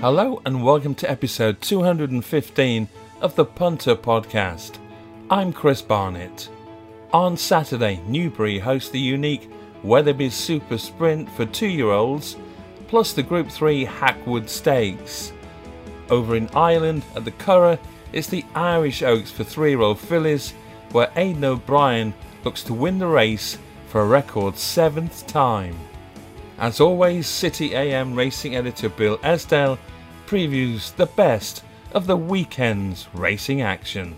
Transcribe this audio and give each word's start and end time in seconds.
Hello 0.00 0.42
and 0.44 0.62
welcome 0.62 0.94
to 0.96 1.10
episode 1.10 1.62
215 1.62 2.88
of 3.22 3.34
the 3.34 3.46
Punter 3.46 3.96
Podcast. 3.96 4.76
I'm 5.30 5.54
Chris 5.54 5.80
Barnett. 5.80 6.50
On 7.14 7.34
Saturday, 7.34 8.02
Newbury 8.06 8.58
hosts 8.58 8.90
the 8.90 9.00
unique 9.00 9.50
Wetherbys 9.82 10.32
Super 10.32 10.76
Sprint 10.76 11.30
for 11.30 11.46
two 11.46 11.66
year 11.66 11.92
olds, 11.92 12.36
plus 12.88 13.14
the 13.14 13.22
Group 13.22 13.50
3 13.50 13.86
Hackwood 13.86 14.50
Stakes. 14.50 15.32
Over 16.10 16.36
in 16.36 16.50
Ireland 16.54 17.02
at 17.16 17.24
the 17.24 17.32
Curragh, 17.32 17.80
it's 18.12 18.28
the 18.28 18.44
Irish 18.54 19.02
Oaks 19.02 19.30
for 19.30 19.44
three 19.44 19.70
year 19.70 19.80
old 19.80 19.98
fillies, 19.98 20.52
where 20.92 21.10
Aidan 21.16 21.44
O'Brien 21.44 22.12
looks 22.44 22.62
to 22.64 22.74
win 22.74 22.98
the 22.98 23.06
race 23.06 23.56
for 23.88 24.02
a 24.02 24.06
record 24.06 24.58
seventh 24.58 25.26
time. 25.26 25.74
As 26.58 26.80
always, 26.80 27.26
City 27.26 27.74
AM 27.74 28.14
racing 28.14 28.56
editor 28.56 28.88
Bill 28.88 29.18
Esdaile 29.18 29.78
previews 30.26 30.96
the 30.96 31.04
best 31.04 31.62
of 31.92 32.06
the 32.06 32.16
weekend's 32.16 33.08
racing 33.12 33.60
action. 33.60 34.16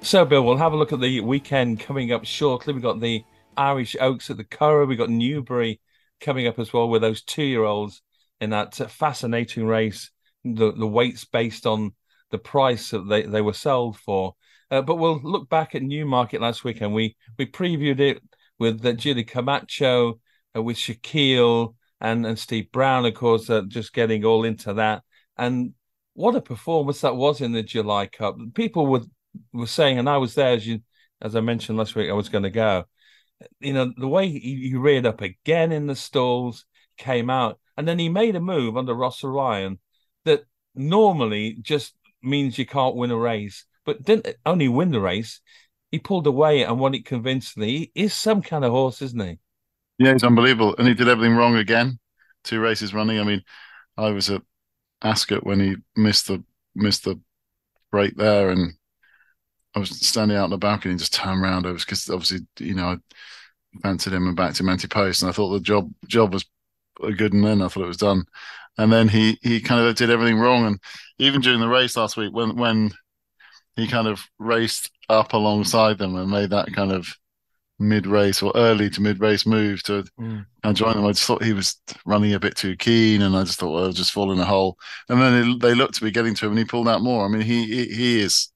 So, 0.00 0.24
Bill, 0.24 0.44
we'll 0.44 0.58
have 0.58 0.74
a 0.74 0.76
look 0.76 0.92
at 0.92 1.00
the 1.00 1.20
weekend 1.20 1.80
coming 1.80 2.12
up 2.12 2.24
shortly. 2.24 2.72
We've 2.72 2.82
got 2.82 3.00
the 3.00 3.24
Irish 3.56 3.96
Oaks 3.98 4.30
at 4.30 4.36
the 4.36 4.44
Curragh, 4.44 4.86
we've 4.86 4.96
got 4.96 5.10
Newbury 5.10 5.80
coming 6.20 6.46
up 6.46 6.60
as 6.60 6.72
well 6.72 6.88
with 6.88 7.02
those 7.02 7.22
two 7.22 7.42
year 7.42 7.64
olds 7.64 8.00
in 8.40 8.50
that 8.50 8.76
fascinating 8.76 9.66
race. 9.66 10.12
The, 10.44 10.72
the 10.72 10.86
weights 10.86 11.24
based 11.24 11.66
on 11.66 11.94
the 12.30 12.38
price 12.38 12.90
that 12.90 13.08
they, 13.08 13.22
they 13.22 13.40
were 13.40 13.52
sold 13.52 13.98
for. 13.98 14.36
Uh, 14.70 14.82
but 14.82 14.96
we'll 14.96 15.20
look 15.20 15.48
back 15.48 15.74
at 15.74 15.82
Newmarket 15.82 16.40
last 16.40 16.62
weekend. 16.62 16.94
We 16.94 17.16
we 17.38 17.46
previewed 17.46 17.98
it 17.98 18.22
with 18.56 18.86
uh, 18.86 18.92
Julie 18.92 19.24
Camacho, 19.24 20.20
with 20.62 20.76
Shaquille 20.76 21.74
and, 22.00 22.26
and 22.26 22.38
Steve 22.38 22.70
Brown, 22.72 23.06
of 23.06 23.14
course, 23.14 23.48
uh, 23.50 23.62
just 23.68 23.92
getting 23.92 24.24
all 24.24 24.44
into 24.44 24.74
that. 24.74 25.02
And 25.36 25.74
what 26.14 26.34
a 26.34 26.40
performance 26.40 27.02
that 27.02 27.16
was 27.16 27.40
in 27.40 27.52
the 27.52 27.62
July 27.62 28.06
Cup. 28.06 28.36
People 28.54 28.86
were 28.86 29.02
were 29.52 29.66
saying, 29.66 29.98
and 29.98 30.08
I 30.08 30.16
was 30.16 30.34
there 30.34 30.54
as 30.54 30.66
you 30.66 30.80
as 31.20 31.36
I 31.36 31.40
mentioned 31.40 31.78
last 31.78 31.94
week, 31.94 32.10
I 32.10 32.14
was 32.14 32.28
going 32.28 32.44
to 32.44 32.50
go. 32.50 32.84
You 33.60 33.72
know, 33.72 33.92
the 33.96 34.08
way 34.08 34.28
he, 34.28 34.68
he 34.68 34.74
reared 34.74 35.06
up 35.06 35.20
again 35.20 35.72
in 35.72 35.86
the 35.86 35.96
stalls, 35.96 36.64
came 36.96 37.30
out, 37.30 37.58
and 37.76 37.86
then 37.86 37.98
he 37.98 38.08
made 38.08 38.36
a 38.36 38.40
move 38.40 38.76
under 38.76 38.94
Rossa 38.94 39.28
Ryan 39.28 39.78
that 40.24 40.44
normally 40.74 41.58
just 41.60 41.94
means 42.22 42.58
you 42.58 42.66
can't 42.66 42.96
win 42.96 43.10
a 43.10 43.16
race, 43.16 43.64
but 43.84 44.02
didn't 44.02 44.36
only 44.44 44.68
win 44.68 44.90
the 44.90 45.00
race. 45.00 45.40
He 45.90 45.98
pulled 45.98 46.26
away 46.26 46.64
and 46.64 46.80
won 46.80 46.94
it 46.94 47.04
convincingly. 47.04 47.90
He 47.94 48.02
is 48.02 48.14
some 48.14 48.42
kind 48.42 48.64
of 48.64 48.72
horse, 48.72 49.02
isn't 49.02 49.20
he? 49.20 49.38
Yeah, 49.98 50.12
he's 50.12 50.24
unbelievable, 50.24 50.74
and 50.78 50.86
he 50.86 50.94
did 50.94 51.08
everything 51.08 51.36
wrong 51.36 51.56
again. 51.56 51.98
Two 52.44 52.60
races 52.60 52.92
running. 52.94 53.18
I 53.18 53.24
mean, 53.24 53.42
I 53.96 54.10
was 54.10 54.30
at 54.30 54.42
Ascot 55.02 55.44
when 55.44 55.60
he 55.60 55.76
missed 55.96 56.28
the 56.28 56.44
missed 56.74 57.04
the 57.04 57.20
break 57.92 58.16
there, 58.16 58.50
and 58.50 58.74
I 59.74 59.78
was 59.78 59.90
standing 60.06 60.36
out 60.36 60.44
on 60.44 60.50
the 60.50 60.58
balcony 60.58 60.92
and 60.92 60.98
just 60.98 61.14
turned 61.14 61.42
around. 61.42 61.66
I 61.66 61.72
was 61.72 61.84
because 61.84 62.08
obviously 62.08 62.46
you 62.58 62.74
know 62.74 62.88
I 62.88 62.96
fancied 63.82 64.12
him 64.12 64.26
and 64.28 64.36
backed 64.36 64.60
him 64.60 64.68
anti 64.68 64.88
post, 64.88 65.22
and 65.22 65.30
I 65.30 65.32
thought 65.32 65.50
the 65.52 65.60
job 65.60 65.92
job 66.06 66.32
was 66.34 66.44
a 67.02 67.12
good, 67.12 67.32
and 67.32 67.44
then 67.44 67.62
I 67.62 67.68
thought 67.68 67.84
it 67.84 67.88
was 67.88 67.96
done, 67.98 68.24
and 68.78 68.92
then 68.92 69.08
he 69.08 69.38
he 69.42 69.60
kind 69.60 69.86
of 69.86 69.96
did 69.96 70.10
everything 70.10 70.38
wrong, 70.38 70.66
and 70.66 70.80
even 71.18 71.40
during 71.42 71.60
the 71.60 71.68
race 71.68 71.96
last 71.96 72.16
week 72.16 72.32
when 72.34 72.56
when 72.56 72.92
he 73.76 73.88
kind 73.88 74.08
of 74.08 74.22
raced 74.38 74.90
up 75.08 75.32
alongside 75.34 75.98
them 75.98 76.16
and 76.16 76.30
made 76.30 76.50
that 76.50 76.72
kind 76.74 76.92
of 76.92 77.08
mid 77.78 78.06
race 78.06 78.42
or 78.42 78.52
early 78.54 78.88
to 78.90 79.00
mid 79.00 79.20
race 79.20 79.46
move 79.46 79.82
to 79.84 80.04
mm. 80.18 80.44
and 80.62 80.76
join 80.76 80.94
them. 80.94 81.04
I 81.04 81.12
just 81.12 81.24
thought 81.24 81.42
he 81.42 81.52
was 81.52 81.80
running 82.04 82.34
a 82.34 82.40
bit 82.40 82.56
too 82.56 82.76
keen, 82.76 83.22
and 83.22 83.36
I 83.36 83.44
just 83.44 83.58
thought, 83.58 83.72
well, 83.72 83.84
I'll 83.84 83.92
just 83.92 84.12
fall 84.12 84.32
in 84.32 84.38
a 84.38 84.44
hole. 84.44 84.78
And 85.08 85.20
then 85.20 85.50
it, 85.50 85.60
they 85.60 85.74
looked 85.74 85.94
to 85.94 86.04
be 86.04 86.10
getting 86.10 86.34
to 86.34 86.46
him, 86.46 86.52
and 86.52 86.58
he 86.58 86.64
pulled 86.64 86.88
out 86.88 87.02
more. 87.02 87.24
I 87.24 87.28
mean, 87.28 87.42
he 87.42 87.66
he, 87.66 87.84
he 87.86 88.20
is 88.20 88.50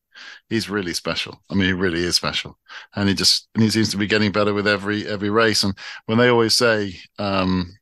he's 0.48 0.70
really 0.70 0.94
special. 0.94 1.40
I 1.50 1.54
mean, 1.54 1.66
he 1.66 1.72
really 1.72 2.02
is 2.02 2.16
special, 2.16 2.58
and 2.96 3.08
he 3.08 3.14
just 3.14 3.48
and 3.54 3.62
he 3.62 3.70
seems 3.70 3.90
to 3.90 3.96
be 3.96 4.06
getting 4.06 4.32
better 4.32 4.54
with 4.54 4.66
every 4.66 5.06
every 5.06 5.30
race. 5.30 5.62
And 5.64 5.76
when 6.06 6.18
they 6.18 6.28
always 6.28 6.56
say, 6.56 6.96
um, 7.18 7.72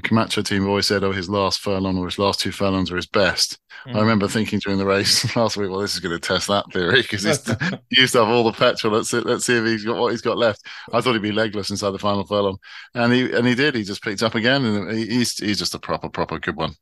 the 0.00 0.08
Camacho 0.08 0.42
team 0.42 0.66
always 0.66 0.86
said, 0.86 1.04
"Oh, 1.04 1.12
his 1.12 1.28
last 1.28 1.60
furlong 1.60 1.98
or 1.98 2.06
his 2.06 2.18
last 2.18 2.40
two 2.40 2.52
furlongs 2.52 2.90
are 2.90 2.96
his 2.96 3.06
best." 3.06 3.58
Mm. 3.86 3.96
I 3.96 4.00
remember 4.00 4.28
thinking 4.28 4.58
during 4.58 4.78
the 4.78 4.86
race 4.86 5.24
last 5.36 5.56
week, 5.56 5.70
"Well, 5.70 5.80
this 5.80 5.94
is 5.94 6.00
going 6.00 6.18
to 6.18 6.26
test 6.26 6.48
that 6.48 6.70
theory 6.72 7.02
because 7.02 7.22
he's 7.22 7.46
used 7.90 8.12
to 8.14 8.20
have 8.20 8.28
all 8.28 8.44
the 8.44 8.52
petrol. 8.52 8.94
Let's 8.94 9.10
see, 9.10 9.20
let's 9.20 9.44
see 9.44 9.56
if 9.56 9.64
he's 9.64 9.84
got 9.84 9.98
what 9.98 10.10
he's 10.10 10.22
got 10.22 10.38
left." 10.38 10.62
I 10.92 11.00
thought 11.00 11.12
he'd 11.12 11.22
be 11.22 11.32
legless 11.32 11.70
inside 11.70 11.90
the 11.90 11.98
final 11.98 12.24
furlong, 12.24 12.58
and 12.94 13.12
he 13.12 13.32
and 13.32 13.46
he 13.46 13.54
did. 13.54 13.74
He 13.74 13.82
just 13.82 14.02
picked 14.02 14.22
up 14.22 14.34
again, 14.34 14.64
and 14.64 14.96
he's 14.96 15.36
he's 15.36 15.58
just 15.58 15.74
a 15.74 15.78
proper 15.78 16.08
proper 16.08 16.38
good 16.38 16.56
one. 16.56 16.74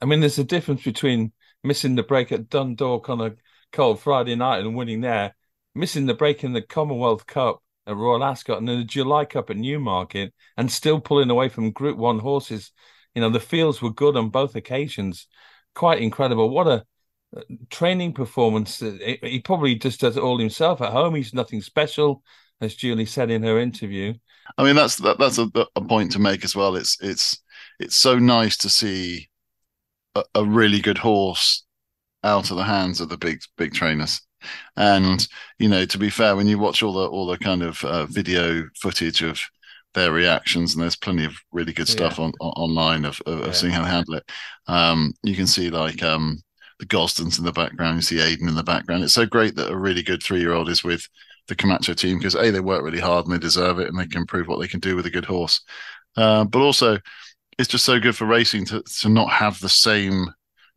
I 0.00 0.06
mean, 0.06 0.20
there's 0.20 0.38
a 0.38 0.44
difference 0.44 0.82
between 0.82 1.32
missing 1.62 1.94
the 1.94 2.02
break 2.02 2.32
at 2.32 2.48
Dundalk 2.48 3.08
on 3.08 3.20
a 3.20 3.34
cold 3.72 4.00
Friday 4.00 4.34
night 4.34 4.60
and 4.60 4.76
winning 4.76 5.00
there, 5.02 5.34
missing 5.74 6.06
the 6.06 6.14
break 6.14 6.44
in 6.44 6.52
the 6.52 6.62
Commonwealth 6.62 7.26
Cup 7.26 7.62
at 7.86 7.96
Royal 7.96 8.24
Ascot 8.24 8.58
and 8.58 8.68
then 8.68 8.78
the 8.78 8.84
July 8.84 9.24
Cup 9.24 9.50
at 9.50 9.56
Newmarket 9.56 10.34
and 10.56 10.70
still 10.70 11.00
pulling 11.00 11.30
away 11.30 11.48
from 11.48 11.70
Group 11.70 11.96
One 11.96 12.18
horses. 12.18 12.72
You 13.14 13.22
know, 13.22 13.30
the 13.30 13.40
fields 13.40 13.80
were 13.80 13.92
good 13.92 14.16
on 14.16 14.30
both 14.30 14.56
occasions. 14.56 15.26
Quite 15.74 16.02
incredible. 16.02 16.50
What 16.50 16.66
a 16.66 16.84
uh, 17.36 17.42
training 17.70 18.12
performance. 18.12 18.82
Uh, 18.82 18.96
he 19.22 19.40
probably 19.40 19.74
just 19.74 20.00
does 20.00 20.16
it 20.16 20.22
all 20.22 20.38
himself 20.38 20.80
at 20.80 20.92
home. 20.92 21.14
He's 21.14 21.34
nothing 21.34 21.60
special, 21.62 22.22
as 22.60 22.74
Julie 22.74 23.06
said 23.06 23.30
in 23.30 23.42
her 23.42 23.58
interview. 23.58 24.14
I 24.58 24.64
mean, 24.64 24.76
that's 24.76 24.96
that, 24.96 25.18
that's 25.18 25.38
a, 25.38 25.50
a 25.74 25.80
point 25.80 26.12
to 26.12 26.18
make 26.18 26.44
as 26.44 26.54
well. 26.54 26.76
It's 26.76 26.98
it's 27.00 27.42
it's 27.78 27.96
so 27.96 28.18
nice 28.18 28.56
to 28.58 28.68
see 28.68 29.28
a, 30.14 30.24
a 30.34 30.44
really 30.44 30.80
good 30.80 30.98
horse 30.98 31.64
out 32.22 32.50
of 32.50 32.56
the 32.56 32.64
hands 32.64 33.00
of 33.00 33.08
the 33.08 33.18
big 33.18 33.40
big 33.56 33.72
trainers. 33.72 34.20
And 34.76 35.26
you 35.58 35.68
know, 35.68 35.84
to 35.84 35.98
be 35.98 36.10
fair, 36.10 36.36
when 36.36 36.46
you 36.46 36.58
watch 36.58 36.82
all 36.82 36.92
the 36.92 37.06
all 37.06 37.26
the 37.26 37.38
kind 37.38 37.62
of 37.62 37.84
uh, 37.84 38.06
video 38.06 38.64
footage 38.80 39.22
of 39.22 39.40
their 39.94 40.12
reactions, 40.12 40.74
and 40.74 40.82
there's 40.82 40.96
plenty 40.96 41.24
of 41.24 41.34
really 41.52 41.72
good 41.72 41.88
stuff 41.88 42.18
yeah. 42.18 42.24
on, 42.24 42.32
on, 42.40 42.50
online 42.52 43.04
of, 43.04 43.20
of, 43.26 43.40
yeah. 43.40 43.52
seeing 43.52 43.72
how 43.72 43.82
they 43.82 43.90
handle 43.90 44.14
it. 44.14 44.30
Um, 44.66 45.14
you 45.22 45.34
can 45.34 45.46
see 45.46 45.70
like 45.70 46.02
um, 46.02 46.42
the 46.78 46.86
Gosdens 46.86 47.38
in 47.38 47.44
the 47.44 47.52
background, 47.52 47.96
you 47.96 48.02
see 48.02 48.20
Aidan 48.20 48.48
in 48.48 48.54
the 48.54 48.62
background. 48.62 49.02
It's 49.02 49.14
so 49.14 49.26
great 49.26 49.56
that 49.56 49.72
a 49.72 49.76
really 49.76 50.02
good 50.02 50.22
three 50.22 50.40
year 50.40 50.52
old 50.52 50.68
is 50.68 50.84
with 50.84 51.08
the 51.48 51.54
Camacho 51.54 51.94
team 51.94 52.18
because 52.18 52.34
a 52.34 52.50
they 52.50 52.60
work 52.60 52.82
really 52.82 53.00
hard 53.00 53.26
and 53.26 53.34
they 53.34 53.38
deserve 53.38 53.78
it, 53.78 53.88
and 53.88 53.98
they 53.98 54.06
can 54.06 54.26
prove 54.26 54.46
what 54.46 54.60
they 54.60 54.68
can 54.68 54.80
do 54.80 54.96
with 54.96 55.06
a 55.06 55.10
good 55.10 55.24
horse. 55.24 55.60
Uh, 56.16 56.44
but 56.44 56.60
also, 56.60 56.98
it's 57.58 57.68
just 57.68 57.84
so 57.84 57.98
good 57.98 58.16
for 58.16 58.26
racing 58.26 58.64
to 58.66 58.82
to 59.00 59.08
not 59.08 59.30
have 59.30 59.58
the 59.60 59.68
same 59.68 60.26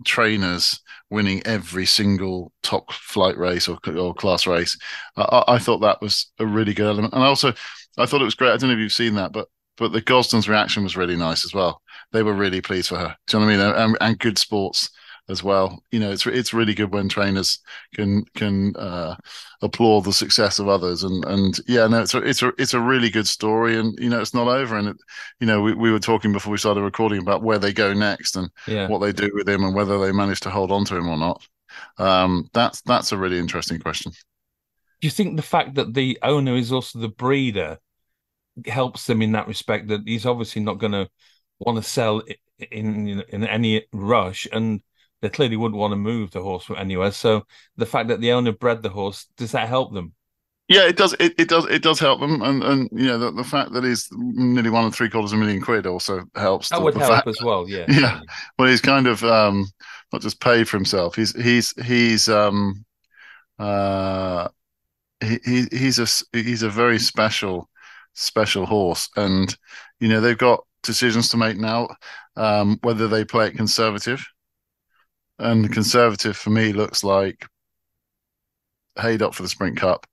trainers 0.05 0.79
winning 1.09 1.41
every 1.45 1.85
single 1.85 2.51
top 2.61 2.91
flight 2.91 3.37
race 3.37 3.67
or, 3.67 3.79
or 3.95 4.13
class 4.13 4.45
race. 4.45 4.77
I, 5.15 5.43
I, 5.47 5.59
thought 5.59 5.79
that 5.79 6.01
was 6.01 6.31
a 6.39 6.45
really 6.45 6.73
good 6.73 6.87
element, 6.87 7.13
and 7.13 7.23
also 7.23 7.53
I 7.97 8.05
thought 8.05 8.21
it 8.21 8.25
was 8.25 8.35
great. 8.35 8.51
I 8.51 8.57
don't 8.57 8.69
know 8.69 8.75
if 8.75 8.79
you've 8.79 8.91
seen 8.91 9.15
that, 9.15 9.31
but 9.31 9.47
but 9.77 9.93
the 9.93 10.01
Gosden's 10.01 10.49
reaction 10.49 10.83
was 10.83 10.97
really 10.97 11.15
nice 11.15 11.45
as 11.45 11.53
well. 11.53 11.81
They 12.11 12.21
were 12.21 12.33
really 12.33 12.61
pleased 12.61 12.89
for 12.89 12.97
her. 12.97 13.15
Do 13.27 13.37
you 13.37 13.39
know 13.39 13.47
what 13.47 13.53
I 13.53 13.57
mean? 13.57 13.75
And, 13.75 13.97
and 14.01 14.19
good 14.19 14.37
sports 14.37 14.89
as 15.29 15.43
well. 15.43 15.81
You 15.91 15.99
know, 15.99 16.11
it's 16.11 16.25
it's 16.25 16.53
really 16.53 16.73
good 16.73 16.91
when 16.91 17.07
trainers 17.07 17.59
can 17.93 18.25
can 18.35 18.75
uh, 18.75 19.15
applaud 19.61 20.05
the 20.05 20.13
success 20.13 20.59
of 20.59 20.67
others. 20.67 21.03
And 21.03 21.23
and 21.25 21.59
yeah, 21.67 21.87
no, 21.87 22.01
it's 22.01 22.13
a 22.13 22.17
it's 22.17 22.41
a 22.41 22.51
it's 22.57 22.73
a 22.73 22.81
really 22.81 23.09
good 23.09 23.27
story. 23.27 23.77
And 23.77 23.97
you 23.99 24.09
know, 24.09 24.19
it's 24.19 24.33
not 24.33 24.47
over. 24.47 24.75
And 24.75 24.89
it, 24.89 24.97
you 25.39 25.47
know, 25.47 25.61
we, 25.61 25.73
we 25.73 25.91
were 25.91 25.99
talking 25.99 26.33
before 26.33 26.51
we 26.51 26.57
started 26.57 26.81
recording 26.81 27.19
about 27.19 27.43
where 27.43 27.59
they 27.59 27.71
go 27.71 27.93
next 27.93 28.35
and 28.35 28.49
yeah. 28.67 28.87
what 28.87 28.99
they 28.99 29.11
do 29.11 29.29
with 29.33 29.47
him 29.47 29.63
and 29.63 29.75
whether 29.75 29.99
they 29.99 30.11
manage 30.11 30.39
to 30.41 30.49
hold 30.49 30.71
on 30.71 30.83
to 30.85 30.95
him 30.95 31.07
or 31.07 31.17
not. 31.17 31.47
Um, 31.97 32.49
that's 32.53 32.81
that's 32.81 33.11
a 33.11 33.17
really 33.17 33.39
interesting 33.39 33.79
question. 33.79 34.11
Do 34.11 35.07
you 35.07 35.11
think 35.11 35.37
the 35.37 35.43
fact 35.43 35.75
that 35.75 35.93
the 35.93 36.19
owner 36.23 36.55
is 36.55 36.73
also 36.73 36.99
the 36.99 37.07
breeder 37.07 37.77
helps 38.65 39.05
them 39.05 39.21
in 39.21 39.31
that 39.33 39.47
respect? 39.47 39.87
That 39.87 40.01
he's 40.05 40.25
obviously 40.25 40.63
not 40.63 40.79
going 40.79 40.91
to 40.91 41.07
want 41.59 41.77
to 41.77 41.89
sell 41.89 42.23
in 42.71 43.21
in 43.29 43.45
any 43.45 43.85
rush 43.93 44.47
and 44.51 44.81
they 45.21 45.29
clearly 45.29 45.57
wouldn't 45.57 45.79
want 45.79 45.91
to 45.91 45.97
move 45.97 46.31
the 46.31 46.41
horse 46.41 46.63
from 46.63 46.77
anywhere. 46.77 47.11
So 47.11 47.45
the 47.77 47.85
fact 47.85 48.09
that 48.09 48.21
the 48.21 48.31
owner 48.31 48.51
bred 48.51 48.81
the 48.81 48.89
horse, 48.89 49.27
does 49.37 49.51
that 49.51 49.67
help 49.67 49.93
them? 49.93 50.13
Yeah, 50.69 50.87
it 50.87 50.97
does. 50.97 51.15
It, 51.19 51.33
it 51.39 51.49
does. 51.49 51.65
It 51.65 51.81
does 51.81 51.99
help 51.99 52.19
them, 52.19 52.43
and 52.43 52.63
and 52.63 52.89
you 52.91 53.07
know 53.07 53.17
the, 53.17 53.31
the 53.31 53.43
fact 53.43 53.73
that 53.73 53.83
he's 53.83 54.07
nearly 54.11 54.69
one 54.69 54.85
and 54.85 54.93
three 54.93 55.09
quarters 55.09 55.33
of 55.33 55.39
a 55.39 55.41
million 55.41 55.61
quid 55.61 55.87
also 55.87 56.25
helps. 56.35 56.69
That 56.69 56.77
the, 56.77 56.85
would 56.85 56.93
the 56.93 56.99
help 56.99 57.11
fact, 57.11 57.27
as 57.27 57.41
well. 57.43 57.67
Yeah. 57.67 57.85
Yeah. 57.89 58.21
Well, 58.57 58.69
he's 58.69 58.79
kind 58.79 59.07
of 59.07 59.23
um, 59.23 59.65
not 60.13 60.21
just 60.21 60.39
paid 60.39 60.69
for 60.69 60.77
himself. 60.77 61.15
He's 61.15 61.35
he's 61.41 61.73
he's 61.83 62.29
um, 62.29 62.85
uh, 63.57 64.47
he, 65.21 65.39
he 65.43 65.65
he's 65.71 65.97
a 65.97 66.37
he's 66.37 66.61
a 66.61 66.69
very 66.69 66.99
special 66.99 67.67
special 68.13 68.67
horse, 68.67 69.09
and 69.15 69.57
you 69.99 70.07
know 70.07 70.21
they've 70.21 70.37
got 70.37 70.63
decisions 70.83 71.29
to 71.29 71.37
make 71.37 71.57
now 71.57 71.87
um, 72.35 72.77
whether 72.83 73.07
they 73.07 73.25
play 73.25 73.47
it 73.47 73.57
conservative 73.57 74.23
and 75.39 75.63
the 75.63 75.69
conservative 75.69 76.37
for 76.37 76.49
me 76.49 76.73
looks 76.73 77.03
like 77.03 77.45
Haydock 78.97 79.33
for 79.33 79.43
the 79.43 79.49
Sprint 79.49 79.77
Cup 79.77 80.05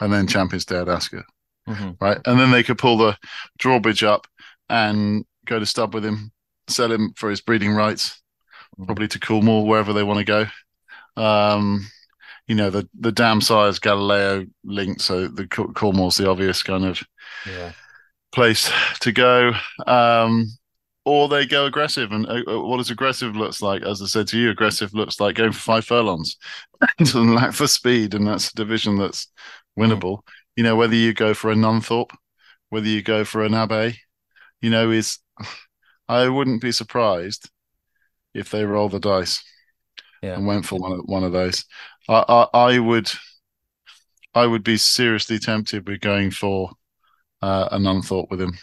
and 0.00 0.12
then 0.12 0.26
Champions 0.26 0.64
Day 0.64 0.78
at 0.78 0.88
Ascot. 0.88 1.24
Mm-hmm. 1.68 1.92
Right. 2.00 2.18
And 2.26 2.38
then 2.38 2.50
they 2.50 2.62
could 2.62 2.78
pull 2.78 2.96
the 2.96 3.16
drawbridge 3.58 4.04
up 4.04 4.26
and 4.68 5.24
go 5.46 5.58
to 5.58 5.66
stub 5.66 5.94
with 5.94 6.04
him, 6.04 6.30
sell 6.68 6.92
him 6.92 7.12
for 7.16 7.30
his 7.30 7.40
breeding 7.40 7.72
rights, 7.72 8.22
probably 8.84 9.08
to 9.08 9.18
Coolmore 9.18 9.66
wherever 9.66 9.92
they 9.92 10.02
want 10.02 10.18
to 10.18 10.24
go. 10.24 10.46
Um, 11.20 11.86
you 12.46 12.54
know 12.54 12.70
the 12.70 12.88
the 12.98 13.12
dam 13.12 13.40
size 13.40 13.78
Galileo 13.78 14.46
link, 14.64 15.00
so 15.00 15.26
the 15.26 15.46
Coolmore's 15.46 16.16
the 16.16 16.30
obvious 16.30 16.62
kind 16.62 16.84
of 16.84 17.02
yeah. 17.46 17.72
place 18.32 18.70
to 19.00 19.12
go. 19.12 19.52
Um, 19.86 20.46
or 21.06 21.28
they 21.28 21.46
go 21.46 21.66
aggressive. 21.66 22.10
And 22.10 22.26
uh, 22.26 22.42
uh, 22.48 22.60
what 22.60 22.78
does 22.78 22.90
aggressive 22.90 23.36
looks 23.36 23.62
like? 23.62 23.82
As 23.82 24.02
I 24.02 24.06
said 24.06 24.26
to 24.28 24.38
you, 24.38 24.50
aggressive 24.50 24.92
looks 24.92 25.20
like 25.20 25.36
going 25.36 25.52
for 25.52 25.60
five 25.60 25.84
furlongs 25.86 26.36
and 26.98 27.34
lack 27.34 27.54
for 27.54 27.68
speed, 27.68 28.12
and 28.12 28.26
that's 28.26 28.50
a 28.50 28.54
division 28.56 28.98
that's 28.98 29.28
winnable. 29.78 30.18
Mm. 30.18 30.22
You 30.56 30.64
know, 30.64 30.76
whether 30.76 30.96
you 30.96 31.14
go 31.14 31.32
for 31.32 31.52
a 31.52 31.54
Nunthorpe, 31.54 32.10
whether 32.70 32.88
you 32.88 33.02
go 33.02 33.24
for 33.24 33.44
an 33.44 33.54
Abbey, 33.54 34.00
you 34.60 34.68
know, 34.68 34.90
is 34.90 35.18
I 36.08 36.28
wouldn't 36.28 36.60
be 36.60 36.72
surprised 36.72 37.50
if 38.34 38.50
they 38.50 38.64
roll 38.64 38.88
the 38.88 39.00
dice 39.00 39.42
yeah. 40.22 40.34
and 40.34 40.46
went 40.46 40.66
for 40.66 40.78
one 40.78 40.92
of 40.92 41.00
one 41.06 41.22
of 41.22 41.32
those. 41.32 41.64
I, 42.08 42.24
I, 42.28 42.58
I 42.58 42.78
would 42.80 43.08
I 44.34 44.44
would 44.44 44.64
be 44.64 44.76
seriously 44.76 45.38
tempted 45.38 45.86
with 45.86 46.00
going 46.00 46.32
for 46.32 46.72
uh, 47.42 47.68
a 47.70 47.78
Nunthorpe 47.78 48.28
with 48.28 48.40
him. 48.40 48.58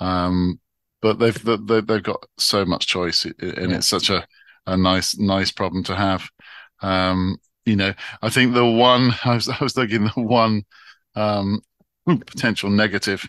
Um, 0.00 0.60
but 1.00 1.18
they've 1.18 1.44
they, 1.44 1.80
they've 1.80 2.02
got 2.02 2.24
so 2.38 2.64
much 2.64 2.86
choice, 2.86 3.24
and 3.24 3.34
yeah. 3.40 3.76
it's 3.76 3.88
such 3.88 4.10
a, 4.10 4.26
a 4.66 4.76
nice 4.76 5.16
nice 5.18 5.50
problem 5.50 5.84
to 5.84 5.96
have. 5.96 6.28
Um, 6.80 7.38
you 7.64 7.76
know, 7.76 7.94
I 8.22 8.30
think 8.30 8.54
the 8.54 8.64
one 8.64 9.12
I 9.24 9.34
was 9.34 9.48
I 9.48 9.58
was 9.60 9.74
thinking 9.74 10.04
the 10.04 10.22
one 10.22 10.64
um, 11.14 11.60
potential 12.06 12.70
negative 12.70 13.28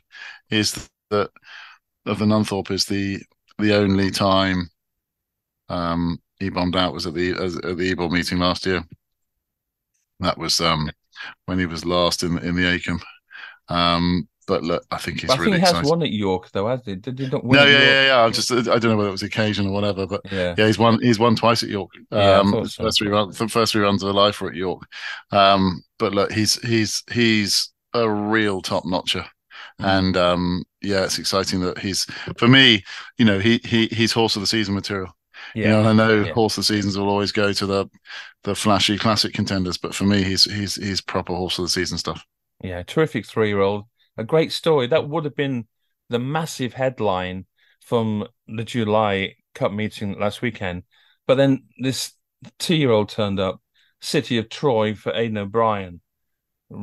is 0.50 0.90
that 1.10 1.30
of 2.06 2.20
the 2.20 2.26
Nunthorpe 2.26 2.72
is 2.72 2.86
the 2.86 3.22
the 3.58 3.76
only 3.76 4.10
time 4.10 4.70
um, 5.68 6.20
he 6.40 6.50
bombed 6.50 6.76
out 6.76 6.94
was 6.94 7.06
at 7.06 7.14
the 7.14 7.32
at 7.32 7.78
the 7.78 7.92
Ebor 7.92 8.10
meeting 8.10 8.40
last 8.40 8.66
year. 8.66 8.84
That 10.22 10.38
was 10.38 10.60
um, 10.60 10.90
when 11.46 11.60
he 11.60 11.66
was 11.66 11.86
last 11.86 12.24
in 12.24 12.38
in 12.40 12.56
the 12.56 12.64
Acomb. 12.64 13.02
Um, 13.68 14.28
but 14.50 14.64
look, 14.64 14.84
I 14.90 14.98
think 14.98 15.22
he's 15.22 15.30
I 15.30 15.36
really 15.36 15.52
think 15.52 15.56
he 15.58 15.60
has 15.62 15.70
exciting. 15.70 15.90
won 15.90 16.02
at 16.02 16.10
York 16.10 16.50
though, 16.52 16.68
has 16.68 16.84
he? 16.84 16.96
Did 16.96 17.20
he 17.20 17.28
not 17.28 17.44
win? 17.44 17.60
No, 17.60 17.66
yeah, 17.66 17.80
yeah, 17.80 18.06
yeah. 18.08 18.24
I'm 18.24 18.34
just 18.34 18.52
I 18.52 18.64
don't 18.64 18.86
know 18.86 18.98
whether 18.98 19.10
it 19.10 19.12
was 19.12 19.22
occasion 19.22 19.68
or 19.68 19.72
whatever, 19.72 20.08
but 20.08 20.22
yeah, 20.32 20.56
yeah, 20.58 20.66
he's 20.66 20.80
won 20.80 21.00
he's 21.04 21.20
won 21.20 21.36
twice 21.36 21.62
at 21.62 21.70
York. 21.70 21.92
Yeah, 22.10 22.40
Um, 22.40 22.66
so. 22.66 22.84
first 22.84 22.98
three 22.98 23.10
runs, 23.10 23.38
the 23.38 23.48
first 23.48 23.74
three 23.74 23.84
runs 23.84 24.02
of 24.02 24.08
the 24.08 24.14
life 24.20 24.42
were 24.42 24.50
at 24.50 24.56
York. 24.56 24.82
Um, 25.32 25.84
but 26.00 26.14
look, 26.14 26.32
he's 26.32 26.56
he's 26.68 27.04
he's 27.12 27.70
a 27.94 28.10
real 28.10 28.62
top 28.64 28.86
notcher. 28.86 29.26
Mm. 29.80 30.00
And 30.00 30.18
um, 30.18 30.64
yeah, 30.82 31.04
it's 31.04 31.20
exciting 31.20 31.62
that 31.62 31.78
he's 31.78 32.06
for 32.38 32.48
me, 32.48 32.84
you 33.20 33.26
know, 33.26 33.38
he 33.38 33.60
he 33.64 33.86
he's 33.88 34.14
horse 34.14 34.36
of 34.36 34.42
the 34.42 34.48
season 34.48 34.74
material. 34.74 35.16
Yeah. 35.54 35.64
You 35.78 35.84
know, 35.84 35.90
I 35.90 35.94
know 35.94 36.24
yeah. 36.24 36.34
horse 36.34 36.58
of 36.58 36.62
the 36.62 36.74
seasons 36.74 36.98
will 36.98 37.08
always 37.10 37.32
go 37.32 37.54
to 37.54 37.66
the 37.68 37.88
the 38.44 38.56
flashy 38.56 38.98
classic 38.98 39.34
contenders, 39.34 39.78
but 39.78 39.94
for 39.94 40.06
me, 40.06 40.24
he's 40.24 40.44
he's 40.46 40.76
he's 40.76 41.02
proper 41.02 41.36
horse 41.36 41.60
of 41.60 41.66
the 41.66 41.70
season 41.70 41.98
stuff. 41.98 42.26
Yeah, 42.64 42.84
terrific 42.84 43.26
three 43.26 43.48
year 43.48 43.62
old 43.62 43.86
a 44.18 44.24
great 44.24 44.52
story. 44.52 44.88
That 44.88 45.08
would 45.08 45.26
have 45.26 45.36
been 45.36 45.68
the 46.10 46.20
massive 46.20 46.74
headline 46.74 47.46
from 47.82 48.28
the 48.48 48.64
July 48.64 49.36
Cup 49.56 49.72
meeting 49.72 50.20
last 50.20 50.42
weekend. 50.42 50.84
But 51.28 51.36
then 51.36 51.66
this 51.80 52.14
two 52.58 52.76
year 52.76 52.92
old 52.92 53.10
turned 53.10 53.40
up, 53.40 53.62
City 54.02 54.38
of 54.38 54.50
Troy 54.50 54.96
for 54.96 55.14
Aidan 55.14 55.38
O'Brien 55.38 56.02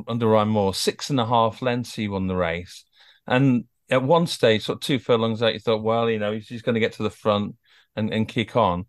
under 0.06 0.26
Ryan 0.26 0.48
Moore. 0.48 0.74
Six 0.74 1.10
and 1.10 1.20
a 1.20 1.26
half 1.26 1.62
lengths 1.62 1.94
he 1.94 2.08
won 2.08 2.26
the 2.26 2.36
race. 2.36 2.84
And 3.26 3.64
at 3.90 4.02
one 4.02 4.26
stage, 4.26 4.64
sort 4.64 4.76
of 4.76 4.80
two 4.80 4.98
furlongs 4.98 5.42
out, 5.42 5.54
you 5.54 5.60
thought, 5.60 5.82
well, 5.82 6.10
you 6.10 6.18
know, 6.18 6.32
he's 6.32 6.48
just 6.48 6.64
going 6.64 6.74
to 6.74 6.80
get 6.80 6.92
to 6.94 7.02
the 7.02 7.10
front 7.10 7.56
and, 7.94 8.12
and 8.12 8.28
kick 8.28 8.56
on. 8.56 8.86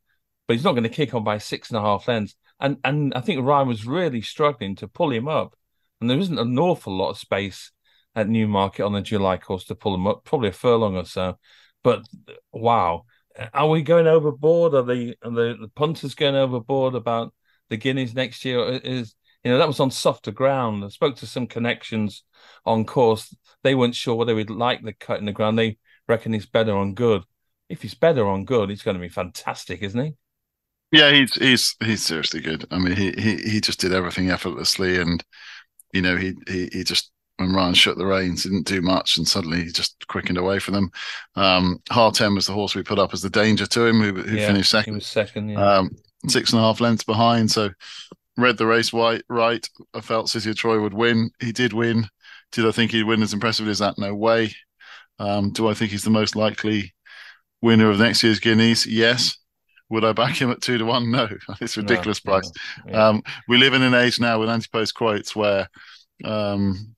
But 0.47 0.55
he's 0.55 0.63
not 0.63 0.73
going 0.73 0.83
to 0.83 0.89
kick 0.89 1.13
on 1.13 1.23
by 1.23 1.37
six 1.37 1.69
and 1.69 1.77
a 1.77 1.81
half 1.81 2.07
lengths. 2.07 2.35
And 2.59 2.77
and 2.83 3.13
I 3.13 3.21
think 3.21 3.45
Ryan 3.45 3.67
was 3.67 3.85
really 3.85 4.21
struggling 4.21 4.75
to 4.77 4.87
pull 4.87 5.11
him 5.11 5.27
up. 5.27 5.55
And 6.01 6.09
there 6.09 6.17
isn't 6.17 6.37
an 6.39 6.57
awful 6.57 6.95
lot 6.95 7.11
of 7.11 7.17
space 7.17 7.71
at 8.17 8.27
Newmarket 8.27 8.83
on 8.83 8.93
the 8.93 9.01
July 9.01 9.37
course 9.37 9.65
to 9.65 9.75
pull 9.75 9.91
them 9.91 10.07
up, 10.07 10.25
probably 10.25 10.49
a 10.49 10.53
furlong 10.53 10.97
or 10.97 11.05
so. 11.05 11.37
But 11.83 12.01
wow, 12.51 13.05
are 13.53 13.69
we 13.69 13.83
going 13.83 14.07
overboard? 14.07 14.73
Are 14.73 14.81
the 14.81 15.15
are 15.23 15.31
the, 15.31 15.55
the 15.61 15.71
punters 15.75 16.15
going 16.15 16.35
overboard 16.35 16.95
about 16.95 17.31
the 17.69 17.77
Guineas 17.77 18.15
next 18.15 18.43
year? 18.43 18.67
Is 18.83 19.13
you 19.43 19.51
know 19.51 19.59
that 19.59 19.67
was 19.67 19.79
on 19.79 19.91
softer 19.91 20.31
ground. 20.31 20.83
I 20.83 20.89
spoke 20.89 21.17
to 21.17 21.27
some 21.27 21.45
connections 21.45 22.23
on 22.65 22.85
course. 22.85 23.33
They 23.61 23.75
weren't 23.75 23.95
sure 23.95 24.15
whether 24.15 24.33
we'd 24.33 24.49
like 24.49 24.83
the 24.83 24.93
cut 24.93 25.19
in 25.19 25.25
the 25.25 25.31
ground. 25.31 25.59
They 25.59 25.77
reckon 26.07 26.33
he's 26.33 26.47
better 26.47 26.75
on 26.75 26.95
good. 26.95 27.21
If 27.69 27.83
he's 27.83 27.93
better 27.93 28.25
on 28.25 28.45
good, 28.45 28.71
he's 28.71 28.81
going 28.81 28.97
to 28.97 29.01
be 29.01 29.09
fantastic, 29.09 29.83
isn't 29.83 30.03
he? 30.03 30.15
Yeah, 30.91 31.11
he's 31.11 31.35
he's 31.35 31.75
he's 31.83 32.03
seriously 32.03 32.39
good. 32.39 32.65
I 32.71 32.79
mean, 32.79 32.95
he 32.95 33.11
he 33.11 33.35
he 33.37 33.61
just 33.61 33.79
did 33.79 33.93
everything 33.93 34.31
effortlessly, 34.31 34.99
and 34.99 35.23
you 35.93 36.01
know 36.01 36.17
he 36.17 36.33
he 36.47 36.69
he 36.73 36.83
just 36.83 37.11
when 37.37 37.53
Ryan 37.53 37.73
shut 37.73 37.97
the 37.97 38.05
reins, 38.05 38.43
didn't 38.43 38.65
do 38.65 38.81
much, 38.81 39.17
and 39.17 39.27
suddenly 39.27 39.63
he 39.63 39.71
just 39.71 40.07
quickened 40.07 40.37
away 40.37 40.59
from 40.59 40.73
them. 40.73 40.91
Um, 41.35 41.79
Haatem 41.89 42.35
was 42.35 42.47
the 42.47 42.53
horse 42.53 42.75
we 42.75 42.83
put 42.83 42.99
up 42.99 43.13
as 43.13 43.21
the 43.21 43.29
danger 43.29 43.67
to 43.67 43.85
him, 43.85 44.01
who, 44.01 44.13
who 44.13 44.37
yeah, 44.37 44.47
finished 44.47 44.71
second. 44.71 44.93
He 44.93 44.97
was 44.97 45.07
second, 45.07 45.49
yeah. 45.49 45.77
um, 45.77 45.91
six 46.27 46.51
and 46.51 46.59
a 46.59 46.63
half 46.63 46.81
lengths 46.81 47.03
behind. 47.03 47.51
So 47.51 47.69
read 48.37 48.57
the 48.57 48.65
race 48.65 48.91
white, 48.91 49.23
right. 49.29 49.67
I 49.93 50.01
felt 50.01 50.29
City 50.29 50.49
of 50.49 50.55
Troy 50.55 50.81
would 50.81 50.93
win. 50.93 51.29
He 51.39 51.51
did 51.51 51.73
win. 51.73 52.07
Did 52.51 52.65
I 52.65 52.71
think 52.71 52.91
he'd 52.91 53.03
win 53.03 53.21
as 53.21 53.33
impressively 53.33 53.71
as 53.71 53.79
that? 53.79 53.97
No 53.97 54.15
way. 54.15 54.53
Um, 55.19 55.51
do 55.51 55.67
I 55.67 55.73
think 55.73 55.91
he's 55.91 56.03
the 56.03 56.09
most 56.09 56.35
likely 56.35 56.93
winner 57.61 57.89
of 57.89 57.99
next 57.99 58.23
year's 58.23 58.39
Guineas? 58.39 58.85
Yes. 58.85 59.37
Would 59.89 60.03
I 60.03 60.13
back 60.13 60.41
him 60.41 60.51
at 60.51 60.61
two 60.61 60.77
to 60.77 60.85
one? 60.85 61.11
No, 61.11 61.29
it's 61.61 61.77
ridiculous 61.77 62.23
no, 62.25 62.31
price. 62.31 62.51
No, 62.85 62.91
yeah. 62.91 63.07
um, 63.07 63.23
we 63.47 63.57
live 63.57 63.73
in 63.73 63.83
an 63.83 63.93
age 63.93 64.19
now 64.19 64.39
with 64.39 64.49
anti-post 64.49 64.95
quotes 64.95 65.35
where 65.35 65.69
um, 66.23 66.95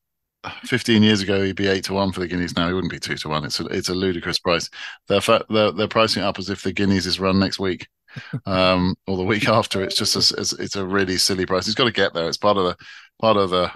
15 0.64 1.04
years 1.04 1.22
ago 1.22 1.44
he'd 1.44 1.56
be 1.56 1.68
eight 1.68 1.84
to 1.86 1.94
one 1.94 2.12
for 2.12 2.22
the 2.22 2.28
guineas. 2.28 2.56
Now 2.56 2.68
he 2.68 2.74
wouldn't 2.74 2.92
be 2.92 3.00
two 3.00 3.16
to 3.16 3.30
one. 3.30 3.44
It's 3.44 3.60
a 3.60 3.66
it's 3.66 3.90
a 3.90 3.94
ludicrous 3.94 4.40
price. 4.40 4.70
They're 5.08 5.22
they're, 5.50 5.72
they're 5.72 5.88
pricing 5.88 6.24
it 6.24 6.26
up 6.26 6.40
as 6.40 6.50
if 6.50 6.64
the 6.64 6.72
guineas 6.72 7.06
is 7.06 7.20
run 7.20 7.40
next 7.40 7.60
week 7.60 7.88
um, 8.46 8.96
or 9.08 9.18
the 9.18 9.24
week 9.24 9.48
after. 9.50 9.84
It's 9.84 9.98
just 9.98 10.16
a, 10.16 10.40
it's, 10.40 10.54
it's, 10.54 10.76
a 10.76 10.86
really 10.86 11.18
silly 11.18 11.46
price. 11.46 11.66
He's 11.66 11.76
got 11.76 11.86
to 11.86 11.92
get 11.92 12.14
there. 12.14 12.28
It's 12.28 12.38
part 12.38 12.58
of 12.58 12.64
the 12.64 12.78
part 13.20 13.38
of 13.38 13.50
the 13.50 13.72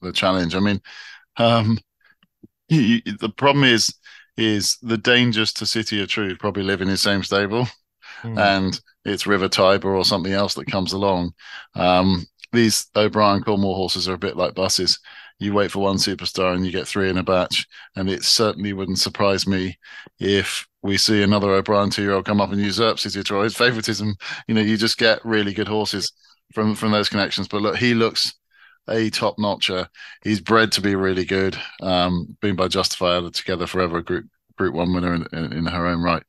the 0.00 0.12
challenge. 0.12 0.54
I 0.54 0.60
mean 0.60 0.80
um, 1.36 1.78
you, 2.68 2.80
you, 2.80 3.16
the 3.18 3.28
problem 3.28 3.64
is 3.64 3.94
is 4.36 4.78
the 4.82 4.98
dangers 4.98 5.52
to 5.54 5.66
city 5.66 6.02
of 6.02 6.08
truth 6.08 6.38
probably 6.38 6.62
live 6.62 6.82
in 6.82 6.88
his 6.88 7.00
same 7.00 7.22
stable 7.22 7.66
mm. 8.22 8.38
and 8.38 8.80
it's 9.04 9.26
river 9.26 9.48
tiber 9.48 9.94
or 9.94 10.04
something 10.04 10.32
else 10.32 10.54
that 10.54 10.70
comes 10.70 10.92
along. 10.92 11.32
Um, 11.74 12.26
these 12.52 12.86
o'brien 12.94 13.42
coolmore 13.42 13.76
horses 13.76 14.08
are 14.08 14.14
a 14.14 14.18
bit 14.18 14.36
like 14.36 14.54
buses 14.54 14.98
you 15.38 15.52
wait 15.52 15.70
for 15.70 15.80
one 15.80 15.96
superstar 15.96 16.54
and 16.54 16.64
you 16.64 16.72
get 16.72 16.88
three 16.88 17.10
in 17.10 17.18
a 17.18 17.22
batch. 17.22 17.66
And 17.94 18.08
it 18.08 18.22
certainly 18.24 18.72
wouldn't 18.72 18.98
surprise 18.98 19.46
me 19.46 19.78
if 20.18 20.66
we 20.82 20.96
see 20.96 21.22
another 21.22 21.50
O'Brien 21.52 21.90
two 21.90 22.02
year 22.02 22.12
old 22.12 22.24
come 22.24 22.40
up 22.40 22.52
and 22.52 22.60
usurp 22.60 22.98
City 22.98 23.18
of 23.18 23.26
Troy's 23.26 23.56
favoritism. 23.56 24.14
You 24.48 24.54
know, 24.54 24.60
you 24.60 24.76
just 24.76 24.98
get 24.98 25.24
really 25.24 25.52
good 25.52 25.68
horses 25.68 26.12
from 26.52 26.74
from 26.74 26.92
those 26.92 27.08
connections. 27.08 27.48
But 27.48 27.62
look, 27.62 27.76
he 27.76 27.94
looks 27.94 28.34
a 28.88 29.10
top 29.10 29.38
notcher. 29.38 29.88
He's 30.22 30.40
bred 30.40 30.72
to 30.72 30.80
be 30.80 30.94
really 30.94 31.24
good. 31.24 31.56
Um, 31.82 32.36
being 32.40 32.56
by 32.56 32.68
Justify 32.68 33.20
together 33.30 33.66
forever, 33.66 34.00
group 34.00 34.26
group 34.56 34.74
one 34.74 34.94
winner 34.94 35.14
in, 35.14 35.26
in, 35.32 35.52
in 35.52 35.66
her 35.66 35.86
own 35.86 36.02
right. 36.02 36.22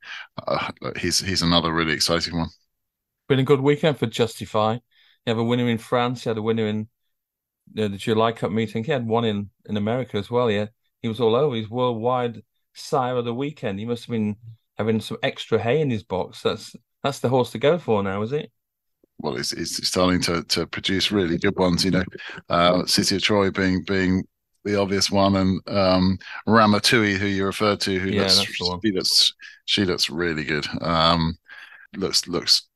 Uh, 0.46 0.72
he's 0.98 1.20
he's 1.20 1.42
another 1.42 1.72
really 1.72 1.94
exciting 1.94 2.38
one. 2.38 2.50
Been 3.30 3.40
a 3.40 3.44
good 3.44 3.62
weekend 3.62 3.98
for 3.98 4.06
Justify. 4.06 4.74
You 4.74 4.80
have 5.28 5.38
a 5.38 5.44
winner 5.44 5.70
in 5.70 5.78
France. 5.78 6.26
You 6.26 6.30
had 6.30 6.38
a 6.38 6.42
winner 6.42 6.68
in 6.68 6.88
the, 7.74 7.90
the 7.90 7.98
July 7.98 8.32
Cup 8.32 8.52
meeting. 8.52 8.84
He 8.84 8.92
had 8.92 9.08
one 9.08 9.26
in 9.26 9.50
in 9.66 9.78
America 9.78 10.18
as 10.18 10.30
well. 10.30 10.50
Yeah, 10.50 10.68
he 11.02 11.08
was 11.08 11.20
all 11.20 11.36
over. 11.36 11.56
He's 11.56 11.70
worldwide 11.70 12.44
sire 12.74 13.16
of 13.16 13.26
the 13.26 13.34
weekend. 13.34 13.80
He 13.80 13.86
must 13.86 14.06
have 14.06 14.12
been 14.12 14.36
having 14.78 15.00
some 15.02 15.18
extra 15.24 15.60
hay 15.60 15.82
in 15.82 15.90
his 15.90 16.04
box. 16.04 16.42
That's 16.42 16.76
that's 17.04 17.20
the 17.20 17.30
horse 17.30 17.52
to 17.52 17.60
go 17.60 17.78
for 17.78 18.04
now, 18.04 18.22
is 18.22 18.32
it? 18.32 18.52
Well, 19.20 19.36
it's, 19.36 19.52
it's 19.54 19.88
starting 19.88 20.22
to 20.22 20.44
to 20.44 20.68
produce 20.68 21.12
really 21.12 21.38
good 21.38 21.58
ones. 21.58 21.84
You 21.84 21.92
know, 21.92 22.04
uh, 22.50 22.86
City 22.86 23.16
of 23.16 23.24
Troy 23.24 23.52
being 23.52 23.84
being 23.84 24.24
the 24.64 24.80
obvious 24.80 25.10
one, 25.10 25.36
and 25.36 25.62
um, 25.68 26.20
Ramatuelle, 26.48 27.18
who 27.18 27.26
you 27.26 27.46
referred 27.46 27.80
to, 27.82 27.98
who 28.00 28.10
yeah, 28.10 28.24
looks 28.24 28.42
she 28.84 28.92
looks 28.92 29.34
she 29.66 29.86
looks 29.86 30.10
really 30.10 30.44
good. 30.44 30.68
Um, 30.82 31.38
looks 31.96 32.28
looks 32.28 32.68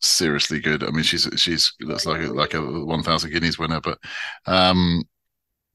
seriously 0.00 0.60
good. 0.60 0.82
I 0.82 0.90
mean, 0.90 1.02
she's 1.02 1.28
she's 1.36 1.72
looks 1.80 2.06
like 2.06 2.22
a, 2.22 2.32
like 2.32 2.54
a 2.54 2.60
one 2.60 3.02
thousand 3.02 3.30
guineas 3.30 3.58
winner, 3.58 3.80
but 3.80 3.98
um, 4.46 5.02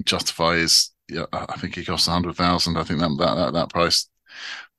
Justify 0.03 0.55
is 0.55 0.91
yeah, 1.09 1.25
I 1.31 1.57
think 1.57 1.75
he 1.75 1.85
costs 1.85 2.07
a 2.07 2.11
hundred 2.11 2.35
thousand. 2.35 2.77
I 2.77 2.83
think 2.83 2.99
that 2.99 3.15
that 3.19 3.35
that, 3.35 3.53
that 3.53 3.69
price 3.69 4.09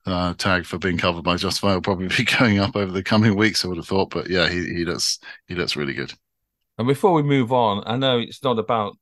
uh, 0.05 0.33
tag 0.35 0.65
for 0.65 0.77
being 0.77 0.97
covered 0.97 1.23
by 1.23 1.35
Justify 1.35 1.73
will 1.73 1.81
probably 1.81 2.07
be 2.17 2.25
going 2.25 2.59
up 2.59 2.75
over 2.75 2.91
the 2.91 3.03
coming 3.03 3.35
weeks. 3.35 3.63
I 3.63 3.67
would 3.67 3.77
have 3.77 3.87
thought, 3.87 4.09
but 4.09 4.29
yeah, 4.29 4.49
he 4.49 4.65
he 4.65 4.85
looks 4.85 5.19
he 5.47 5.55
looks 5.55 5.75
really 5.75 5.93
good. 5.93 6.13
And 6.77 6.87
before 6.87 7.13
we 7.13 7.23
move 7.23 7.53
on, 7.53 7.83
I 7.85 7.95
know 7.95 8.19
it's 8.19 8.43
not 8.43 8.59
about 8.59 8.97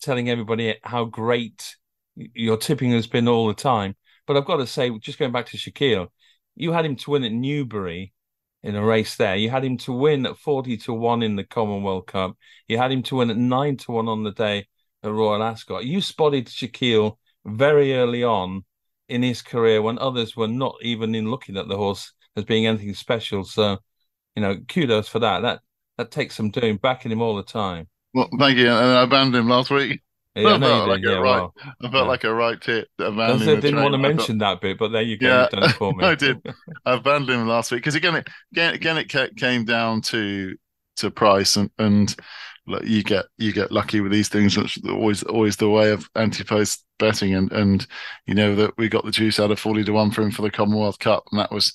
telling 0.00 0.28
everybody 0.28 0.76
how 0.82 1.04
great 1.04 1.76
your 2.16 2.56
tipping 2.56 2.92
has 2.92 3.06
been 3.06 3.28
all 3.28 3.46
the 3.46 3.54
time, 3.54 3.94
but 4.26 4.36
I've 4.36 4.44
got 4.44 4.56
to 4.56 4.66
say, 4.66 4.90
just 4.98 5.18
going 5.18 5.32
back 5.32 5.46
to 5.46 5.56
Shaquille, 5.56 6.08
you 6.56 6.72
had 6.72 6.84
him 6.84 6.96
to 6.96 7.10
win 7.10 7.24
at 7.24 7.32
Newbury 7.32 8.12
in 8.66 8.74
a 8.74 8.84
race 8.84 9.14
there. 9.14 9.36
You 9.36 9.48
had 9.48 9.64
him 9.64 9.76
to 9.78 9.92
win 9.92 10.26
at 10.26 10.38
40 10.38 10.76
to 10.78 10.92
1 10.92 11.22
in 11.22 11.36
the 11.36 11.44
Commonwealth 11.44 12.06
Cup. 12.06 12.36
You 12.66 12.78
had 12.78 12.90
him 12.90 13.04
to 13.04 13.16
win 13.16 13.30
at 13.30 13.36
9 13.36 13.76
to 13.76 13.92
1 13.92 14.08
on 14.08 14.24
the 14.24 14.32
day 14.32 14.66
at 15.04 15.12
Royal 15.12 15.40
Ascot. 15.40 15.84
You 15.84 16.00
spotted 16.00 16.46
Shaquille 16.46 17.16
very 17.44 17.94
early 17.94 18.24
on 18.24 18.64
in 19.08 19.22
his 19.22 19.40
career 19.40 19.80
when 19.80 20.00
others 20.00 20.36
were 20.36 20.48
not 20.48 20.74
even 20.82 21.14
in 21.14 21.30
looking 21.30 21.56
at 21.56 21.68
the 21.68 21.76
horse 21.76 22.12
as 22.34 22.42
being 22.42 22.66
anything 22.66 22.92
special. 22.94 23.44
So, 23.44 23.78
you 24.34 24.42
know, 24.42 24.56
kudos 24.68 25.06
for 25.08 25.20
that. 25.20 25.42
That 25.42 25.60
that 25.96 26.10
takes 26.10 26.34
some 26.34 26.50
doing, 26.50 26.76
backing 26.76 27.12
him 27.12 27.22
all 27.22 27.36
the 27.36 27.44
time. 27.44 27.86
Well, 28.14 28.28
thank 28.36 28.58
you. 28.58 28.68
And 28.68 28.98
I 28.98 29.06
banned 29.06 29.34
him 29.34 29.48
last 29.48 29.70
week. 29.70 30.02
Yeah, 30.36 30.56
I, 30.56 30.60
felt 30.60 30.88
like 30.88 31.02
yeah, 31.02 31.12
right. 31.12 31.48
I 31.64 31.90
felt 31.90 31.94
yeah. 31.94 32.00
like 32.02 32.24
a 32.24 32.34
right 32.34 32.60
tip. 32.60 32.88
I 32.98 33.10
didn't 33.38 33.82
want 33.82 33.94
to 33.94 33.98
mention 33.98 34.38
thought, 34.38 34.60
that 34.60 34.60
bit, 34.60 34.78
but 34.78 34.88
there 34.92 35.00
you 35.00 35.16
go. 35.16 35.28
Yeah, 35.28 35.48
done 35.50 35.70
it 35.70 35.72
for 35.72 35.92
me. 35.96 36.04
I 36.04 36.14
did. 36.14 36.46
I 36.84 36.94
abandoned 36.94 37.40
him 37.40 37.48
last 37.48 37.72
week 37.72 37.80
because 37.80 37.94
again, 37.94 38.16
it, 38.16 38.28
again, 38.52 38.74
again, 38.74 38.98
it 38.98 39.36
came 39.36 39.64
down 39.64 40.02
to 40.02 40.54
to 40.96 41.10
price 41.10 41.56
and 41.56 41.70
and 41.78 42.14
you 42.82 43.02
get 43.02 43.26
you 43.38 43.52
get 43.52 43.72
lucky 43.72 44.00
with 44.00 44.12
these 44.12 44.28
things. 44.28 44.58
Which 44.58 44.78
always 44.86 45.22
always 45.22 45.56
the 45.56 45.70
way 45.70 45.90
of 45.90 46.08
anti-post 46.16 46.84
betting, 46.98 47.34
and 47.34 47.50
and 47.52 47.86
you 48.26 48.34
know 48.34 48.54
that 48.56 48.76
we 48.76 48.88
got 48.88 49.04
the 49.04 49.10
juice 49.10 49.40
out 49.40 49.50
of 49.50 49.58
forty 49.58 49.84
to 49.84 49.92
one 49.92 50.10
for 50.10 50.22
him 50.22 50.30
for 50.30 50.42
the 50.42 50.50
Commonwealth 50.50 50.98
Cup, 50.98 51.24
and 51.30 51.40
that 51.40 51.52
was 51.52 51.72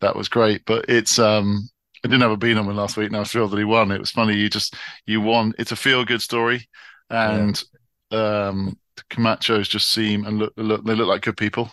that 0.00 0.16
was 0.16 0.28
great. 0.28 0.64
But 0.64 0.86
it's 0.88 1.18
um 1.18 1.68
I 2.04 2.08
didn't 2.08 2.22
have 2.22 2.30
a 2.30 2.36
bean 2.36 2.56
on 2.56 2.68
him 2.68 2.76
last 2.76 2.96
week, 2.96 3.08
and 3.08 3.16
I 3.16 3.20
was 3.20 3.30
thrilled 3.30 3.52
that 3.52 3.58
he 3.58 3.64
won. 3.64 3.92
It 3.92 4.00
was 4.00 4.10
funny. 4.10 4.34
You 4.34 4.48
just 4.48 4.74
you 5.06 5.20
won. 5.20 5.52
It's 5.58 5.72
a 5.72 5.76
feel 5.76 6.04
good 6.04 6.22
story, 6.22 6.68
and 7.10 7.62
um, 8.10 8.78
Camachos 9.10 9.68
just 9.68 9.90
seem 9.90 10.24
and 10.24 10.38
look, 10.38 10.52
look 10.56 10.84
they 10.84 10.94
look 10.94 11.08
like 11.08 11.22
good 11.22 11.36
people, 11.36 11.70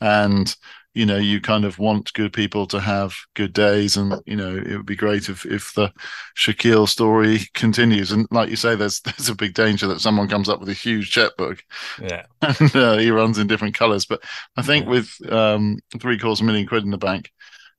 and 0.00 0.54
you 0.94 1.04
know 1.04 1.16
you 1.16 1.40
kind 1.40 1.64
of 1.64 1.78
want 1.78 2.12
good 2.12 2.32
people 2.32 2.66
to 2.66 2.80
have 2.80 3.14
good 3.34 3.52
days, 3.52 3.96
and 3.96 4.20
you 4.26 4.36
know 4.36 4.56
it 4.56 4.76
would 4.76 4.86
be 4.86 4.96
great 4.96 5.28
if 5.28 5.44
if 5.44 5.72
the 5.74 5.92
Shaquille 6.36 6.88
story 6.88 7.40
continues. 7.54 8.12
And 8.12 8.26
like 8.30 8.48
you 8.50 8.56
say, 8.56 8.74
there's 8.74 9.00
there's 9.04 9.28
a 9.28 9.34
big 9.34 9.54
danger 9.54 9.86
that 9.88 10.00
someone 10.00 10.28
comes 10.28 10.48
up 10.48 10.60
with 10.60 10.68
a 10.68 10.74
huge 10.74 11.10
checkbook, 11.10 11.62
yeah, 12.00 12.26
and 12.42 12.76
uh, 12.76 12.96
he 12.96 13.10
runs 13.10 13.38
in 13.38 13.46
different 13.46 13.74
colours. 13.74 14.06
But 14.06 14.22
I 14.56 14.62
think 14.62 14.84
yeah. 14.84 14.90
with 14.90 15.32
um, 15.32 15.78
three 16.00 16.18
quarters 16.18 16.42
million 16.42 16.66
quid 16.66 16.84
in 16.84 16.90
the 16.90 16.98
bank, 16.98 17.30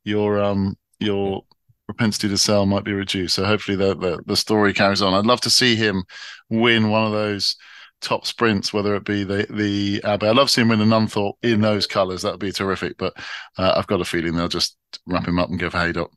your 0.04 0.40
um 0.40 0.78
your 1.00 1.44
propensity 1.86 2.30
to 2.30 2.38
sell 2.38 2.68
might 2.68 2.84
be 2.84 2.94
reduced. 2.94 3.34
So 3.34 3.46
hopefully 3.46 3.76
the, 3.76 3.96
the, 3.96 4.22
the 4.28 4.36
story 4.36 4.76
carries 4.76 5.02
on. 5.02 5.16
I'd 5.16 5.26
love 5.26 5.42
to 5.42 5.50
see 5.50 5.76
him 5.76 6.04
win 6.48 6.92
one 6.92 7.04
of 7.04 7.12
those 7.12 7.56
top 8.02 8.26
sprints, 8.26 8.74
whether 8.74 8.96
it 8.96 9.06
be 9.06 9.24
the 9.24 9.46
the 9.50 10.02
Abbey. 10.04 10.28
I'd 10.28 10.36
love 10.36 10.50
seeing 10.50 10.70
him 10.70 10.80
win 10.80 10.92
a 10.92 10.96
Nunthorpe 10.96 11.34
in 11.44 11.62
those 11.62 11.88
colours. 11.88 12.22
That 12.22 12.32
would 12.32 12.40
be 12.40 12.52
terrific. 12.52 12.98
But 12.98 13.14
uh, 13.58 13.74
I've 13.76 13.88
got 13.88 14.02
a 14.02 14.06
feeling 14.06 14.36
they'll 14.36 14.48
just 14.48 14.78
wrap 15.06 15.28
him 15.28 15.40
up 15.40 15.50
and 15.50 15.60
give 15.60 15.74
Haydock. 15.74 16.12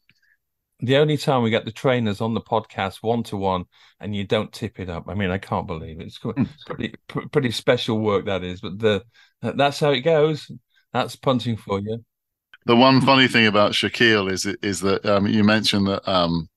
The 0.81 0.97
only 0.97 1.17
time 1.17 1.43
we 1.43 1.51
get 1.51 1.65
the 1.65 1.73
trainers 1.73 2.21
on 2.21 2.35
the 2.35 2.41
podcast 2.41 2.99
one 3.03 3.23
to 3.25 3.37
one, 3.37 3.67
and 4.01 4.17
you 4.17 4.25
don't 4.25 4.53
tip 4.53 4.81
it 4.81 4.91
up. 4.91 5.05
I 5.09 5.15
mean, 5.15 5.31
I 5.31 5.39
can't 5.39 5.67
believe 5.67 6.01
it. 6.01 6.07
It's 6.07 6.19
hmm. 6.19 6.45
pretty 6.67 6.95
pretty 7.09 7.51
special 7.53 8.01
work 8.01 8.27
that 8.27 8.43
is. 8.43 8.61
But 8.61 8.79
the 8.79 9.05
that's 9.41 9.81
how 9.81 9.91
it 9.91 10.01
goes. 10.01 10.51
That's 10.93 11.17
punting 11.17 11.57
for 11.57 11.81
you. 11.81 12.05
The 12.65 12.77
one 12.77 13.01
funny 13.01 13.27
thing 13.27 13.47
about 13.47 13.73
Shaquille 13.73 14.31
is 14.31 14.47
is 14.47 14.81
that 14.81 15.05
um, 15.07 15.27
you 15.27 15.45
mentioned 15.45 15.87
that 15.89 16.09
um, 16.09 16.49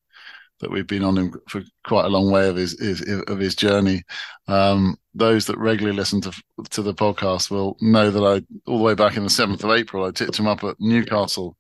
that 0.60 0.72
we've 0.72 0.88
been 0.88 1.04
on 1.04 1.18
him 1.18 1.34
for 1.50 1.62
quite 1.86 2.06
a 2.06 2.10
long 2.10 2.32
way 2.32 2.48
of 2.48 2.56
his, 2.56 2.80
his 2.80 3.02
of 3.28 3.40
his 3.40 3.56
journey. 3.56 4.04
Um, 4.48 4.98
those 5.14 5.46
that 5.48 5.58
regularly 5.58 5.98
listen 5.98 6.22
to 6.22 6.34
to 6.72 6.82
the 6.82 6.94
podcast 6.94 7.52
will 7.52 7.78
know 7.82 8.12
that 8.12 8.24
I 8.24 8.46
all 8.70 8.78
the 8.78 8.84
way 8.84 8.94
back 8.94 9.18
in 9.18 9.24
the 9.24 9.30
seventh 9.30 9.64
of 9.64 9.72
April 9.72 10.06
I 10.06 10.12
tipped 10.12 10.40
him 10.40 10.48
up 10.48 10.64
at 10.64 10.76
Newcastle 10.80 11.58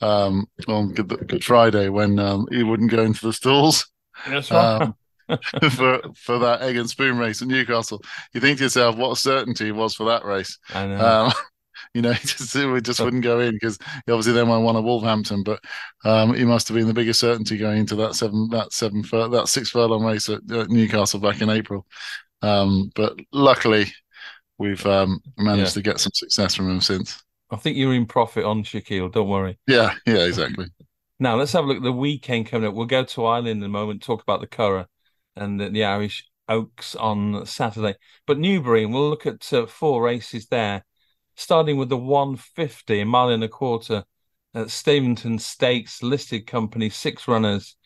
um, 0.00 0.46
on 0.68 0.92
Good, 0.92 1.28
Good, 1.28 1.44
Friday 1.44 1.88
when 1.88 2.18
um, 2.18 2.46
he 2.50 2.62
wouldn't 2.62 2.90
go 2.90 3.02
into 3.02 3.26
the 3.26 3.32
stalls. 3.32 3.86
That's 4.26 4.50
right. 4.50 4.82
Um, 4.82 4.94
for 5.70 6.00
for 6.14 6.38
that 6.40 6.62
egg 6.62 6.76
and 6.76 6.90
spoon 6.90 7.16
race 7.16 7.40
at 7.40 7.48
Newcastle, 7.48 8.02
you 8.32 8.40
think 8.40 8.58
to 8.58 8.64
yourself, 8.64 8.96
what 8.96 9.12
a 9.12 9.16
certainty 9.16 9.68
it 9.68 9.74
was 9.74 9.94
for 9.94 10.04
that 10.04 10.24
race. 10.24 10.58
I 10.74 10.86
know. 10.86 11.32
You 11.94 12.02
know, 12.02 12.12
just 12.14 12.54
we 12.54 12.80
just 12.80 13.00
wouldn't 13.00 13.24
go 13.24 13.40
in 13.40 13.54
because 13.54 13.78
obviously 14.08 14.32
then 14.32 14.50
I 14.50 14.58
won 14.58 14.76
at 14.76 14.84
Wolverhampton, 14.84 15.42
but 15.42 15.60
um, 16.04 16.34
he 16.34 16.44
must 16.44 16.68
have 16.68 16.76
been 16.76 16.86
the 16.86 16.94
biggest 16.94 17.20
certainty 17.20 17.56
going 17.56 17.78
into 17.78 17.96
that 17.96 18.14
seven 18.14 18.48
that 18.50 18.72
seven 18.72 19.02
that 19.02 19.48
six 19.48 19.70
furlong 19.70 20.04
race 20.04 20.28
at, 20.28 20.40
at 20.50 20.70
Newcastle 20.70 21.20
back 21.20 21.40
in 21.40 21.50
April. 21.50 21.86
Um, 22.42 22.90
but 22.94 23.18
luckily, 23.32 23.86
we've 24.58 24.84
um, 24.86 25.20
managed 25.38 25.76
yeah. 25.76 25.82
to 25.82 25.82
get 25.82 26.00
some 26.00 26.12
success 26.14 26.54
from 26.54 26.70
him 26.70 26.80
since. 26.80 27.22
I 27.50 27.56
think 27.56 27.76
you're 27.76 27.94
in 27.94 28.06
profit 28.06 28.44
on 28.44 28.64
Shaquille. 28.64 29.12
Don't 29.12 29.28
worry. 29.28 29.58
Yeah, 29.66 29.94
yeah, 30.06 30.24
exactly. 30.24 30.66
Now 31.20 31.36
let's 31.36 31.52
have 31.52 31.62
a 31.62 31.68
look 31.68 31.76
at 31.76 31.84
the 31.84 31.92
weekend 31.92 32.46
coming 32.46 32.68
up. 32.68 32.74
We'll 32.74 32.86
go 32.86 33.04
to 33.04 33.26
Ireland 33.26 33.60
in 33.60 33.62
a 33.62 33.68
moment, 33.68 34.02
talk 34.02 34.22
about 34.22 34.40
the 34.40 34.48
Curragh 34.48 34.88
and 35.36 35.60
the, 35.60 35.68
the 35.68 35.84
Irish 35.84 36.28
Oaks 36.48 36.96
on 36.96 37.46
Saturday. 37.46 37.94
But 38.26 38.38
Newbury, 38.38 38.82
and 38.82 38.92
we'll 38.92 39.08
look 39.08 39.24
at 39.24 39.52
uh, 39.52 39.66
four 39.66 40.02
races 40.02 40.48
there 40.48 40.84
starting 41.36 41.76
with 41.76 41.88
the 41.88 41.96
150, 41.96 43.00
a 43.00 43.06
mile 43.06 43.30
and 43.30 43.44
a 43.44 43.48
quarter 43.48 44.04
at 44.54 44.70
Steventon 44.70 45.38
Stakes 45.40 46.02
listed 46.02 46.46
company, 46.46 46.90
six 46.90 47.26
runners. 47.26 47.76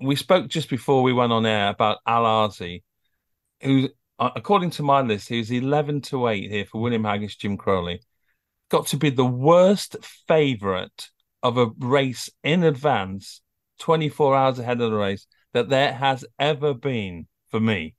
We 0.00 0.16
spoke 0.16 0.48
just 0.48 0.68
before 0.68 1.02
we 1.02 1.12
went 1.12 1.32
on 1.32 1.46
air 1.46 1.68
about 1.68 1.98
Al 2.06 2.24
Aasy, 2.24 2.82
who, 3.62 3.88
uh, 4.18 4.30
according 4.36 4.70
to 4.70 4.82
my 4.82 5.00
list, 5.00 5.28
he 5.28 5.38
was 5.38 5.50
11 5.50 6.02
to 6.02 6.28
8 6.28 6.50
here 6.50 6.64
for 6.64 6.80
William 6.80 7.02
Haggas, 7.02 7.38
Jim 7.38 7.56
Crowley. 7.56 8.00
Got 8.70 8.86
to 8.88 8.96
be 8.96 9.10
the 9.10 9.24
worst 9.24 9.96
favourite 10.28 11.10
of 11.42 11.58
a 11.58 11.70
race 11.78 12.30
in 12.44 12.62
advance, 12.62 13.40
24 13.80 14.36
hours 14.36 14.58
ahead 14.58 14.80
of 14.80 14.90
the 14.90 14.96
race, 14.96 15.26
that 15.52 15.68
there 15.68 15.92
has 15.92 16.24
ever 16.38 16.72
been 16.72 17.26
for 17.50 17.60
me. 17.60 17.94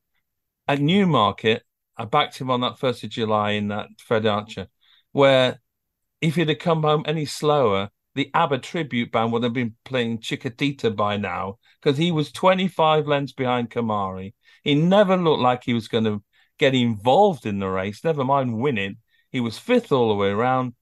At 0.67 0.79
Newmarket, 0.79 1.63
I 1.97 2.05
backed 2.05 2.39
him 2.39 2.49
on 2.49 2.61
that 2.61 2.79
1st 2.79 3.03
of 3.03 3.09
July 3.09 3.51
in 3.51 3.67
that 3.67 3.87
Fred 3.99 4.25
Archer 4.25 4.67
where 5.13 5.61
if 6.21 6.35
he'd 6.35 6.49
have 6.49 6.59
come 6.59 6.83
home 6.83 7.03
any 7.07 7.25
slower, 7.25 7.89
the 8.15 8.29
ABBA 8.33 8.59
tribute 8.59 9.11
band 9.11 9.31
would 9.31 9.43
have 9.43 9.53
been 9.53 9.75
playing 9.85 10.19
Chiquitita 10.19 10.95
by 10.95 11.17
now 11.17 11.57
because 11.81 11.97
he 11.97 12.11
was 12.11 12.31
25 12.31 13.07
lengths 13.07 13.33
behind 13.33 13.69
Kamari. 13.69 14.33
He 14.63 14.75
never 14.75 15.17
looked 15.17 15.41
like 15.41 15.63
he 15.63 15.73
was 15.73 15.87
going 15.87 16.03
to 16.03 16.23
get 16.59 16.75
involved 16.75 17.45
in 17.45 17.59
the 17.59 17.67
race, 17.67 18.03
never 18.03 18.23
mind 18.23 18.57
winning. 18.57 18.97
He 19.31 19.39
was 19.39 19.57
fifth 19.57 19.91
all 19.91 20.09
the 20.09 20.15
way 20.15 20.29
around. 20.29 20.73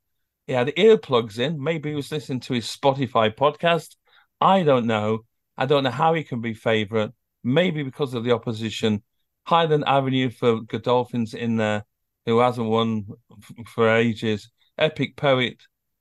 He 0.45 0.53
had 0.53 0.67
earplugs 0.67 1.39
in. 1.39 1.63
Maybe 1.63 1.89
he 1.89 1.95
was 1.95 2.11
listening 2.11 2.41
to 2.41 2.53
his 2.53 2.65
Spotify 2.65 3.33
podcast. 3.33 3.95
I 4.41 4.63
don't 4.63 4.85
know. 4.85 5.19
I 5.57 5.65
don't 5.65 5.83
know 5.83 5.91
how 5.91 6.13
he 6.13 6.23
can 6.23 6.41
be 6.41 6.53
favourite. 6.53 7.11
Maybe 7.43 7.83
because 7.83 8.13
of 8.13 8.23
the 8.23 8.31
opposition. 8.31 9.03
Highland 9.45 9.85
Avenue 9.88 10.29
for 10.29 10.61
Godolphins 10.61 11.33
in 11.33 11.57
there 11.57 11.85
who 12.25 12.39
hasn't 12.39 12.69
won 12.69 13.05
for 13.67 13.89
ages. 13.89 14.49
Epic 14.77 15.15
Poet 15.15 15.57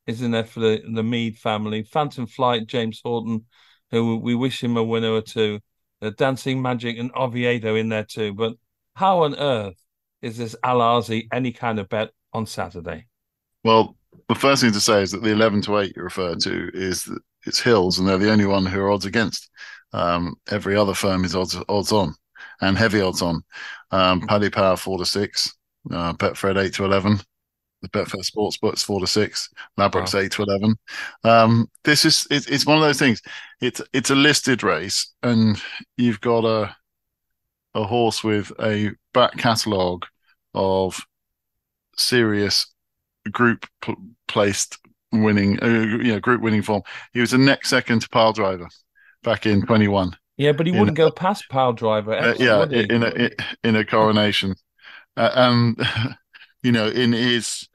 is 0.06 0.22
in 0.22 0.30
there 0.30 0.44
for 0.44 0.60
the, 0.60 0.82
the 0.94 1.02
Mead 1.02 1.38
family. 1.38 1.82
Phantom 1.82 2.26
Flight, 2.26 2.66
James 2.66 3.00
Horton, 3.02 3.46
who 3.90 4.16
we 4.18 4.34
wish 4.34 4.62
him 4.62 4.76
a 4.76 4.84
winner 4.84 5.12
or 5.12 5.22
two. 5.22 5.60
Uh, 6.02 6.10
Dancing 6.16 6.62
Magic 6.62 6.98
and 6.98 7.10
Oviedo 7.14 7.74
in 7.74 7.88
there 7.88 8.04
too. 8.04 8.32
But 8.32 8.54
how 8.94 9.24
on 9.24 9.36
earth 9.36 9.76
is 10.22 10.38
this 10.38 10.56
Al 10.62 10.78
Aasy 10.78 11.28
any 11.32 11.52
kind 11.52 11.78
of 11.78 11.88
bet 11.88 12.10
on 12.32 12.46
Saturday? 12.46 13.06
Well, 13.64 13.96
the 14.28 14.34
first 14.34 14.62
thing 14.62 14.72
to 14.72 14.80
say 14.80 15.02
is 15.02 15.12
that 15.12 15.22
the 15.22 15.30
11 15.30 15.62
to 15.62 15.78
8 15.78 15.92
you 15.96 16.02
refer 16.02 16.34
to 16.34 16.70
is 16.72 17.04
that 17.04 17.20
it's 17.46 17.60
Hills, 17.60 17.98
and 17.98 18.06
they're 18.06 18.18
the 18.18 18.30
only 18.30 18.46
one 18.46 18.66
who 18.66 18.80
are 18.80 18.90
odds 18.90 19.06
against. 19.06 19.50
Um, 19.92 20.36
every 20.50 20.76
other 20.76 20.94
firm 20.94 21.24
is 21.24 21.34
odds 21.34 21.56
odds 21.68 21.92
on 21.92 22.14
and 22.60 22.76
heavy 22.76 23.00
odds 23.00 23.22
on. 23.22 23.42
Um, 23.90 24.26
Paddy 24.26 24.50
Power 24.50 24.76
4 24.76 24.98
to 24.98 25.04
6, 25.04 25.56
uh, 25.90 26.12
Betfred 26.14 26.62
eight 26.62 26.74
to 26.74 26.84
eleven. 26.84 27.20
The 27.82 27.88
Betfair 27.88 28.22
Sportsbook's 28.22 28.82
four 28.82 29.00
to 29.00 29.06
six. 29.06 29.48
Ladbrokes 29.78 30.12
wow. 30.12 30.20
eight 30.20 30.32
to 30.32 30.42
eleven. 30.42 30.76
Um, 31.24 31.70
this 31.84 32.04
is 32.04 32.26
it, 32.30 32.50
it's 32.50 32.66
one 32.66 32.76
of 32.76 32.82
those 32.82 32.98
things. 32.98 33.22
It's 33.62 33.80
it's 33.92 34.10
a 34.10 34.14
listed 34.14 34.62
race, 34.62 35.14
and 35.22 35.60
you've 35.96 36.20
got 36.20 36.44
a 36.44 36.76
a 37.74 37.84
horse 37.84 38.22
with 38.22 38.52
a 38.60 38.90
back 39.14 39.36
catalogue 39.38 40.04
of 40.52 41.00
serious 41.96 42.66
group 43.30 43.66
pl- 43.80 43.96
placed 44.28 44.78
winning, 45.12 45.62
uh, 45.62 45.66
you 45.66 46.12
know, 46.12 46.20
group 46.20 46.42
winning 46.42 46.62
form. 46.62 46.82
He 47.12 47.20
was 47.20 47.32
a 47.32 47.38
next 47.38 47.68
second 47.68 48.02
to 48.02 48.08
Pyledriver 48.08 48.68
back 49.22 49.46
in 49.46 49.64
twenty 49.64 49.88
one. 49.88 50.16
Yeah, 50.36 50.52
but 50.52 50.66
he 50.66 50.72
wouldn't 50.72 50.96
go 50.96 51.10
past 51.10 51.44
Pyledriver. 51.50 52.22
Uh, 52.22 52.34
yeah, 52.38 52.64
in 52.64 53.02
a 53.02 53.30
in 53.62 53.76
a 53.76 53.84
coronation. 53.84 54.54
Uh, 55.20 55.30
um, 55.34 55.76
you 56.62 56.72
know, 56.72 56.88
in 56.88 57.12
his 57.12 57.68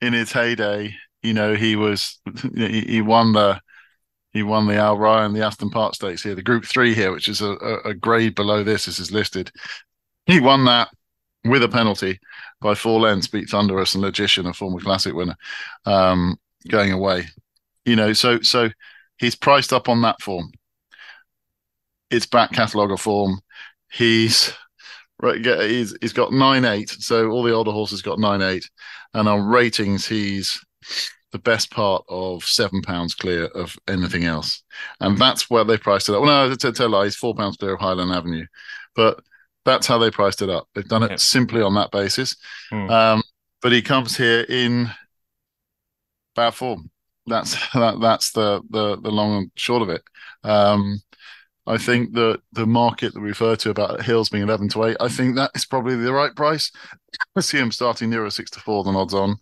in 0.00 0.12
his 0.12 0.30
heyday, 0.32 0.94
you 1.22 1.32
know, 1.32 1.54
he 1.54 1.76
was 1.76 2.20
he, 2.54 2.80
he 2.82 3.02
won 3.02 3.32
the 3.32 3.60
he 4.32 4.42
won 4.42 4.66
the 4.66 4.76
Al 4.76 4.96
Rayyan, 4.96 5.32
the 5.32 5.44
Aston 5.44 5.70
Park 5.70 5.94
Stakes 5.94 6.22
here, 6.22 6.34
the 6.34 6.42
Group 6.42 6.66
Three 6.66 6.94
here, 6.94 7.10
which 7.10 7.28
is 7.28 7.40
a, 7.40 7.52
a 7.84 7.94
grade 7.94 8.34
below 8.34 8.62
this. 8.62 8.84
This 8.84 8.98
is 8.98 9.10
listed. 9.10 9.50
He 10.26 10.40
won 10.40 10.64
that 10.66 10.88
with 11.44 11.62
a 11.62 11.68
penalty 11.68 12.18
by 12.60 12.74
four 12.74 13.00
lengths, 13.00 13.28
beat 13.28 13.48
Thunderous 13.48 13.94
and 13.94 14.02
Logician, 14.02 14.46
a 14.46 14.52
former 14.52 14.80
Classic 14.80 15.14
winner, 15.14 15.36
um, 15.86 16.38
going 16.68 16.92
away. 16.92 17.26
You 17.86 17.96
know, 17.96 18.12
so 18.12 18.40
so 18.42 18.68
he's 19.16 19.34
priced 19.34 19.72
up 19.72 19.88
on 19.88 20.02
that 20.02 20.20
form. 20.20 20.52
It's 22.10 22.26
back 22.26 22.52
catalogue 22.52 22.92
of 22.92 23.00
form. 23.00 23.40
He's 23.90 24.52
right. 25.20 25.44
He's 25.44 25.96
he's 26.00 26.12
got 26.12 26.32
nine 26.32 26.64
eight. 26.64 26.90
So 26.90 27.30
all 27.30 27.42
the 27.42 27.52
older 27.52 27.72
horses 27.72 28.02
got 28.02 28.18
nine 28.18 28.42
eight, 28.42 28.68
and 29.12 29.28
on 29.28 29.46
ratings 29.46 30.06
he's 30.06 30.64
the 31.32 31.38
best 31.38 31.70
part 31.70 32.04
of 32.08 32.44
seven 32.44 32.80
pounds 32.82 33.14
clear 33.14 33.46
of 33.46 33.76
anything 33.88 34.24
else, 34.24 34.62
and 35.00 35.18
that's 35.18 35.50
where 35.50 35.64
they 35.64 35.76
priced 35.76 36.08
it 36.08 36.14
up. 36.14 36.22
Well, 36.22 36.48
no, 36.48 36.54
to 36.54 36.72
tell 36.72 37.02
he's 37.02 37.16
four 37.16 37.34
pounds 37.34 37.56
clear 37.56 37.74
of 37.74 37.80
Highland 37.80 38.12
Avenue, 38.12 38.46
but 38.94 39.20
that's 39.64 39.86
how 39.86 39.98
they 39.98 40.10
priced 40.10 40.42
it 40.42 40.50
up. 40.50 40.68
They've 40.74 40.84
done 40.86 41.02
it 41.02 41.18
simply 41.20 41.62
on 41.62 41.74
that 41.74 41.90
basis. 41.90 42.36
Hmm. 42.70 42.90
Um, 42.90 43.22
but 43.62 43.72
he 43.72 43.82
comes 43.82 44.16
here 44.16 44.42
in 44.42 44.90
bad 46.36 46.54
form. 46.54 46.90
That's 47.26 47.56
that, 47.74 48.00
that's 48.00 48.32
the, 48.32 48.62
the 48.70 49.00
the 49.00 49.10
long 49.10 49.36
and 49.38 49.50
short 49.56 49.82
of 49.82 49.88
it. 49.88 50.02
Um, 50.42 51.00
I 51.66 51.78
think 51.78 52.12
that 52.14 52.40
the 52.52 52.66
market 52.66 53.14
that 53.14 53.20
we 53.20 53.28
refer 53.28 53.56
to 53.56 53.70
about 53.70 54.02
Hills 54.02 54.28
being 54.28 54.44
eleven 54.44 54.68
to 54.70 54.84
eight, 54.84 54.96
I 55.00 55.08
think 55.08 55.36
that 55.36 55.50
is 55.54 55.64
probably 55.64 55.96
the 55.96 56.12
right 56.12 56.34
price. 56.34 56.70
I 57.36 57.40
see 57.40 57.58
him 57.58 57.72
starting 57.72 58.10
nearer 58.10 58.30
six 58.30 58.50
to 58.50 58.60
four 58.60 58.84
than 58.84 58.96
odds 58.96 59.14
on. 59.14 59.36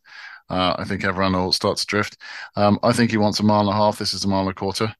Uh, 0.49 0.77
I 0.79 0.85
think 0.85 1.05
everyone 1.05 1.33
will 1.33 1.53
start 1.53 1.79
to 1.79 1.87
drift. 1.87 2.19
Um, 2.57 2.79
I 2.83 2.93
think 2.93 3.11
he 3.11 3.17
wants 3.17 3.41
a 3.41 3.43
mile 3.43 3.61
and 3.61 3.71
a 3.71 3.73
half. 3.73 3.99
This 3.99 4.13
is 4.13 4.25
a 4.25 4.29
mile 4.29 4.43
and 4.43 4.51
a 4.51 4.55
quarter. 4.55 4.95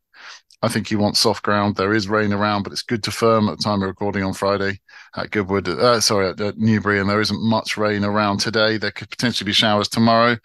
I 0.63 0.69
think 0.69 0.89
he 0.89 0.97
wants 0.97 1.19
soft 1.19 1.43
ground. 1.43 1.75
There 1.75 1.93
is 1.93 2.09
rain 2.09 2.33
around, 2.33 2.63
but 2.63 2.73
it's 2.73 2.83
good 2.83 3.03
to 3.05 3.11
firm 3.11 3.49
at 3.49 3.59
the 3.59 3.65
time 3.65 3.83
of 3.83 3.89
recording 3.89 4.23
on 4.23 4.33
Friday 4.33 4.81
at 5.17 5.31
Goodwood. 5.31 5.69
Uh, 5.69 6.01
sorry, 6.01 6.29
at, 6.29 6.41
at 6.41 6.57
Newbury, 6.57 7.01
and 7.01 7.11
there 7.11 7.21
isn't 7.21 7.43
much 7.43 7.77
rain 7.77 8.05
around 8.05 8.39
today. 8.39 8.77
There 8.77 8.93
could 8.93 9.11
potentially 9.11 9.47
be 9.47 9.53
showers 9.53 9.89
tomorrow, 9.89 10.37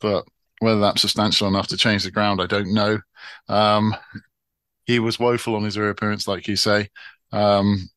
but 0.00 0.24
whether 0.60 0.80
that's 0.80 1.02
substantial 1.02 1.48
enough 1.48 1.66
to 1.68 1.76
change 1.76 2.04
the 2.04 2.10
ground, 2.10 2.40
I 2.40 2.46
don't 2.46 2.72
know. 2.72 3.00
Um, 3.48 3.94
he 4.88 4.98
was 4.98 5.20
woeful 5.20 5.54
on 5.54 5.62
his 5.62 5.78
reappearance, 5.78 6.26
like 6.26 6.48
you 6.48 6.56
say. 6.56 6.88
Um, 7.30 7.88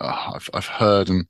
I've, 0.00 0.48
I've 0.54 0.66
heard 0.66 1.10
and 1.10 1.26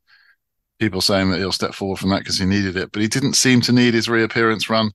people 0.78 1.00
saying 1.00 1.30
that 1.30 1.38
he'll 1.38 1.52
step 1.52 1.74
forward 1.74 1.98
from 1.98 2.10
that 2.10 2.18
because 2.18 2.38
he 2.38 2.44
needed 2.44 2.76
it, 2.76 2.92
but 2.92 3.00
he 3.00 3.08
didn't 3.08 3.32
seem 3.32 3.62
to 3.62 3.72
need 3.72 3.94
his 3.94 4.10
reappearance 4.10 4.68
run 4.68 4.92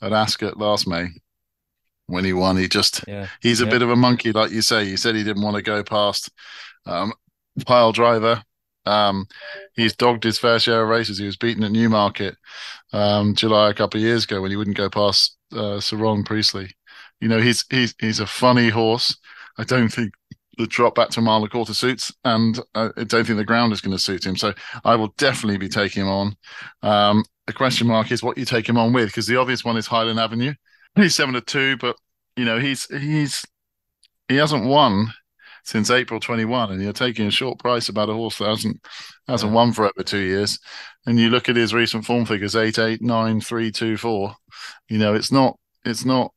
at 0.00 0.12
Ascot 0.12 0.56
last 0.56 0.86
May 0.86 1.08
when 2.06 2.24
he 2.24 2.32
won. 2.32 2.56
He 2.56 2.68
just 2.68 3.04
yeah. 3.08 3.26
he's 3.40 3.60
a 3.60 3.64
yeah. 3.64 3.70
bit 3.70 3.82
of 3.82 3.90
a 3.90 3.96
monkey, 3.96 4.30
like 4.30 4.52
you 4.52 4.62
say. 4.62 4.84
He 4.84 4.96
said 4.96 5.16
he 5.16 5.24
didn't 5.24 5.42
want 5.42 5.56
to 5.56 5.62
go 5.62 5.82
past 5.82 6.30
um, 6.86 7.12
Pyledriver. 7.58 8.42
Um, 8.86 9.26
he's 9.74 9.96
dogged 9.96 10.22
his 10.22 10.38
fair 10.38 10.60
share 10.60 10.82
of 10.82 10.88
races. 10.88 11.18
He 11.18 11.26
was 11.26 11.36
beaten 11.36 11.64
at 11.64 11.72
Newmarket 11.72 12.36
um, 12.92 13.34
July 13.34 13.70
a 13.70 13.74
couple 13.74 13.98
of 13.98 14.04
years 14.04 14.22
ago 14.22 14.40
when 14.40 14.52
he 14.52 14.56
wouldn't 14.56 14.76
go 14.76 14.88
past 14.88 15.36
uh, 15.52 15.80
Sir 15.80 15.96
Ron 15.96 16.22
Priestley. 16.22 16.70
You 17.20 17.26
know, 17.26 17.40
he's 17.40 17.64
he's 17.70 17.94
he's 17.98 18.20
a 18.20 18.26
funny 18.26 18.68
horse. 18.68 19.16
I 19.58 19.64
don't 19.64 19.88
think 19.88 20.12
the 20.58 20.66
drop 20.66 20.94
back 20.94 21.10
to 21.10 21.20
a 21.20 21.22
mile 21.22 21.36
and 21.36 21.46
a 21.46 21.48
quarter 21.48 21.74
suits, 21.74 22.12
and 22.24 22.58
I 22.74 22.88
don't 22.96 23.24
think 23.24 23.38
the 23.38 23.44
ground 23.44 23.72
is 23.72 23.80
going 23.80 23.96
to 23.96 24.02
suit 24.02 24.24
him. 24.24 24.36
So 24.36 24.54
I 24.84 24.96
will 24.96 25.14
definitely 25.18 25.58
be 25.58 25.68
taking 25.68 26.02
him 26.02 26.08
on. 26.08 26.36
Um, 26.82 27.24
the 27.46 27.52
question 27.52 27.86
mark 27.86 28.12
is 28.12 28.22
what 28.22 28.38
you 28.38 28.44
take 28.44 28.68
him 28.68 28.78
on 28.78 28.92
with, 28.92 29.08
because 29.08 29.26
the 29.26 29.36
obvious 29.36 29.64
one 29.64 29.76
is 29.76 29.86
Highland 29.86 30.20
Avenue. 30.20 30.54
He's 30.94 31.14
seven 31.14 31.34
to 31.34 31.40
two, 31.40 31.76
but 31.76 31.96
you 32.36 32.44
know 32.44 32.58
he's 32.58 32.86
he's 32.86 33.44
he 34.28 34.36
hasn't 34.36 34.66
won 34.66 35.12
since 35.64 35.90
April 35.90 36.20
21, 36.20 36.72
and 36.72 36.82
you're 36.82 36.92
taking 36.92 37.26
a 37.26 37.30
short 37.30 37.58
price 37.58 37.88
about 37.88 38.10
a 38.10 38.14
horse 38.14 38.38
that 38.38 38.48
hasn't 38.48 38.80
hasn't 39.26 39.50
yeah. 39.50 39.56
won 39.56 39.72
for 39.72 39.84
over 39.84 40.02
two 40.04 40.18
years. 40.18 40.58
And 41.06 41.18
you 41.18 41.30
look 41.30 41.48
at 41.48 41.56
his 41.56 41.74
recent 41.74 42.04
form 42.04 42.26
figures: 42.26 42.54
eight, 42.54 42.78
eight, 42.78 43.02
nine, 43.02 43.40
three, 43.40 43.70
two, 43.72 43.96
four. 43.96 44.34
You 44.88 44.98
know, 44.98 45.14
it's 45.14 45.32
not 45.32 45.58
it's 45.84 46.04
not 46.04 46.32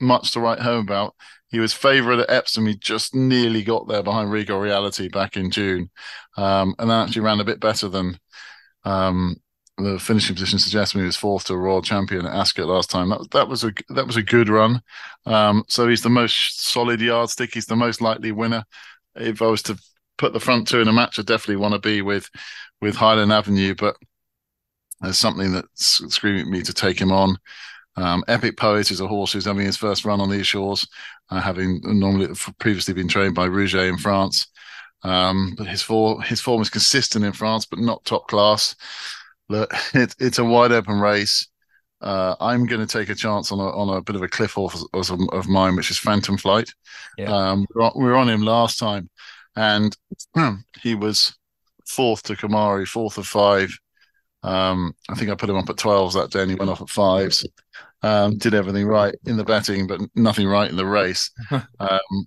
much 0.00 0.32
to 0.32 0.40
write 0.40 0.60
home 0.60 0.84
about. 0.84 1.14
He 1.50 1.58
was 1.58 1.72
favourite 1.72 2.20
at 2.20 2.30
Epsom. 2.30 2.66
He 2.66 2.76
just 2.76 3.14
nearly 3.14 3.62
got 3.62 3.88
there 3.88 4.02
behind 4.02 4.30
Regal 4.30 4.58
Reality 4.58 5.08
back 5.08 5.36
in 5.36 5.50
June, 5.50 5.90
um, 6.36 6.74
and 6.78 6.90
that 6.90 7.08
actually 7.08 7.22
ran 7.22 7.40
a 7.40 7.44
bit 7.44 7.60
better 7.60 7.88
than 7.88 8.18
um, 8.84 9.36
the 9.78 9.98
finishing 9.98 10.34
position 10.34 10.58
suggests 10.58 10.94
he 10.94 11.00
was 11.00 11.16
fourth 11.16 11.44
to 11.46 11.54
a 11.54 11.58
Royal 11.58 11.82
Champion 11.82 12.26
at 12.26 12.34
Ascot 12.34 12.66
last 12.66 12.90
time. 12.90 13.10
That 13.10 13.30
that 13.32 13.48
was 13.48 13.64
a 13.64 13.72
that 13.90 14.06
was 14.06 14.16
a 14.16 14.22
good 14.22 14.48
run. 14.48 14.82
Um, 15.26 15.64
so 15.68 15.88
he's 15.88 16.02
the 16.02 16.10
most 16.10 16.62
solid 16.62 17.00
yardstick. 17.00 17.54
He's 17.54 17.66
the 17.66 17.76
most 17.76 18.00
likely 18.00 18.32
winner. 18.32 18.64
If 19.16 19.42
I 19.42 19.46
was 19.46 19.62
to 19.64 19.78
put 20.18 20.32
the 20.32 20.40
front 20.40 20.68
two 20.68 20.80
in 20.80 20.88
a 20.88 20.92
match, 20.92 21.18
I 21.18 21.22
definitely 21.22 21.56
want 21.56 21.74
to 21.74 21.80
be 21.80 22.02
with 22.02 22.28
with 22.80 22.96
Highland 22.96 23.32
Avenue. 23.32 23.74
But 23.74 23.96
there's 25.00 25.18
something 25.18 25.52
that's 25.52 26.02
screaming 26.14 26.50
me 26.50 26.62
to 26.62 26.74
take 26.74 27.00
him 27.00 27.12
on. 27.12 27.38
Um, 27.96 28.24
Epic 28.28 28.56
Poet 28.56 28.90
is 28.90 29.00
a 29.00 29.08
horse 29.08 29.32
who's 29.32 29.44
having 29.44 29.66
his 29.66 29.76
first 29.76 30.04
run 30.04 30.20
on 30.20 30.30
these 30.30 30.46
shores, 30.46 30.86
uh, 31.30 31.40
having 31.40 31.80
normally 31.84 32.28
previously 32.58 32.94
been 32.94 33.08
trained 33.08 33.34
by 33.34 33.48
Rouget 33.48 33.88
in 33.88 33.98
France. 33.98 34.46
Um, 35.02 35.54
but 35.56 35.66
his 35.66 35.82
form 35.82 36.20
his 36.20 36.40
form 36.40 36.60
is 36.60 36.70
consistent 36.70 37.24
in 37.24 37.32
France, 37.32 37.64
but 37.64 37.78
not 37.78 38.04
top 38.04 38.28
class 38.28 38.74
look, 39.50 39.74
it, 39.94 40.14
it's 40.18 40.38
a 40.38 40.44
wide 40.44 40.72
open 40.72 41.00
race. 41.00 41.48
Uh, 42.00 42.34
I'm 42.40 42.64
going 42.64 42.80
to 42.80 42.98
take 42.98 43.10
a 43.10 43.14
chance 43.14 43.52
on 43.52 43.58
a 43.58 43.64
on 43.64 43.94
a 43.94 44.00
bit 44.00 44.16
of 44.16 44.22
a 44.22 44.28
cliff 44.28 44.52
horse 44.52 44.86
of, 44.94 45.20
of 45.32 45.48
mine, 45.48 45.76
which 45.76 45.90
is 45.90 45.98
Phantom 45.98 46.38
Flight. 46.38 46.72
Yeah. 47.18 47.30
Um, 47.30 47.66
we 47.74 48.04
were 48.04 48.16
on 48.16 48.30
him 48.30 48.40
last 48.40 48.78
time, 48.78 49.10
and 49.54 49.94
he 50.82 50.94
was 50.94 51.36
fourth 51.86 52.22
to 52.22 52.36
Kamari, 52.36 52.88
fourth 52.88 53.18
of 53.18 53.26
five. 53.26 53.76
Um, 54.42 54.94
I 55.08 55.14
think 55.14 55.30
I 55.30 55.34
put 55.34 55.50
him 55.50 55.56
up 55.56 55.68
at 55.68 55.76
12s 55.76 56.14
that 56.14 56.30
day, 56.30 56.42
and 56.42 56.50
he 56.50 56.56
went 56.56 56.70
off 56.70 56.80
at 56.80 56.88
fives. 56.88 57.46
Um, 58.02 58.38
did 58.38 58.54
everything 58.54 58.86
right 58.86 59.14
in 59.26 59.36
the 59.36 59.44
betting, 59.44 59.86
but 59.86 60.00
nothing 60.14 60.46
right 60.46 60.70
in 60.70 60.76
the 60.76 60.86
race. 60.86 61.30
um, 61.50 62.26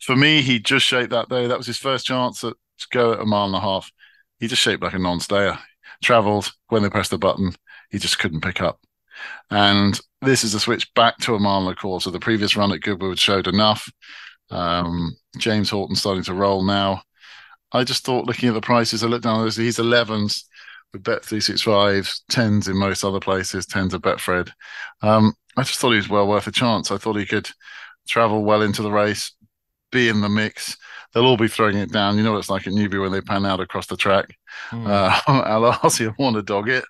for 0.00 0.16
me, 0.16 0.42
he 0.42 0.58
just 0.58 0.86
shaped 0.86 1.10
that 1.10 1.28
day. 1.28 1.46
That 1.46 1.58
was 1.58 1.66
his 1.66 1.78
first 1.78 2.06
chance 2.06 2.44
at, 2.44 2.54
to 2.78 2.86
go 2.90 3.12
at 3.12 3.20
a 3.20 3.26
mile 3.26 3.46
and 3.46 3.54
a 3.54 3.60
half. 3.60 3.90
He 4.38 4.48
just 4.48 4.62
shaped 4.62 4.82
like 4.82 4.94
a 4.94 4.98
non-stayer 4.98 5.58
travelled. 6.02 6.52
When 6.68 6.82
they 6.82 6.90
pressed 6.90 7.10
the 7.10 7.18
button, 7.18 7.52
he 7.90 7.98
just 7.98 8.18
couldn't 8.18 8.42
pick 8.42 8.60
up. 8.60 8.80
And 9.50 9.98
this 10.22 10.44
is 10.44 10.54
a 10.54 10.60
switch 10.60 10.92
back 10.94 11.18
to 11.18 11.34
a 11.34 11.38
mile 11.38 11.60
and 11.60 11.70
a 11.70 11.74
quarter. 11.74 12.10
The 12.10 12.20
previous 12.20 12.56
run 12.56 12.72
at 12.72 12.80
Goodwood 12.80 13.18
showed 13.18 13.46
enough. 13.46 13.90
Um, 14.50 15.16
James 15.38 15.70
Horton 15.70 15.96
starting 15.96 16.24
to 16.24 16.34
roll 16.34 16.62
now. 16.62 17.02
I 17.72 17.84
just 17.84 18.04
thought, 18.04 18.26
looking 18.26 18.48
at 18.48 18.54
the 18.54 18.60
prices, 18.60 19.04
I 19.04 19.06
looked 19.06 19.24
down. 19.24 19.44
He's 19.44 19.78
11s 19.78 20.44
with 20.92 21.02
Bet 21.02 21.24
three 21.24 21.40
six 21.40 21.62
five, 21.62 22.12
tens 22.28 22.68
in 22.68 22.76
most 22.76 23.04
other 23.04 23.20
places, 23.20 23.66
tens 23.66 23.94
of 23.94 24.02
Betfred. 24.02 24.50
Um, 25.02 25.34
I 25.56 25.62
just 25.62 25.78
thought 25.78 25.90
he 25.90 25.96
was 25.96 26.08
well 26.08 26.28
worth 26.28 26.46
a 26.46 26.52
chance. 26.52 26.90
I 26.90 26.98
thought 26.98 27.16
he 27.16 27.26
could 27.26 27.48
travel 28.08 28.44
well 28.44 28.62
into 28.62 28.82
the 28.82 28.90
race, 28.90 29.32
be 29.90 30.08
in 30.08 30.20
the 30.20 30.28
mix 30.28 30.76
they'll 31.12 31.26
all 31.26 31.36
be 31.36 31.48
throwing 31.48 31.76
it 31.76 31.92
down. 31.92 32.16
You 32.16 32.22
know 32.22 32.32
what 32.32 32.38
it's 32.38 32.50
like 32.50 32.66
at 32.66 32.72
Newbury 32.72 33.02
when 33.02 33.12
they 33.12 33.20
pan 33.20 33.46
out 33.46 33.60
across 33.60 33.86
the 33.86 33.96
track. 33.96 34.36
Mm. 34.70 34.86
Uh, 34.86 35.20
Al 35.28 36.14
want 36.18 36.36
to 36.36 36.42
dog 36.42 36.68
it. 36.68 36.84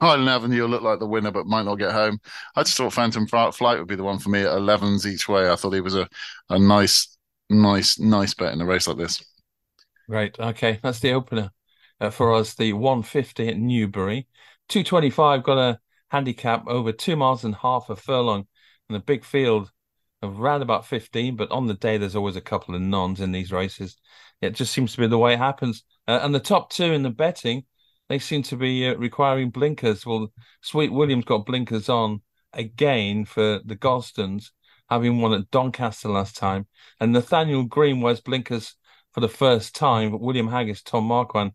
Highland 0.00 0.28
Avenue 0.28 0.62
will 0.62 0.68
look 0.68 0.82
like 0.82 0.98
the 0.98 1.06
winner, 1.06 1.30
but 1.30 1.46
might 1.46 1.64
not 1.64 1.76
get 1.76 1.92
home. 1.92 2.18
I 2.54 2.62
just 2.62 2.76
thought 2.76 2.92
Phantom 2.92 3.26
Flight 3.26 3.78
would 3.78 3.86
be 3.86 3.94
the 3.94 4.02
one 4.02 4.18
for 4.18 4.30
me 4.30 4.40
at 4.40 4.48
11s 4.48 5.06
each 5.06 5.28
way. 5.28 5.50
I 5.50 5.56
thought 5.56 5.74
he 5.74 5.80
was 5.80 5.94
a, 5.94 6.08
a 6.50 6.58
nice, 6.58 7.16
nice, 7.50 7.98
nice 7.98 8.34
bet 8.34 8.52
in 8.52 8.60
a 8.60 8.66
race 8.66 8.88
like 8.88 8.96
this. 8.96 9.24
Right. 10.08 10.38
Okay. 10.38 10.80
That's 10.82 11.00
the 11.00 11.12
opener 11.12 11.50
uh, 12.00 12.10
for 12.10 12.34
us. 12.34 12.54
The 12.54 12.72
150 12.72 13.48
at 13.48 13.56
Newbury. 13.56 14.28
225 14.68 15.42
got 15.42 15.58
a 15.58 15.78
handicap 16.08 16.66
over 16.66 16.92
two 16.92 17.16
miles 17.16 17.44
and 17.44 17.54
half 17.54 17.90
a 17.90 17.96
furlong 17.96 18.46
in 18.88 18.96
a 18.96 19.00
big 19.00 19.24
field 19.24 19.70
of 20.22 20.40
around 20.40 20.62
about 20.62 20.86
15, 20.86 21.36
but 21.36 21.50
on 21.50 21.66
the 21.66 21.74
day, 21.74 21.98
there's 21.98 22.16
always 22.16 22.36
a 22.36 22.40
couple 22.40 22.74
of 22.74 22.80
nons 22.80 23.20
in 23.20 23.32
these 23.32 23.52
races. 23.52 23.96
It 24.40 24.54
just 24.54 24.72
seems 24.72 24.92
to 24.92 25.00
be 25.00 25.06
the 25.06 25.18
way 25.18 25.34
it 25.34 25.38
happens. 25.38 25.84
Uh, 26.08 26.20
and 26.22 26.34
the 26.34 26.40
top 26.40 26.70
two 26.70 26.92
in 26.92 27.02
the 27.02 27.10
betting, 27.10 27.64
they 28.08 28.18
seem 28.18 28.42
to 28.44 28.56
be 28.56 28.88
uh, 28.88 28.94
requiring 28.96 29.50
blinkers. 29.50 30.06
Well, 30.06 30.32
Sweet 30.62 30.92
Williams 30.92 31.24
got 31.24 31.46
blinkers 31.46 31.88
on 31.88 32.22
again 32.52 33.24
for 33.24 33.60
the 33.64 33.76
Gosdens, 33.76 34.50
having 34.88 35.20
won 35.20 35.34
at 35.34 35.50
Doncaster 35.50 36.08
last 36.08 36.36
time. 36.36 36.66
And 37.00 37.12
Nathaniel 37.12 37.64
Green 37.64 38.00
wears 38.00 38.20
blinkers 38.20 38.74
for 39.12 39.20
the 39.20 39.28
first 39.28 39.74
time. 39.74 40.12
But 40.12 40.20
William 40.20 40.48
Haggas, 40.48 40.84
Tom 40.84 41.04
Marquand, 41.04 41.52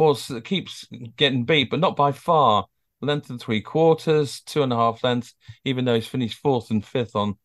horse 0.00 0.28
that 0.28 0.46
keeps 0.46 0.88
getting 1.16 1.44
beat, 1.44 1.68
but 1.68 1.78
not 1.78 1.94
by 1.94 2.10
far. 2.10 2.66
Length 3.02 3.28
and 3.28 3.38
three 3.38 3.60
quarters, 3.60 4.40
two 4.40 4.62
and 4.62 4.72
a 4.72 4.76
half 4.76 5.04
lengths, 5.04 5.34
even 5.66 5.84
though 5.84 5.94
he's 5.94 6.06
finished 6.06 6.38
fourth 6.38 6.70
and 6.70 6.82
fifth 6.82 7.14
on 7.14 7.36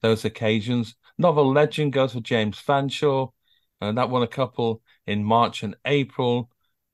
those 0.00 0.24
occasions. 0.24 0.94
Novel 1.18 1.52
Legend 1.52 1.92
goes 1.92 2.12
for 2.12 2.20
James 2.20 2.56
Fanshawe, 2.60 3.32
and 3.80 3.98
that 3.98 4.10
won 4.10 4.22
a 4.22 4.28
couple 4.28 4.80
in 5.08 5.24
March 5.24 5.64
and 5.64 5.76
April. 5.84 6.50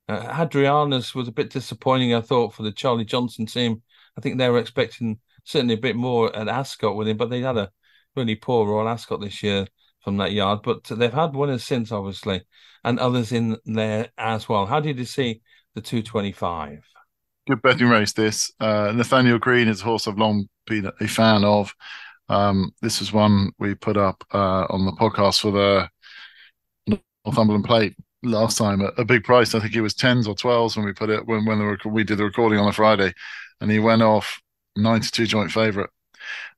Uh, 0.08 0.22
Hadrianus 0.32 1.14
was 1.14 1.28
a 1.28 1.32
bit 1.32 1.50
disappointing, 1.50 2.14
I 2.14 2.22
thought, 2.22 2.54
for 2.54 2.62
the 2.62 2.72
Charlie 2.72 3.04
Johnston 3.04 3.44
team. 3.44 3.82
I 4.16 4.22
think 4.22 4.38
they 4.38 4.48
were 4.48 4.58
expecting 4.58 5.18
certainly 5.44 5.74
a 5.74 5.86
bit 5.86 5.96
more 5.96 6.34
at 6.34 6.48
Ascot 6.48 6.96
with 6.96 7.08
him, 7.08 7.18
but 7.18 7.28
they 7.28 7.42
had 7.42 7.58
a 7.58 7.70
really 8.16 8.36
poor 8.36 8.66
Royal 8.66 8.88
Ascot 8.88 9.20
this 9.20 9.42
year 9.42 9.66
from 10.02 10.16
that 10.18 10.32
yard. 10.32 10.60
But 10.62 10.84
they've 10.84 11.12
had 11.12 11.34
winners 11.34 11.64
since, 11.64 11.92
obviously, 11.92 12.42
and 12.84 12.98
others 12.98 13.32
in 13.32 13.56
there 13.64 14.08
as 14.18 14.48
well. 14.48 14.66
How 14.66 14.80
did 14.80 14.98
you 14.98 15.04
see 15.04 15.42
the 15.74 15.80
225? 15.80 16.82
Good 17.46 17.62
betting 17.62 17.88
race, 17.88 18.12
this. 18.12 18.52
Uh, 18.60 18.92
Nathaniel 18.94 19.38
Green 19.38 19.68
is 19.68 19.80
a 19.80 19.84
horse 19.84 20.06
I've 20.06 20.18
long 20.18 20.48
been 20.66 20.90
a 21.00 21.08
fan 21.08 21.44
of. 21.44 21.74
Um, 22.28 22.72
this 22.80 23.02
is 23.02 23.12
one 23.12 23.50
we 23.58 23.74
put 23.74 23.96
up 23.96 24.24
uh, 24.32 24.66
on 24.70 24.84
the 24.84 24.92
podcast 24.92 25.40
for 25.40 25.50
the 25.50 25.88
Northumberland 27.24 27.64
Plate 27.64 27.96
last 28.22 28.58
time 28.58 28.82
at 28.82 28.92
a 28.98 29.04
big 29.04 29.24
price. 29.24 29.54
I 29.54 29.60
think 29.60 29.74
it 29.74 29.80
was 29.80 29.94
tens 29.94 30.28
or 30.28 30.34
twelves 30.36 30.76
when 30.76 30.86
we 30.86 30.92
put 30.92 31.10
it 31.10 31.26
when 31.26 31.44
when 31.44 31.58
the, 31.58 31.88
we 31.88 32.04
did 32.04 32.18
the 32.18 32.24
recording 32.24 32.58
on 32.58 32.68
a 32.68 32.72
Friday, 32.72 33.12
and 33.60 33.70
he 33.70 33.80
went 33.80 34.02
off 34.02 34.40
ninety 34.76 35.08
two 35.10 35.26
joint 35.26 35.50
favourite 35.50 35.90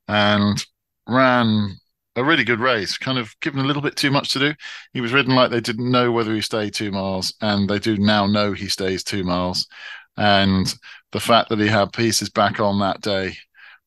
and 0.09 0.63
ran 1.09 1.79
a 2.17 2.25
really 2.25 2.45
good 2.45 2.61
race, 2.61 2.99
kind 2.99 3.19
of 3.19 3.35
given 3.41 3.61
a 3.61 3.65
little 3.65 3.83
bit 3.83 3.97
too 3.97 4.11
much 4.11 4.31
to 4.31 4.39
do. 4.39 4.55
He 4.93 5.01
was 5.01 5.13
ridden 5.13 5.35
like 5.35 5.51
they 5.51 5.61
didn't 5.61 5.91
know 5.91 6.13
whether 6.13 6.35
he 6.35 6.41
stayed 6.41 6.75
two 6.75 6.93
miles, 6.93 7.35
and 7.41 7.69
they 7.69 7.79
do 7.79 7.97
now 7.97 8.27
know 8.27 8.53
he 8.53 8.69
stays 8.69 9.03
two 9.03 9.25
miles. 9.25 9.67
And 10.17 10.73
the 11.13 11.21
fact 11.21 11.49
that 11.49 11.59
he 11.59 11.69
had 11.69 11.93
pieces 11.93 12.29
back 12.29 12.61
on 12.61 12.81
that 12.81 13.01
day 13.01 13.35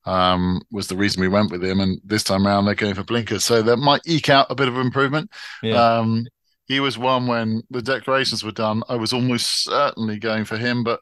um, 0.05 0.61
was 0.71 0.88
the 0.88 0.97
reason 0.97 1.21
we 1.21 1.27
went 1.27 1.51
with 1.51 1.63
him. 1.63 1.79
And 1.79 1.99
this 2.03 2.23
time 2.23 2.47
around, 2.47 2.65
they're 2.65 2.75
going 2.75 2.95
for 2.95 3.03
blinkers, 3.03 3.45
so 3.45 3.61
that 3.61 3.77
might 3.77 4.01
eke 4.05 4.29
out 4.29 4.47
a 4.49 4.55
bit 4.55 4.67
of 4.67 4.77
improvement. 4.77 5.29
Yeah. 5.61 5.97
Um, 5.97 6.25
he 6.67 6.79
was 6.79 6.97
one 6.97 7.27
when 7.27 7.61
the 7.69 7.81
declarations 7.81 8.43
were 8.43 8.51
done. 8.51 8.81
I 8.89 8.95
was 8.95 9.13
almost 9.13 9.65
certainly 9.65 10.17
going 10.17 10.45
for 10.45 10.57
him, 10.57 10.83
but 10.83 10.99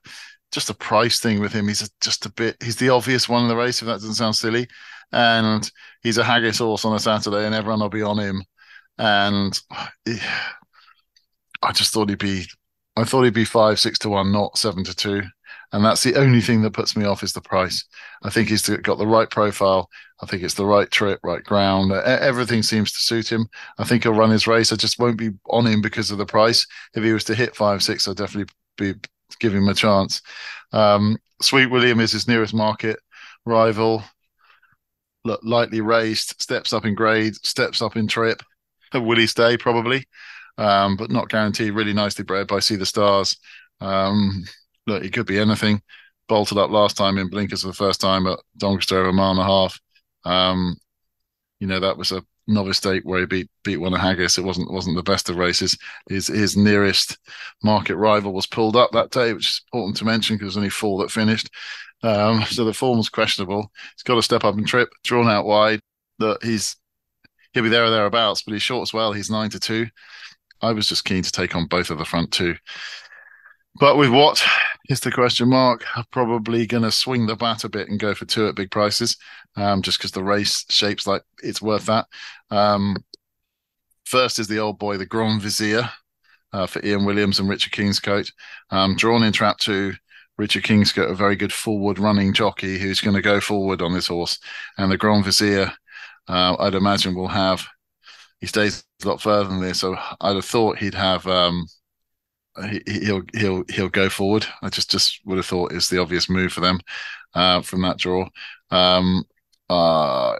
just 0.51 0.69
a 0.69 0.73
price 0.73 1.19
thing 1.19 1.39
with 1.39 1.53
him. 1.53 1.69
He's 1.69 1.89
just 2.01 2.25
a 2.25 2.31
bit. 2.31 2.57
He's 2.61 2.75
the 2.75 2.89
obvious 2.89 3.29
one 3.29 3.43
in 3.43 3.47
the 3.47 3.55
race, 3.55 3.81
if 3.81 3.87
that 3.87 3.93
doesn't 3.93 4.15
sound 4.15 4.35
silly. 4.35 4.67
And 5.11 5.69
he's 6.01 6.17
a 6.17 6.23
haggas 6.23 6.59
horse 6.59 6.85
on 6.85 6.95
a 6.95 6.99
Saturday, 6.99 7.45
and 7.45 7.53
everyone 7.53 7.79
will 7.79 7.89
be 7.89 8.01
on 8.01 8.17
him. 8.17 8.43
And 8.97 9.59
I 11.61 11.71
just 11.71 11.93
thought 11.93 12.09
he'd 12.09 12.19
be. 12.19 12.45
I 12.95 13.03
thought 13.05 13.23
he'd 13.23 13.33
be 13.33 13.45
five, 13.45 13.79
six 13.79 13.97
to 13.99 14.09
one, 14.09 14.31
not 14.31 14.57
seven 14.57 14.83
to 14.83 14.95
two. 14.95 15.23
And 15.71 15.83
that's 15.83 16.03
the 16.03 16.15
only 16.15 16.41
thing 16.41 16.61
that 16.61 16.73
puts 16.73 16.95
me 16.95 17.05
off 17.05 17.23
is 17.23 17.33
the 17.33 17.41
price. 17.41 17.83
I 18.21 18.29
think 18.29 18.47
he's 18.47 18.69
got 18.69 18.99
the 18.99 19.07
right 19.07 19.27
profile. 19.27 19.89
I 20.21 20.27
think 20.27 20.43
it's 20.43 20.53
the 20.53 20.67
right 20.67 20.89
trip, 20.89 21.19
right 21.23 21.43
ground. 21.43 21.91
Everything 21.91 22.61
seems 22.61 22.91
to 22.91 23.01
suit 23.01 23.31
him. 23.31 23.47
I 23.79 23.83
think 23.83 24.03
he'll 24.03 24.13
run 24.13 24.29
his 24.29 24.45
race. 24.45 24.71
I 24.71 24.75
just 24.75 24.99
won't 24.99 25.17
be 25.17 25.31
on 25.47 25.65
him 25.65 25.81
because 25.81 26.11
of 26.11 26.19
the 26.19 26.27
price. 26.27 26.67
If 26.93 27.03
he 27.03 27.11
was 27.11 27.23
to 27.23 27.35
hit 27.35 27.55
five, 27.55 27.81
six, 27.81 28.07
I'd 28.07 28.17
definitely 28.17 28.53
be 28.77 28.93
give 29.39 29.53
him 29.53 29.67
a 29.67 29.73
chance. 29.73 30.21
Um, 30.71 31.17
Sweet 31.41 31.71
William 31.71 31.99
is 31.99 32.11
his 32.11 32.27
nearest 32.27 32.53
market 32.53 32.99
rival. 33.45 34.03
Look, 35.25 35.41
lightly 35.43 35.81
raised, 35.81 36.41
steps 36.41 36.73
up 36.73 36.85
in 36.85 36.95
grade, 36.95 37.35
steps 37.45 37.81
up 37.81 37.95
in 37.95 38.07
trip. 38.07 38.41
Will 38.93 39.17
he 39.17 39.27
stay? 39.27 39.57
Probably, 39.57 40.05
um, 40.57 40.97
but 40.97 41.11
not 41.11 41.29
guaranteed. 41.29 41.73
Really 41.73 41.93
nicely 41.93 42.23
bred 42.23 42.47
by 42.47 42.59
Sea 42.59 42.75
The 42.75 42.85
Stars. 42.85 43.37
Um, 43.79 44.43
look, 44.85 45.03
it 45.03 45.13
could 45.13 45.25
be 45.25 45.39
anything. 45.39 45.81
Bolted 46.27 46.57
up 46.57 46.69
last 46.69 46.97
time 46.97 47.17
in 47.17 47.29
blinkers 47.29 47.61
for 47.61 47.67
the 47.67 47.73
first 47.73 48.01
time 48.01 48.27
at 48.27 48.39
Doncaster 48.57 48.99
over 48.99 49.09
a 49.09 49.13
mile 49.13 49.31
and 49.31 49.39
a 49.39 49.43
half. 49.43 49.79
Um, 50.25 50.77
you 51.59 51.67
know 51.67 51.79
that 51.79 51.97
was 51.97 52.11
a 52.11 52.23
novice 52.47 52.77
stake 52.77 53.03
where 53.03 53.21
he 53.21 53.25
beat 53.25 53.49
beat 53.63 53.77
one 53.77 53.93
of 53.93 53.99
Haggas. 53.99 54.37
It 54.37 54.43
wasn't 54.43 54.71
wasn't 54.71 54.95
the 54.95 55.03
best 55.03 55.29
of 55.29 55.37
races. 55.37 55.77
His 56.09 56.27
his 56.27 56.57
nearest 56.57 57.17
market 57.63 57.95
rival 57.95 58.33
was 58.33 58.47
pulled 58.47 58.75
up 58.75 58.91
that 58.91 59.11
day, 59.11 59.33
which 59.33 59.49
is 59.49 59.61
important 59.71 59.97
to 59.97 60.05
mention 60.05 60.35
because 60.35 60.53
there's 60.53 60.57
only 60.57 60.69
four 60.69 61.01
that 61.01 61.11
finished. 61.11 61.49
Um, 62.03 62.43
so 62.49 62.65
the 62.65 62.73
form's 62.73 63.09
questionable. 63.09 63.71
He's 63.95 64.03
got 64.03 64.15
to 64.15 64.23
step 64.23 64.43
up 64.43 64.55
and 64.55 64.67
trip, 64.67 64.89
drawn 65.03 65.27
out 65.27 65.45
wide. 65.45 65.79
That 66.19 66.43
he's 66.43 66.75
he'll 67.53 67.63
be 67.63 67.69
there 67.69 67.85
or 67.85 67.89
thereabouts, 67.89 68.43
but 68.43 68.53
he's 68.53 68.63
short 68.63 68.83
as 68.83 68.93
well. 68.93 69.13
He's 69.13 69.29
nine 69.29 69.49
to 69.51 69.59
two. 69.59 69.87
I 70.61 70.71
was 70.71 70.87
just 70.87 71.05
keen 71.05 71.23
to 71.23 71.31
take 71.31 71.55
on 71.55 71.67
both 71.67 71.89
of 71.89 71.97
the 71.97 72.05
front 72.05 72.31
two. 72.31 72.55
But 73.79 73.97
with 73.97 74.11
what 74.11 74.43
is 74.89 74.99
the 74.99 75.11
question 75.11 75.49
mark? 75.49 75.83
I'm 75.95 76.05
probably 76.11 76.67
going 76.67 76.83
to 76.83 76.91
swing 76.91 77.25
the 77.25 77.35
bat 77.35 77.63
a 77.63 77.69
bit 77.69 77.89
and 77.89 77.99
go 77.99 78.13
for 78.13 78.25
two 78.25 78.47
at 78.47 78.55
big 78.55 78.69
prices, 78.69 79.17
um, 79.55 79.81
just 79.81 79.97
because 79.97 80.11
the 80.11 80.23
race 80.23 80.65
shapes 80.69 81.07
like 81.07 81.23
it's 81.41 81.61
worth 81.61 81.87
that. 81.87 82.05
Um, 82.51 82.97
first 84.05 84.37
is 84.39 84.47
the 84.47 84.59
old 84.59 84.77
boy, 84.77 84.97
the 84.97 85.05
Grand 85.05 85.41
Vizier, 85.41 85.89
uh, 86.51 86.67
for 86.67 86.85
Ian 86.85 87.05
Williams 87.05 87.39
and 87.39 87.49
Richard 87.49 87.73
Kingscote. 87.73 88.31
Um, 88.69 88.95
drawn 88.95 89.23
in 89.23 89.33
trap 89.33 89.57
two, 89.57 89.93
Richard 90.37 90.63
Kingscote, 90.63 91.09
a 91.09 91.15
very 91.15 91.35
good 91.35 91.53
forward 91.53 91.97
running 91.97 92.33
jockey 92.33 92.77
who's 92.77 93.01
going 93.01 93.15
to 93.15 93.21
go 93.21 93.39
forward 93.39 93.81
on 93.81 93.93
this 93.93 94.07
horse. 94.07 94.37
And 94.77 94.91
the 94.91 94.97
Grand 94.97 95.25
Vizier, 95.25 95.71
uh, 96.27 96.55
I'd 96.59 96.75
imagine, 96.75 97.15
will 97.15 97.27
have, 97.27 97.65
he 98.39 98.45
stays 98.45 98.83
a 99.03 99.07
lot 99.07 99.21
further 99.21 99.49
than 99.49 99.61
this. 99.61 99.79
So 99.79 99.95
I'd 100.21 100.35
have 100.35 100.45
thought 100.45 100.77
he'd 100.77 100.93
have. 100.93 101.25
Um, 101.25 101.65
he, 102.85 103.11
will 103.11 103.23
he'll 103.33 103.63
he'll 103.69 103.89
go 103.89 104.09
forward. 104.09 104.45
I 104.61 104.69
just 104.69 104.91
just 104.91 105.19
would 105.25 105.37
have 105.37 105.45
thought 105.45 105.73
is 105.73 105.89
the 105.89 106.01
obvious 106.01 106.29
move 106.29 106.53
for 106.53 106.61
them 106.61 106.79
uh, 107.33 107.61
from 107.61 107.81
that 107.81 107.97
draw. 107.97 108.27
Um, 108.71 109.23
uh, 109.69 110.35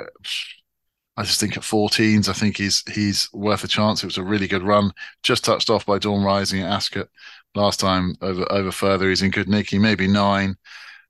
I 1.16 1.24
just 1.24 1.40
think 1.40 1.56
at 1.58 1.64
14s, 1.64 2.28
I 2.28 2.34
think 2.34 2.58
he's 2.58 2.84
he's 2.92 3.30
worth 3.34 3.64
a 3.64 3.68
chance. 3.68 4.04
It 4.04 4.08
was 4.08 4.18
a 4.18 4.24
really 4.24 4.48
good 4.48 4.64
run, 4.64 4.92
just 5.24 5.44
touched 5.46 5.70
off 5.70 5.86
by 5.86 6.00
Dawn 6.00 6.24
Rising 6.24 6.62
at 6.62 6.72
Ascot 6.72 7.08
last 7.56 7.80
time 7.80 8.16
over 8.22 8.52
over 8.52 8.72
further. 8.72 9.10
He's 9.10 9.22
in 9.22 9.32
good 9.32 9.50
nick. 9.50 9.70
He 9.70 9.80
may 9.80 9.96
be 9.96 10.08
nine, 10.08 10.56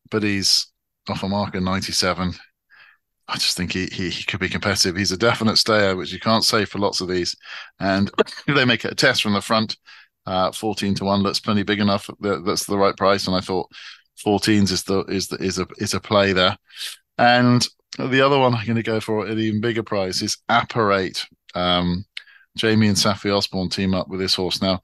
but 0.10 0.24
he's 0.24 0.68
off 1.10 1.24
a 1.24 1.30
mark 1.30 1.56
of 1.56 1.64
97. 1.64 2.34
I 3.28 3.34
just 3.36 3.56
think 3.56 3.72
he, 3.72 3.86
he, 3.88 4.10
he 4.10 4.24
could 4.24 4.40
be 4.40 4.50
competitive. 4.50 4.98
He's 4.98 5.14
a 5.14 5.18
definite 5.18 5.58
stayer, 5.58 5.96
which 5.96 6.12
you 6.12 6.20
can't 6.20 6.44
say 6.44 6.66
for 6.66 6.80
lots 6.80 7.00
of 7.00 7.08
these. 7.08 7.36
And 7.80 8.12
they 8.48 8.66
make 8.66 8.84
it 8.84 8.92
a 8.92 8.96
test 8.96 9.24
from 9.24 9.34
the 9.34 9.42
front, 9.42 9.78
uh, 10.26 10.52
14 10.52 10.96
to 10.96 11.06
1 11.06 11.22
looks 11.22 11.40
plenty 11.40 11.64
big 11.64 11.80
enough. 11.80 12.10
That's 12.20 12.66
the 12.66 12.78
right 12.78 12.96
price. 12.96 13.28
And 13.28 13.36
I 13.36 13.42
thought 13.42 13.70
14s 14.26 14.72
is 14.72 14.84
the 14.84 15.02
is 15.06 15.28
the, 15.28 15.38
is 15.38 15.60
a 15.60 15.68
is 15.78 15.94
a 15.94 16.00
play 16.00 16.34
there. 16.34 16.58
And 17.18 17.66
the 17.98 18.22
other 18.22 18.40
one 18.40 18.56
I'm 18.56 18.66
going 18.66 18.78
to 18.78 18.84
go 18.84 19.00
for 19.00 19.26
at 19.26 19.32
an 19.32 19.40
even 19.40 19.62
bigger 19.62 19.84
price 19.84 20.22
is 20.22 20.38
Apparate. 20.50 21.26
Um, 21.56 22.06
Jamie 22.58 22.88
and 22.88 22.98
Saffie 22.98 23.36
Osborne 23.36 23.70
team 23.70 23.94
up 23.94 24.08
with 24.08 24.20
this 24.20 24.36
horse. 24.36 24.62
Now, 24.62 24.82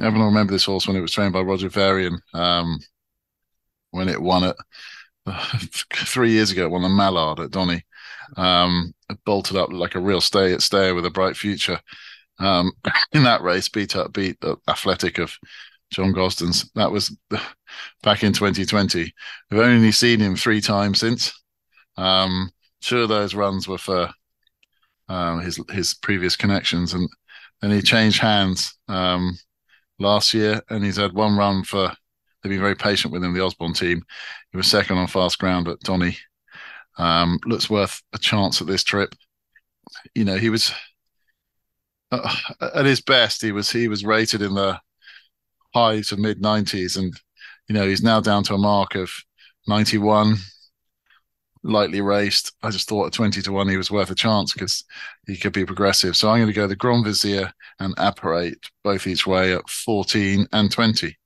everyone 0.00 0.20
will 0.20 0.26
remember 0.26 0.52
this 0.52 0.64
horse 0.64 0.86
when 0.86 0.96
it 0.96 1.00
was 1.00 1.12
trained 1.12 1.32
by 1.32 1.40
Roger 1.40 1.68
Varian 1.68 2.18
um, 2.34 2.78
when 3.90 4.08
it 4.08 4.20
won 4.20 4.44
it 4.44 4.56
three 5.92 6.30
years 6.30 6.50
ago. 6.50 6.64
It 6.64 6.70
won 6.70 6.82
the 6.82 6.88
Mallard 6.88 7.40
at 7.40 7.50
Donny. 7.50 7.84
Um, 8.36 8.94
bolted 9.24 9.56
up 9.56 9.72
like 9.72 9.94
a 9.94 10.00
real 10.00 10.20
stay 10.20 10.58
stayer 10.58 10.94
with 10.94 11.06
a 11.06 11.10
bright 11.10 11.36
future 11.36 11.80
um, 12.38 12.72
in 13.12 13.22
that 13.24 13.42
race, 13.42 13.68
beat 13.68 13.96
up 13.96 14.12
beat 14.12 14.40
the 14.40 14.56
Athletic 14.68 15.18
of 15.18 15.36
John 15.90 16.12
Gosden's. 16.12 16.70
That 16.74 16.90
was 16.90 17.16
back 18.02 18.22
in 18.22 18.32
2020. 18.32 19.12
We've 19.50 19.60
only 19.60 19.92
seen 19.92 20.20
him 20.20 20.36
three 20.36 20.60
times 20.60 21.00
since. 21.00 21.32
Um, 21.96 22.50
two 22.80 23.02
of 23.02 23.08
those 23.08 23.34
runs 23.34 23.66
were 23.66 23.78
for 23.78 24.10
um, 25.08 25.40
his 25.40 25.60
his 25.70 25.94
previous 25.94 26.36
connections, 26.36 26.94
and 26.94 27.08
then 27.60 27.70
he 27.70 27.82
changed 27.82 28.20
hands 28.20 28.76
um, 28.88 29.38
last 29.98 30.34
year, 30.34 30.62
and 30.70 30.84
he's 30.84 30.96
had 30.96 31.12
one 31.12 31.36
run 31.36 31.64
for. 31.64 31.92
They've 32.42 32.50
been 32.50 32.60
very 32.60 32.76
patient 32.76 33.12
with 33.12 33.24
him, 33.24 33.34
the 33.34 33.42
Osborne 33.42 33.72
team. 33.72 34.02
He 34.52 34.56
was 34.56 34.68
second 34.68 34.98
on 34.98 35.08
fast 35.08 35.38
ground 35.38 35.66
at 35.66 35.80
Donny. 35.80 36.16
Um, 36.96 37.40
looks 37.44 37.68
worth 37.68 38.00
a 38.12 38.18
chance 38.18 38.60
at 38.60 38.68
this 38.68 38.84
trip. 38.84 39.14
You 40.14 40.24
know, 40.24 40.36
he 40.36 40.50
was 40.50 40.70
uh, 40.70 40.74
at 42.60 42.86
his 42.86 43.00
best, 43.00 43.42
he 43.42 43.52
was 43.52 43.70
he 43.70 43.88
was 43.88 44.04
rated 44.04 44.42
in 44.42 44.54
the 44.54 44.80
high 45.74 46.00
to 46.02 46.16
mid 46.16 46.42
90s, 46.42 46.96
and 46.96 47.18
you 47.68 47.74
know 47.74 47.86
he's 47.86 48.02
now 48.02 48.20
down 48.20 48.42
to 48.44 48.54
a 48.54 48.58
mark 48.58 48.94
of 48.94 49.10
91, 49.68 50.36
lightly 51.62 52.00
raced. 52.00 52.52
I 52.62 52.70
just 52.70 52.88
thought 52.88 53.06
at 53.06 53.12
20 53.12 53.42
to 53.42 53.52
one 53.52 53.68
he 53.68 53.76
was 53.76 53.90
worth 53.90 54.10
a 54.10 54.14
chance 54.14 54.52
because 54.52 54.84
he 55.26 55.36
could 55.36 55.52
be 55.52 55.66
progressive. 55.66 56.16
So 56.16 56.30
I'm 56.30 56.38
going 56.38 56.48
to 56.48 56.52
go 56.52 56.66
the 56.66 56.76
Grand 56.76 57.04
Vizier 57.04 57.52
and 57.78 57.94
Apparate 57.98 58.58
both 58.84 59.06
each 59.06 59.26
way 59.26 59.52
at 59.54 59.68
14 59.68 60.46
and 60.52 60.70
20. 60.70 61.16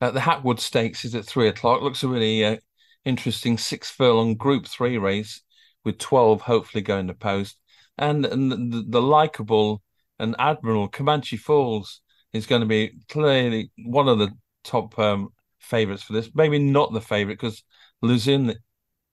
Uh, 0.00 0.10
the 0.10 0.20
Hackwood 0.20 0.60
Stakes 0.60 1.04
is 1.04 1.14
at 1.14 1.24
three 1.24 1.48
o'clock. 1.48 1.82
Looks 1.82 2.02
a 2.02 2.08
really 2.08 2.44
uh, 2.44 2.56
interesting 3.04 3.58
six 3.58 3.90
furlong 3.90 4.34
Group 4.34 4.66
Three 4.66 4.98
race 4.98 5.42
with 5.84 5.98
12 5.98 6.42
hopefully 6.42 6.82
going 6.82 7.08
to 7.08 7.14
post, 7.14 7.56
and, 7.98 8.24
and 8.26 8.50
the, 8.50 8.84
the 8.88 9.02
likable 9.02 9.82
and 10.18 10.36
Admiral 10.38 10.88
Comanche 10.88 11.36
Falls 11.36 12.00
is 12.32 12.46
going 12.46 12.60
to 12.60 12.66
be 12.66 12.98
clearly 13.08 13.70
one 13.84 14.08
of 14.08 14.18
the 14.18 14.30
top 14.64 14.98
um, 14.98 15.28
favorites 15.58 16.02
for 16.02 16.12
this. 16.12 16.30
Maybe 16.34 16.58
not 16.58 16.92
the 16.92 17.00
favorite 17.00 17.38
because 17.40 17.62
Luzin, 18.02 18.54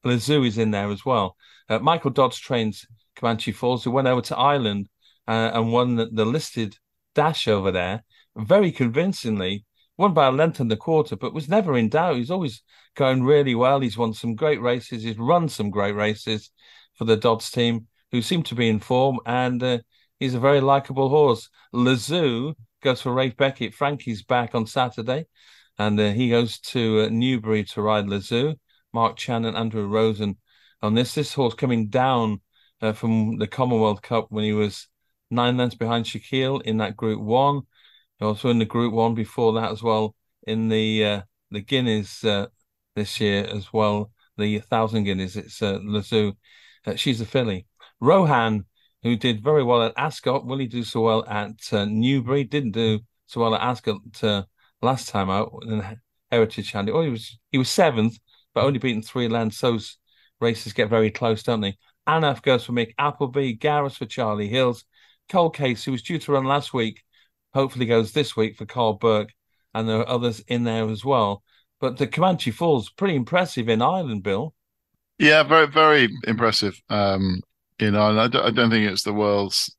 Lizu 0.05 0.47
is 0.47 0.57
in 0.57 0.71
there 0.71 0.89
as 0.89 1.05
well. 1.05 1.35
Uh, 1.67 1.79
Michael 1.79 2.11
Dodds 2.11 2.39
trains 2.39 2.85
Comanche 3.15 3.51
Falls, 3.51 3.83
who 3.83 3.91
went 3.91 4.07
over 4.07 4.21
to 4.21 4.37
Ireland 4.37 4.89
uh, 5.27 5.51
and 5.53 5.71
won 5.71 5.95
the, 5.95 6.07
the, 6.11 6.25
listed 6.25 6.75
dash 7.13 7.47
over 7.47 7.71
there 7.71 8.03
very 8.35 8.71
convincingly. 8.71 9.65
Won 9.97 10.13
by 10.13 10.27
a 10.27 10.31
length 10.31 10.61
and 10.61 10.71
a 10.71 10.77
quarter, 10.77 11.17
but 11.17 11.33
was 11.33 11.49
never 11.49 11.77
in 11.77 11.89
doubt. 11.89 12.15
He's 12.15 12.31
always 12.31 12.63
going 12.95 13.23
really 13.23 13.53
well. 13.53 13.81
He's 13.81 13.97
won 13.97 14.13
some 14.13 14.33
great 14.33 14.61
races. 14.61 15.03
He's 15.03 15.17
run 15.17 15.49
some 15.49 15.69
great 15.69 15.93
races 15.93 16.49
for 16.95 17.03
the 17.03 17.17
Dodds 17.17 17.51
team, 17.51 17.87
who 18.11 18.21
seem 18.21 18.41
to 18.43 18.55
be 18.55 18.69
in 18.69 18.79
form. 18.79 19.19
And 19.25 19.61
uh, 19.61 19.79
He's 20.19 20.33
a 20.33 20.39
very 20.39 20.61
likable 20.61 21.09
horse. 21.09 21.49
Lezoo 21.73 22.55
goes 22.83 23.01
for 23.01 23.13
Ralph 23.13 23.37
Beckett. 23.37 23.73
Frankie's 23.73 24.23
back 24.23 24.53
on 24.53 24.65
Saturday, 24.65 25.25
and 25.77 25.99
uh, 25.99 26.11
he 26.11 26.29
goes 26.29 26.59
to 26.59 27.01
uh, 27.01 27.09
Newbury 27.09 27.63
to 27.65 27.81
ride 27.81 28.05
Lezoo. 28.05 28.55
Marc 28.93 29.17
Chan 29.17 29.45
and 29.45 29.55
Andrew 29.55 29.85
Rosen 29.87 30.37
on 30.81 30.95
this. 30.95 31.13
This 31.13 31.33
horse 31.33 31.53
coming 31.53 31.87
down 31.87 32.41
uh, 32.81 32.93
from 32.93 33.37
the 33.37 33.47
Commonwealth 33.47 34.01
Cup 34.01 34.27
when 34.29 34.43
he 34.43 34.53
was 34.53 34.87
nine 35.29 35.57
lengths 35.57 35.75
behind 35.75 36.05
Shaquille 36.05 36.61
in 36.63 36.77
that 36.77 36.97
Group 36.97 37.21
One. 37.21 37.61
Also 38.19 38.49
in 38.49 38.59
the 38.59 38.65
Group 38.65 38.93
One 38.93 39.13
before 39.13 39.53
that 39.53 39.71
as 39.71 39.81
well 39.81 40.15
in 40.45 40.69
the 40.69 41.05
uh, 41.05 41.21
the 41.51 41.61
Guineas 41.61 42.23
uh, 42.23 42.47
this 42.95 43.19
year 43.19 43.45
as 43.45 43.71
well. 43.71 44.11
The 44.37 44.59
thousand 44.59 45.03
Guineas. 45.03 45.35
It's 45.35 45.61
uh, 45.61 45.79
Lezoo. 45.79 46.35
Uh, 46.85 46.95
she's 46.95 47.21
a 47.21 47.25
filly. 47.25 47.67
Rohaan, 48.01 48.65
who 49.03 49.15
did 49.15 49.43
very 49.43 49.63
well 49.63 49.83
at 49.83 49.93
Ascot. 49.97 50.45
Will 50.45 50.57
he 50.57 50.67
do 50.67 50.83
so 50.83 51.01
well 51.01 51.25
at 51.27 51.71
uh, 51.71 51.85
Newbury? 51.85 52.43
Didn't 52.43 52.71
do 52.71 52.99
so 53.27 53.41
well 53.41 53.55
at 53.55 53.61
Ascot 53.61 54.23
uh, 54.23 54.43
last 54.81 55.09
time 55.09 55.29
out 55.29 55.51
in 55.67 55.97
Heritage 56.31 56.71
Handy. 56.71 56.91
Oh, 56.91 57.01
he 57.01 57.09
was 57.09 57.37
he 57.51 57.57
was 57.57 57.69
seventh, 57.69 58.17
but 58.53 58.63
only 58.63 58.79
beaten 58.79 59.01
three 59.01 59.27
lengths. 59.27 59.61
Those 59.61 59.97
races 60.39 60.73
get 60.73 60.89
very 60.89 61.11
close, 61.11 61.43
don't 61.43 61.61
they? 61.61 61.77
Annaf 62.07 62.41
goes 62.41 62.65
for 62.65 62.73
Mick 62.73 62.93
Appleby, 62.97 63.53
Garrus 63.57 63.95
for 63.95 64.05
Charlie 64.05 64.47
Hills, 64.47 64.83
Cold 65.29 65.55
Case, 65.55 65.83
who 65.83 65.91
was 65.91 66.01
due 66.01 66.17
to 66.17 66.31
run 66.31 66.45
last 66.45 66.73
week, 66.73 67.03
hopefully 67.53 67.85
goes 67.85 68.11
this 68.11 68.35
week 68.35 68.55
for 68.55 68.65
Karl 68.65 68.93
Burke, 68.93 69.31
and 69.73 69.87
there 69.87 69.99
are 69.99 70.09
others 70.09 70.39
in 70.47 70.63
there 70.63 70.89
as 70.89 71.05
well. 71.05 71.43
But 71.79 71.97
the 71.97 72.07
Comanche 72.07 72.51
Falls, 72.51 72.89
pretty 72.89 73.15
impressive 73.15 73.69
in 73.69 73.81
Ireland, 73.81 74.23
Bill. 74.23 74.53
Yeah, 75.19 75.43
very, 75.43 75.67
very 75.67 76.09
impressive. 76.25 76.81
Um, 76.89 77.41
you 77.79 77.91
know, 77.91 78.19
I 78.19 78.27
don't, 78.27 78.45
I 78.45 78.51
don't 78.51 78.69
think 78.69 78.89
it's 78.89 79.03
the 79.03 79.13
world's 79.13 79.75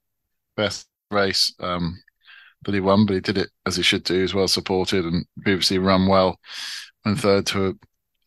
best 0.56 0.88
race 1.10 1.54
um, 1.60 2.00
that 2.64 2.74
he 2.74 2.80
won, 2.80 3.06
but 3.06 3.14
he 3.14 3.20
did 3.20 3.38
it 3.38 3.50
as 3.66 3.76
he 3.76 3.82
should 3.82 4.04
do. 4.04 4.20
He's 4.20 4.34
well 4.34 4.48
supported 4.48 5.04
and 5.04 5.24
previously 5.42 5.78
run 5.78 6.06
well 6.06 6.38
and 7.04 7.18
third 7.18 7.46
to 7.46 7.78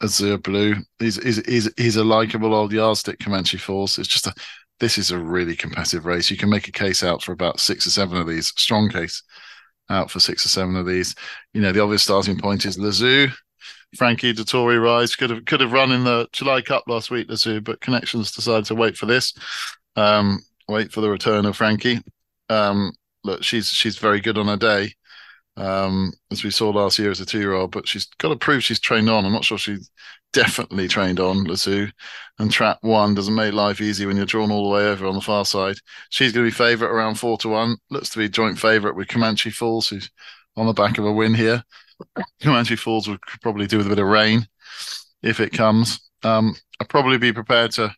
Azure 0.02 0.38
Blue. 0.38 0.76
He's 1.00 1.22
he's 1.24 1.46
he's, 1.46 1.70
he's 1.78 1.96
a 1.96 2.04
likable 2.04 2.54
old 2.54 2.72
yardstick 2.72 3.20
Comanche 3.20 3.58
Falls. 3.58 3.98
It's 3.98 4.08
just 4.08 4.28
a 4.28 4.34
this 4.80 4.98
is 4.98 5.12
a 5.12 5.18
really 5.20 5.56
competitive 5.56 6.06
race. 6.06 6.30
You 6.30 6.38
can 6.38 6.50
make 6.50 6.68
a 6.68 6.72
case 6.72 7.04
out 7.04 7.24
for 7.24 7.32
about 7.32 7.60
six 7.60 7.88
or 7.88 7.92
seven 7.92 8.18
of 8.18 8.28
these. 8.28 8.48
Strong 8.48 8.90
case 8.90 9.24
out 9.90 10.12
for 10.12 10.20
six 10.20 10.46
or 10.46 10.50
seven 10.50 10.76
of 10.76 10.86
these. 10.86 11.16
You 11.54 11.62
know, 11.62 11.72
the 11.72 11.82
obvious 11.82 12.04
starting 12.04 12.38
point 12.38 12.66
is 12.66 12.78
Lezoo. 12.78 13.32
Frankie 13.95 14.34
Dettori 14.34 14.82
Rise 14.82 15.15
could 15.15 15.29
have 15.29 15.45
could 15.45 15.62
have 15.62 15.71
run 15.71 15.91
in 15.91 16.03
the 16.03 16.27
July 16.32 16.62
Cup 16.62 16.84
last 16.88 17.12
week, 17.12 17.27
Lezoo, 17.27 17.63
but 17.63 17.82
connections 17.82 18.32
decided 18.32 18.65
to 18.65 18.75
wait 18.75 18.97
for 18.97 19.06
this. 19.06 19.34
Um, 19.95 20.39
wait 20.67 20.91
for 20.91 21.01
the 21.01 21.10
return 21.10 21.45
of 21.45 21.56
Frankie. 21.56 21.99
Um, 22.49 22.93
look, 23.23 23.43
she's 23.43 23.67
she's 23.69 23.97
very 23.97 24.21
good 24.21 24.38
on 24.38 24.47
her 24.47 24.58
day 24.58 24.93
um, 25.58 26.12
as 26.32 26.43
we 26.43 26.49
saw 26.49 26.69
last 26.69 26.97
year 26.97 27.12
as 27.12 27.19
a 27.19 27.25
two 27.25 27.39
year 27.39 27.53
old, 27.53 27.71
but 27.71 27.88
she's 27.88 28.06
got 28.17 28.29
to 28.29 28.36
prove 28.36 28.63
she's 28.63 28.79
trained 28.79 29.10
on. 29.10 29.25
I'm 29.25 29.34
not 29.34 29.45
sure 29.45 29.58
she's 29.58 29.89
definitely 30.32 30.88
trained 30.88 31.19
on 31.19 31.45
Lezoo. 31.45 31.91
And 32.39 32.51
trap 32.51 32.79
one 32.82 33.13
doesn't 33.13 33.36
make 33.36 33.53
life 33.53 33.82
easy 33.82 34.06
when 34.06 34.17
you're 34.17 34.25
drawn 34.25 34.51
all 34.51 34.63
the 34.63 34.75
way 34.75 34.86
over 34.88 35.06
on 35.06 35.15
the 35.15 35.21
far 35.21 35.45
side. 35.45 35.75
She's 36.10 36.32
going 36.32 36.45
to 36.45 36.51
be 36.51 36.56
favourite 36.56 36.91
around 36.91 37.15
four 37.15 37.38
to 37.39 37.49
one. 37.49 37.77
Looks 37.91 38.10
to 38.10 38.19
be 38.19 38.29
joint 38.29 38.58
favourite 38.58 38.95
with 38.95 39.08
Comanche 39.08 39.51
Falls, 39.51 39.89
who's 39.89 40.10
on 40.56 40.65
the 40.65 40.73
back 40.73 40.97
of 40.97 41.06
a 41.06 41.12
win 41.12 41.34
here. 41.36 41.63
Comanche 42.42 42.76
Falls 42.76 43.08
would 43.08 43.22
probably 43.42 43.68
do 43.68 43.78
with 43.78 43.88
a 43.88 43.89
bit 43.89 44.00
of 44.00 44.08
rain 44.08 44.48
if 45.22 45.39
it 45.39 45.54
comes. 45.54 46.10
Um, 46.24 46.56
I'd 46.80 46.89
probably 46.89 47.18
be 47.18 47.34
prepared 47.34 47.72
to 47.72 47.94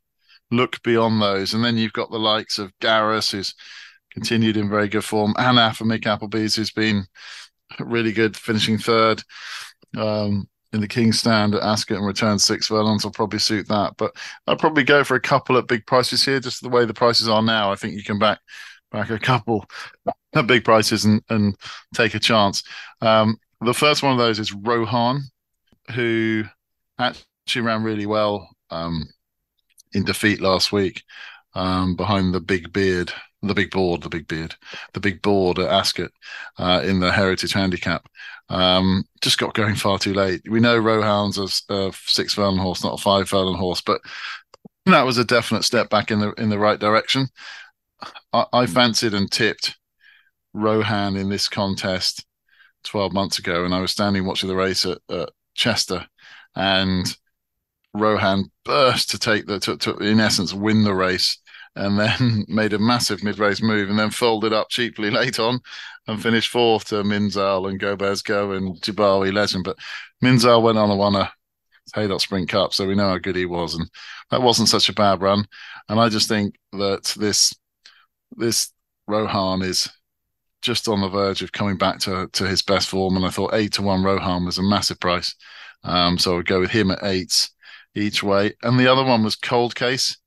look 0.51 0.81
beyond 0.83 1.21
those. 1.21 1.53
And 1.53 1.63
then 1.63 1.77
you've 1.77 1.93
got 1.93 2.11
the 2.11 2.19
likes 2.19 2.59
of 2.59 2.71
Garrus, 2.79 3.31
who's 3.31 3.53
continued 4.11 4.57
in 4.57 4.69
very 4.69 4.87
good 4.87 5.03
form, 5.03 5.33
Anna 5.37 5.73
for 5.73 5.85
Mick 5.85 6.05
Appleby's, 6.05 6.55
who's 6.55 6.71
been 6.71 7.05
really 7.79 8.13
good, 8.13 8.35
finishing 8.37 8.77
third 8.77 9.21
um, 9.97 10.47
in 10.71 10.81
the 10.81 10.87
King's 10.87 11.19
Stand 11.19 11.55
at 11.55 11.63
Ascot 11.63 11.97
and 11.97 12.05
returned 12.05 12.41
six 12.41 12.67
furlongs 12.67 13.03
will 13.03 13.11
probably 13.11 13.39
suit 13.39 13.67
that. 13.67 13.93
But 13.97 14.11
I'd 14.47 14.59
probably 14.59 14.83
go 14.83 15.03
for 15.03 15.15
a 15.15 15.21
couple 15.21 15.57
at 15.57 15.67
big 15.67 15.85
prices 15.85 16.23
here, 16.23 16.39
just 16.39 16.61
the 16.61 16.69
way 16.69 16.85
the 16.85 16.93
prices 16.93 17.27
are 17.27 17.41
now. 17.41 17.71
I 17.71 17.75
think 17.75 17.93
you 17.93 18.03
can 18.03 18.19
back 18.19 18.39
back 18.91 19.09
a 19.09 19.19
couple 19.19 19.65
at 20.35 20.47
big 20.47 20.63
prices 20.63 21.05
and, 21.05 21.21
and 21.29 21.55
take 21.93 22.13
a 22.13 22.19
chance. 22.19 22.63
Um, 23.01 23.37
the 23.61 23.73
first 23.73 24.03
one 24.03 24.11
of 24.13 24.17
those 24.17 24.39
is 24.39 24.51
Rohaan, 24.51 25.21
who 25.93 26.43
actually 26.99 27.61
ran 27.61 27.83
really 27.83 28.05
well 28.05 28.49
um, 28.69 29.05
in 29.93 30.03
defeat 30.03 30.41
last 30.41 30.71
week 30.71 31.03
um, 31.53 31.95
behind 31.95 32.33
the 32.33 32.41
big 32.41 32.73
beard 32.73 33.11
the 33.47 33.53
big 33.53 33.71
board, 33.71 34.01
the 34.01 34.09
big 34.09 34.27
beard, 34.27 34.55
the 34.93 34.99
big 34.99 35.21
board 35.21 35.59
at 35.59 35.69
Ascot 35.69 36.11
uh, 36.57 36.81
in 36.83 36.99
the 36.99 37.11
Heritage 37.11 37.53
Handicap. 37.53 38.07
Um, 38.49 39.03
just 39.21 39.37
got 39.37 39.53
going 39.53 39.75
far 39.75 39.97
too 39.99 40.13
late. 40.13 40.41
We 40.49 40.59
know 40.59 40.79
Rohaan's 40.79 41.37
a, 41.37 41.73
a 41.73 41.93
six 42.05 42.33
furlong 42.33 42.57
horse, 42.57 42.83
not 42.83 42.99
a 42.99 43.01
five 43.01 43.29
furlong 43.29 43.55
horse, 43.55 43.81
but 43.81 44.01
that 44.85 45.05
was 45.05 45.17
a 45.17 45.25
definite 45.25 45.63
step 45.63 45.89
back 45.89 46.11
in 46.11 46.19
the 46.19 46.31
in 46.33 46.49
the 46.49 46.59
right 46.59 46.79
direction. 46.79 47.27
I, 48.33 48.45
I 48.53 48.65
fancied 48.65 49.13
and 49.13 49.31
tipped 49.31 49.77
Rohaan 50.55 51.19
in 51.19 51.29
this 51.29 51.47
contest 51.49 52.25
12 52.85 53.13
months 53.13 53.39
ago, 53.39 53.65
and 53.65 53.73
I 53.73 53.81
was 53.81 53.91
standing 53.91 54.25
watching 54.25 54.49
the 54.49 54.55
race 54.55 54.85
at, 54.85 54.99
at 55.09 55.29
Chester, 55.53 56.05
and 56.55 57.05
Rohaan 57.95 58.45
burst 58.63 59.09
to 59.11 59.19
take 59.19 59.45
the 59.45 59.59
to, 59.61 59.77
to 59.77 59.97
in 59.97 60.19
essence 60.19 60.53
win 60.53 60.83
the 60.83 60.93
race 60.93 61.39
and 61.75 61.99
then 61.99 62.45
made 62.47 62.73
a 62.73 62.79
massive 62.79 63.23
mid-race 63.23 63.61
move 63.61 63.89
and 63.89 63.99
then 63.99 64.09
folded 64.09 64.53
up 64.53 64.69
cheaply 64.69 65.09
late 65.11 65.39
on 65.39 65.59
and 66.07 66.21
finished 66.21 66.51
fourth 66.51 66.85
to 66.85 66.95
Minzaal 67.03 67.69
and 67.69 67.79
Go 67.79 67.95
Bears 67.95 68.21
Go 68.21 68.51
and 68.51 68.79
Jibawi 68.81 69.33
Legend. 69.33 69.63
But 69.63 69.77
Minzaal 70.23 70.61
went 70.61 70.77
on 70.77 70.89
and 70.89 70.99
won 70.99 71.15
a 71.15 71.31
Haydock 71.93 72.21
Sprint 72.21 72.49
Cup, 72.49 72.73
so 72.73 72.87
we 72.87 72.95
know 72.95 73.09
how 73.09 73.17
good 73.17 73.35
he 73.35 73.45
was, 73.45 73.75
and 73.75 73.89
that 74.31 74.41
wasn't 74.41 74.69
such 74.69 74.89
a 74.89 74.93
bad 74.93 75.21
run. 75.21 75.45
And 75.87 75.99
I 75.99 76.09
just 76.09 76.27
think 76.27 76.55
that 76.73 77.15
this 77.17 77.53
this 78.37 78.71
Rohaan 79.09 79.63
is 79.63 79.89
just 80.65 80.87
on 80.87 81.01
the 81.01 81.09
verge 81.09 81.41
of 81.41 81.51
coming 81.51 81.77
back 81.77 81.99
to 81.99 82.27
to 82.33 82.47
his 82.47 82.61
best 82.61 82.89
form. 82.89 83.15
And 83.15 83.25
I 83.25 83.29
thought 83.29 83.53
eight 83.53 83.73
to 83.73 83.81
one 83.81 84.01
Rohaan 84.01 84.45
was 84.45 84.57
a 84.57 84.63
massive 84.63 84.99
price, 84.99 85.35
um, 85.83 86.17
so 86.17 86.33
I 86.33 86.35
would 86.37 86.47
go 86.47 86.59
with 86.59 86.71
him 86.71 86.91
at 86.91 87.03
eight 87.03 87.49
each 87.95 88.23
way. 88.23 88.53
And 88.63 88.79
the 88.79 88.87
other 88.91 89.03
one 89.03 89.23
was 89.23 89.35
Cold 89.35 89.75
Case. 89.75 90.17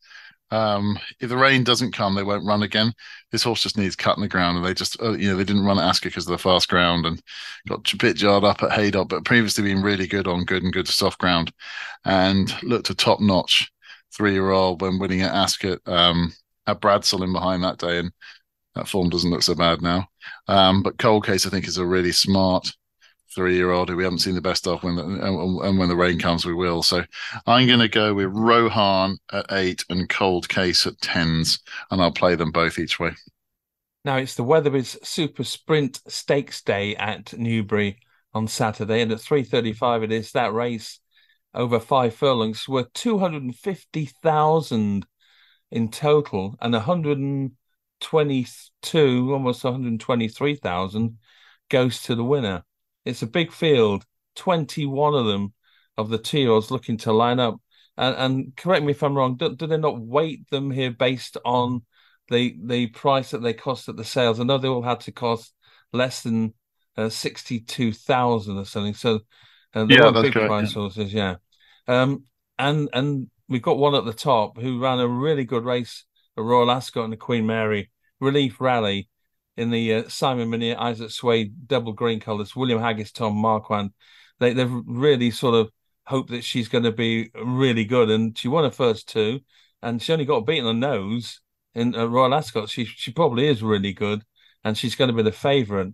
Um, 0.51 0.99
if 1.21 1.29
the 1.29 1.37
rain 1.37 1.63
doesn't 1.63 1.93
come, 1.93 2.15
they 2.15 2.23
won't 2.23 2.47
run 2.47 2.63
again. 2.63 2.95
This 3.31 3.43
horse 3.43 3.63
just 3.63 3.77
needs 3.77 3.95
cutting 3.97 4.23
the 4.23 4.29
ground, 4.29 4.57
and 4.57 4.65
they 4.65 4.73
just, 4.73 5.01
uh, 5.03 5.13
you 5.13 5.29
know, 5.29 5.37
they 5.37 5.45
didn't 5.45 5.67
run 5.67 5.79
at 5.79 5.85
Ascot 5.85 6.11
because 6.11 6.27
of 6.27 6.31
the 6.31 6.39
fast 6.39 6.69
ground 6.71 7.05
and 7.05 7.21
got 7.69 7.93
a 7.93 7.97
bit 7.99 8.17
jarred 8.17 8.45
up 8.45 8.63
at 8.63 8.73
Haydock, 8.73 9.09
but 9.09 9.27
previously 9.27 9.65
been 9.65 9.83
really 9.83 10.07
good 10.07 10.27
on 10.27 10.45
good 10.47 10.63
and 10.63 10.73
good 10.73 10.89
soft 10.89 11.19
ground, 11.19 11.53
and 12.07 12.51
looked 12.63 12.89
a 12.91 12.95
top 12.95 13.21
notch 13.21 13.71
three 14.15 14.33
year 14.33 14.51
old 14.51 14.81
when 14.81 14.99
winning 14.99 15.21
at 15.21 15.35
Ascot. 15.35 15.81
Um, 15.87 16.33
had 16.67 16.81
Bradsell 16.81 17.25
in 17.25 17.33
behind 17.33 17.63
that 17.65 17.79
day, 17.79 17.99
and 17.99 18.13
that 18.75 18.89
form 18.89 19.09
doesn't 19.11 19.31
look 19.31 19.43
so 19.43 19.55
bad 19.55 19.83
now. 19.83 20.09
Um, 20.47 20.83
but 20.83 20.99
Cold 20.99 21.27
Case, 21.27 21.47
I 21.47 21.51
think, 21.51 21.67
is 21.67 21.79
a 21.79 21.87
really 21.87 22.13
smart 22.13 22.71
three 23.35 23.57
year 23.57 23.71
old 23.71 23.89
who 23.89 23.97
we 23.97 24.05
haven't 24.05 24.21
seen 24.21 24.35
the 24.35 24.41
best 24.41 24.67
of 24.67 24.83
when 24.83 24.97
the, 24.97 25.05
and 25.05 25.79
when 25.79 25.89
the 25.89 25.97
rain 25.97 26.19
comes 26.19 26.45
we 26.45 26.55
will. 26.55 26.83
So 26.83 27.05
i'm 27.47 27.67
going 27.67 27.79
to 27.79 27.89
go 27.89 28.13
with 28.15 28.29
rohaan 28.29 29.19
at 29.33 29.47
eight 29.53 29.85
and 29.91 30.09
cold 30.09 30.49
case 30.49 30.87
at 30.87 30.99
tens 31.01 31.61
and 31.91 32.01
i'll 32.01 32.11
play 32.11 32.35
them 32.35 32.51
both 32.51 32.79
each 32.79 32.99
way. 32.99 33.13
Now 34.05 34.17
it's 34.17 34.35
the 34.35 34.45
Wetherbys 34.45 35.05
super 35.05 35.45
sprint 35.45 36.01
stakes 36.09 36.63
day 36.63 36.97
at 36.97 37.39
newbury 37.39 37.99
on 38.35 38.49
saturday 38.49 39.03
and 39.03 39.13
at 39.13 39.19
3.35 39.19 40.05
it 40.05 40.13
is 40.13 40.33
that 40.33 40.53
race 40.53 41.01
over 41.55 41.81
five 41.81 42.15
furlongs 42.15 42.69
worth 42.69 42.93
250000 42.93 45.07
in 45.71 45.91
total 45.91 46.57
and 46.61 46.75
122 48.01 49.33
almost 49.33 49.65
123000 49.65 51.19
goes 51.69 52.03
to 52.03 52.15
the 52.15 52.25
winner 52.25 52.65
it's 53.09 53.23
a 53.23 53.27
big 53.27 53.53
field, 53.53 54.05
21 54.37 55.15
of 55.15 55.25
them 55.25 55.55
of 55.97 56.11
the 56.11 56.19
Teals 56.19 56.71
looking 56.71 56.99
to 56.99 57.13
line 57.13 57.41
up. 57.41 57.59
And, 57.97 58.15
and 58.17 58.57
correct 58.57 58.85
me 58.85 58.93
if 58.93 59.03
I'm 59.03 59.17
wrong, 59.17 59.37
do, 59.37 59.57
do, 59.57 59.67
they 59.67 59.79
not 59.79 59.99
weight 59.99 60.49
them 60.51 60.71
here 60.71 60.91
based 60.91 61.39
on 61.45 61.83
the 62.29 62.57
the 62.63 62.89
price 62.89 63.31
that 63.31 63.43
they 63.43 63.55
cost 63.55 63.89
at 63.89 63.97
the 63.97 64.05
sales? 64.05 64.39
I 64.39 64.45
know 64.45 64.59
they 64.59 64.69
all 64.69 64.83
had 64.83 65.01
to 65.01 65.13
cost 65.13 65.55
less 65.93 66.23
than 66.23 66.53
uh, 66.97 67.09
62,000 67.09 68.59
or 68.59 68.65
something. 68.67 68.95
So 68.95 69.21
uh, 69.75 69.87
yeah, 69.89 70.11
big 70.11 70.35
correct, 70.35 70.49
price 70.49 70.69
yeah. 70.69 70.81
horses, 70.81 71.13
yeah. 71.13 71.37
Um, 71.89 72.25
and 72.59 72.91
and 72.93 73.31
we've 73.49 73.63
got 73.63 73.79
one 73.79 73.95
at 73.95 74.05
the 74.05 74.13
top 74.13 74.61
who 74.61 74.81
ran 74.81 75.01
a 75.01 75.09
really 75.09 75.45
good 75.45 75.65
race 75.65 76.05
at 76.39 76.45
Royal 76.45 76.71
Ascot 76.71 77.05
and 77.05 77.13
the 77.13 77.17
Queen 77.17 77.47
Mary 77.47 77.91
Relief 78.21 78.61
Rally 78.61 79.09
in 79.57 79.71
the 79.71 79.95
uh, 79.95 80.09
Simon 80.09 80.49
Munir, 80.51 80.77
Isaac 80.79 81.11
Souede 81.11 81.53
double 81.67 81.93
green 81.93 82.21
colours, 82.21 82.55
William 82.55 82.79
Haggas, 82.79 83.13
Tom 83.13 83.37
Marquand. 83.37 83.91
They, 84.39 84.53
they've 84.53 84.71
really 84.87 85.33
sort 85.33 85.57
of 85.57 85.71
hoped 86.07 86.31
that 86.31 86.45
she's 86.45 86.69
going 86.69 86.85
to 86.85 86.93
be 86.93 87.31
really 87.35 87.85
good. 87.85 88.09
And 88.09 88.39
she 88.39 88.49
won 88.49 88.65
her 88.65 88.71
first 88.71 89.09
two, 89.09 89.41
and 89.83 90.01
she 90.01 90.13
only 90.13 90.25
got 90.25 90.47
beaten 90.47 90.67
on 90.67 90.81
nose 90.81 91.41
in 91.75 91.95
uh, 91.95 92.07
Royal 92.07 92.35
Ascot. 92.35 92.69
She, 92.69 92.85
she 92.85 93.13
probably 93.13 93.49
is 93.49 93.63
really 93.63 93.93
good, 93.93 94.23
and 94.65 94.79
she's 94.79 94.95
going 94.95 95.09
to 95.09 95.17
be 95.17 95.23
the 95.23 95.33
favourite. 95.33 95.93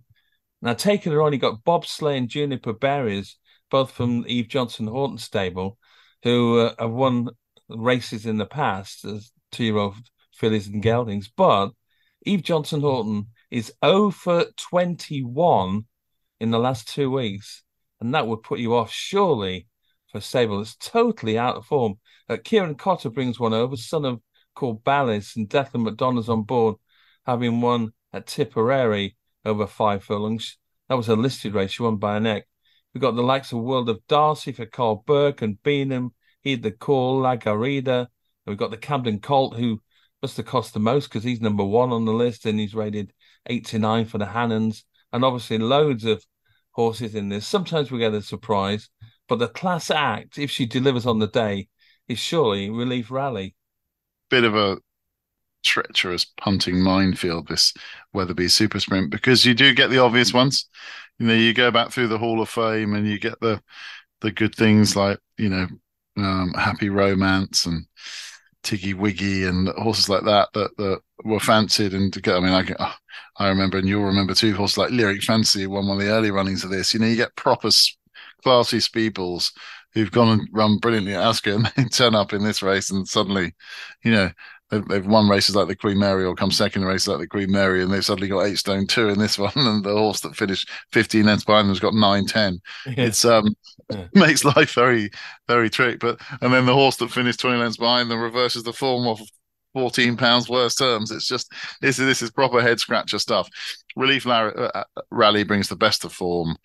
Now, 0.61 0.73
taking 0.73 1.11
her 1.11 1.21
on, 1.21 1.33
you've 1.33 1.41
got 1.41 1.63
Bob 1.63 1.85
Slay 1.85 2.17
and 2.17 2.29
Juniper 2.29 2.73
Berries, 2.73 3.37
both 3.71 3.91
from 3.91 4.25
Eve 4.27 4.47
Johnson 4.47 4.87
Houghton 4.87 5.17
stable, 5.17 5.77
who 6.23 6.59
uh, 6.59 6.75
have 6.79 6.91
won 6.91 7.29
races 7.67 8.27
in 8.27 8.37
the 8.37 8.45
past 8.45 9.05
as 9.05 9.31
two 9.51 9.63
year 9.63 9.77
old 9.77 9.95
fillies 10.35 10.67
and 10.67 10.83
geldings. 10.83 11.29
But 11.35 11.71
Eve 12.25 12.43
Johnson 12.43 12.81
Houghton 12.81 13.27
is 13.49 13.73
0 13.83 14.11
for 14.11 14.45
21 14.57 15.85
in 16.39 16.51
the 16.51 16.59
last 16.59 16.87
two 16.87 17.09
weeks, 17.09 17.63
and 17.99 18.13
that 18.13 18.27
would 18.27 18.43
put 18.43 18.59
you 18.59 18.75
off 18.75 18.91
surely 18.91 19.67
for 20.11 20.19
Sable. 20.19 20.61
It's 20.61 20.75
totally 20.75 21.37
out 21.37 21.55
of 21.55 21.65
form. 21.65 21.95
Uh, 22.27 22.37
Kieran 22.43 22.75
Cotter 22.75 23.09
brings 23.09 23.39
one 23.39 23.53
over, 23.53 23.77
son 23.77 24.05
of 24.05 24.21
Corballis, 24.55 25.35
and 25.35 25.49
Declan 25.49 25.87
McDonogh's 25.87 26.29
on 26.29 26.43
board, 26.43 26.75
having 27.25 27.61
won 27.61 27.93
at 28.11 28.27
Tipperary 28.27 29.15
over 29.43 29.67
five 29.67 30.03
furlongs. 30.03 30.57
That 30.89 30.95
was 30.95 31.09
a 31.09 31.15
listed 31.15 31.53
race. 31.53 31.71
She 31.71 31.83
won 31.83 31.97
by 31.97 32.17
a 32.17 32.19
neck. 32.19 32.47
We've 32.93 33.01
got 33.01 33.15
the 33.15 33.23
likes 33.23 33.51
of 33.51 33.59
World 33.59 33.89
of 33.89 34.05
Darcy 34.07 34.51
for 34.51 34.65
Karl 34.65 35.03
Burke 35.05 35.41
and 35.41 35.61
Beanham, 35.63 36.11
Heed 36.41 36.63
the 36.63 36.71
Call, 36.71 37.19
La 37.19 37.35
Garida. 37.35 38.07
We've 38.45 38.57
got 38.57 38.71
the 38.71 38.77
Camden 38.77 39.19
Colt, 39.19 39.57
who 39.57 39.81
must 40.25 40.37
have 40.37 40.47
cost 40.47 40.73
the 40.73 40.79
most 40.79 41.07
because 41.07 41.23
he's 41.23 41.39
number 41.39 41.63
one 41.63 41.91
on 41.91 42.05
the 42.05 42.11
list 42.11 42.47
and 42.47 42.59
he's 42.59 42.73
rated 42.73 43.13
89 43.45 44.05
for 44.05 44.17
the 44.17 44.25
Hannons. 44.25 44.83
And 45.13 45.23
obviously, 45.23 45.59
loads 45.59 46.03
of 46.03 46.25
horses 46.71 47.13
in 47.13 47.29
this. 47.29 47.45
Sometimes 47.45 47.91
we 47.91 47.99
get 47.99 48.11
a 48.15 48.23
surprise, 48.23 48.89
but 49.29 49.37
the 49.37 49.47
class 49.47 49.91
act, 49.91 50.39
if 50.39 50.49
she 50.49 50.65
delivers 50.65 51.05
on 51.05 51.19
the 51.19 51.27
day, 51.27 51.67
is 52.07 52.17
surely 52.17 52.71
Relief 52.71 53.11
Rally. 53.11 53.55
Bit 54.31 54.45
of 54.45 54.55
a 54.55 54.79
treacherous 55.63 56.25
punting 56.25 56.81
minefield, 56.81 57.47
this 57.47 57.71
Weatherby 58.11 58.47
Super 58.47 58.79
Sprint, 58.79 59.11
because 59.11 59.45
you 59.45 59.53
do 59.53 59.75
get 59.75 59.91
the 59.91 59.99
obvious 59.99 60.33
ones. 60.33 60.67
You 61.19 61.27
know, 61.27 61.35
you 61.35 61.53
go 61.53 61.69
back 61.69 61.91
through 61.91 62.07
the 62.07 62.17
Hall 62.17 62.41
of 62.41 62.49
Fame 62.49 62.95
and 62.95 63.07
you 63.07 63.19
get 63.19 63.39
the 63.41 63.61
the 64.21 64.31
good 64.31 64.55
things 64.55 64.95
like 64.95 65.19
you 65.37 65.49
know, 65.49 65.67
um, 66.17 66.51
Happy 66.55 66.89
Romance 66.89 67.67
and 67.67 67.85
Tiggy 68.65 68.93
Wiggy 68.93 69.45
and 69.45 69.69
horses 69.69 70.09
like 70.09 70.23
that 70.23 70.49
that, 70.53 70.75
that 70.77 70.99
were 71.23 71.39
fancied 71.39 71.93
and 71.93 72.11
to 72.11 72.21
get. 72.21 72.35
I 72.35 72.39
mean, 72.39 72.51
I 72.51 72.75
oh, 72.79 72.95
I 73.37 73.47
remember, 73.47 73.77
and 73.77 73.87
you'll 73.87 74.03
remember 74.03 74.33
too, 74.33 74.55
horses 74.55 74.77
like 74.77 74.91
Lyric 74.91 75.21
Fancy 75.23 75.67
won 75.67 75.87
one 75.87 75.97
of 75.97 76.03
the 76.03 76.11
early 76.11 76.31
runnings 76.31 76.63
of 76.63 76.71
this. 76.71 76.93
You 76.93 76.99
know, 76.99 77.07
you 77.07 77.15
get 77.15 77.35
proper 77.35 77.69
classy 78.43 78.79
speedballs 78.79 79.51
who've 79.93 80.11
gone 80.11 80.39
and 80.39 80.49
run 80.51 80.77
brilliantly 80.77 81.15
at 81.15 81.23
Ascot 81.23 81.53
and 81.55 81.71
they 81.75 81.83
turn 81.85 82.15
up 82.15 82.33
in 82.33 82.43
this 82.43 82.61
race 82.61 82.91
and 82.91 83.07
suddenly, 83.07 83.53
you 84.03 84.11
know, 84.11 84.29
they've, 84.69 84.85
they've 84.87 85.05
won 85.05 85.29
races 85.29 85.55
like 85.55 85.67
the 85.67 85.75
Queen 85.75 85.97
Mary 85.97 86.25
or 86.25 86.35
come 86.35 86.51
second 86.51 86.81
in 86.81 86.87
races 86.87 87.07
like 87.07 87.19
the 87.19 87.27
Queen 87.27 87.51
Mary 87.51 87.81
and 87.81 87.91
they've 87.91 88.05
suddenly 88.05 88.27
got 88.27 88.41
eight 88.41 88.57
stone 88.57 88.87
two 88.87 89.09
in 89.09 89.19
this 89.19 89.37
one 89.39 89.51
and 89.55 89.83
the 89.83 89.93
horse 89.93 90.19
that 90.21 90.35
finished 90.35 90.69
15 90.91 91.25
lengths 91.25 91.45
behind 91.45 91.67
them's 91.67 91.79
got 91.79 91.93
nine, 91.93 92.25
10. 92.25 92.59
Yeah. 92.85 92.93
It's 92.97 93.25
um 93.25 93.55
yeah. 93.91 94.07
makes 94.13 94.43
life 94.43 94.73
very, 94.73 95.09
very 95.47 95.69
trick. 95.69 95.99
But 95.99 96.19
and 96.41 96.53
then 96.53 96.65
the 96.65 96.73
horse 96.73 96.97
that 96.97 97.11
finished 97.11 97.39
20 97.39 97.57
lengths 97.57 97.77
behind 97.77 98.09
them 98.09 98.21
reverses 98.21 98.63
the 98.63 98.73
form 98.73 99.07
of 99.07 99.21
14 99.73 100.15
pounds 100.17 100.49
worse 100.49 100.75
terms. 100.75 101.11
It's 101.11 101.27
just 101.27 101.51
this 101.81 101.99
is 101.99 102.05
this 102.05 102.21
is 102.21 102.31
proper 102.31 102.61
head 102.61 102.79
scratcher 102.79 103.19
stuff. 103.19 103.49
Relief 103.95 104.25
uh, 104.25 104.51
uh, 104.73 104.83
Rally 105.11 105.43
brings 105.43 105.67
the 105.67 105.75
best 105.75 106.05
of 106.05 106.13
form. 106.13 106.55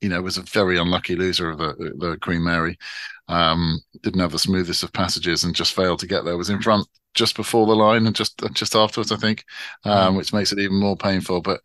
You 0.00 0.08
know, 0.08 0.20
was 0.22 0.38
a 0.38 0.42
very 0.42 0.78
unlucky 0.78 1.14
loser 1.14 1.50
of 1.50 1.58
the 1.58 1.94
the 1.98 2.18
Queen 2.20 2.42
Mary. 2.42 2.76
Um, 3.28 3.80
didn't 4.02 4.20
have 4.20 4.32
the 4.32 4.38
smoothest 4.38 4.82
of 4.82 4.92
passages 4.92 5.44
and 5.44 5.54
just 5.54 5.74
failed 5.74 6.00
to 6.00 6.08
get 6.08 6.24
there. 6.24 6.36
Was 6.36 6.50
in 6.50 6.60
front 6.60 6.88
just 7.14 7.36
before 7.36 7.66
the 7.66 7.76
line 7.76 8.06
and 8.06 8.16
just 8.16 8.42
just 8.52 8.74
afterwards, 8.74 9.12
I 9.12 9.16
think, 9.16 9.44
um, 9.84 10.14
mm. 10.14 10.16
which 10.16 10.32
makes 10.32 10.52
it 10.52 10.58
even 10.58 10.80
more 10.80 10.96
painful. 10.96 11.42
But 11.42 11.60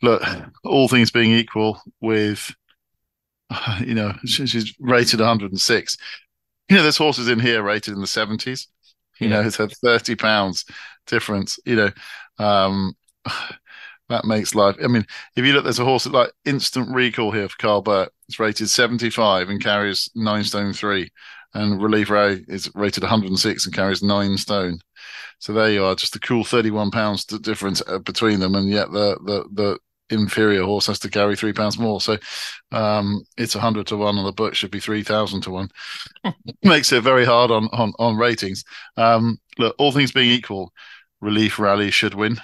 look, 0.00 0.22
all 0.64 0.88
things 0.88 1.10
being 1.10 1.32
equal, 1.32 1.80
with 2.00 2.54
you 3.84 3.94
know 3.94 4.12
she's 4.24 4.74
rated 4.78 5.20
106. 5.20 5.96
You 6.68 6.76
know, 6.76 6.82
there's 6.82 6.96
horses 6.96 7.28
in 7.28 7.40
here 7.40 7.62
rated 7.62 7.94
in 7.94 8.00
the 8.00 8.06
70s. 8.06 8.66
You 9.20 9.28
yeah. 9.28 9.40
know, 9.40 9.46
it's 9.46 9.58
a 9.58 9.68
30 9.68 10.16
pounds 10.16 10.64
difference. 11.06 11.58
You 11.64 11.76
know, 11.76 11.90
um, 12.38 12.94
that 14.08 14.24
makes 14.24 14.54
life. 14.54 14.76
I 14.82 14.86
mean, 14.86 15.06
if 15.36 15.44
you 15.44 15.52
look, 15.52 15.64
there's 15.64 15.78
a 15.78 15.84
horse 15.84 16.06
like 16.06 16.30
instant 16.44 16.94
recall 16.94 17.30
here 17.32 17.48
for 17.48 17.56
Karl 17.58 17.82
Burke. 17.82 18.12
It's 18.28 18.38
rated 18.38 18.70
75 18.70 19.48
and 19.48 19.62
carries 19.62 20.10
nine 20.14 20.44
stone 20.44 20.72
three 20.72 21.10
and 21.54 21.82
Relief 21.82 22.10
Ray 22.10 22.44
is 22.48 22.70
rated 22.74 23.02
106 23.02 23.66
and 23.66 23.74
carries 23.74 24.02
nine 24.02 24.36
stone. 24.36 24.80
So 25.38 25.52
there 25.52 25.70
you 25.70 25.84
are, 25.84 25.94
just 25.94 26.16
a 26.16 26.20
cool 26.20 26.44
31 26.44 26.90
pounds 26.90 27.24
difference 27.24 27.82
uh, 27.86 27.98
between 27.98 28.40
them, 28.40 28.54
and 28.54 28.68
yet 28.68 28.92
the 28.92 29.18
the 29.24 29.44
the 29.52 29.78
inferior 30.12 30.64
horse 30.64 30.86
has 30.86 30.98
to 31.00 31.10
carry 31.10 31.36
three 31.36 31.52
pounds 31.52 31.78
more. 31.78 32.00
So 32.00 32.18
um, 32.70 33.22
it's 33.36 33.54
100 33.54 33.86
to 33.88 33.96
one 33.96 34.18
on 34.18 34.24
the 34.24 34.32
book, 34.32 34.54
should 34.54 34.70
be 34.70 34.80
3,000 34.80 35.42
to 35.42 35.50
one. 35.50 35.68
Makes 36.62 36.92
it 36.92 37.02
very 37.02 37.24
hard 37.24 37.50
on 37.50 37.68
on, 37.72 37.92
on 37.98 38.16
ratings. 38.16 38.64
Um, 38.96 39.38
look, 39.58 39.74
all 39.78 39.92
things 39.92 40.12
being 40.12 40.30
equal, 40.30 40.72
Relief 41.20 41.58
Rally 41.58 41.90
should 41.90 42.14
win. 42.14 42.36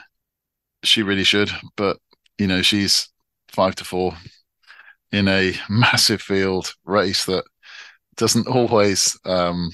She 0.84 1.02
really 1.02 1.24
should, 1.24 1.50
but 1.76 1.98
you 2.38 2.46
know 2.46 2.62
she's 2.62 3.08
five 3.50 3.74
to 3.76 3.84
four 3.84 4.14
in 5.12 5.28
a 5.28 5.54
massive 5.68 6.22
field 6.22 6.72
race 6.84 7.24
that 7.26 7.44
doesn't 8.16 8.48
always 8.48 9.18
um, 9.24 9.70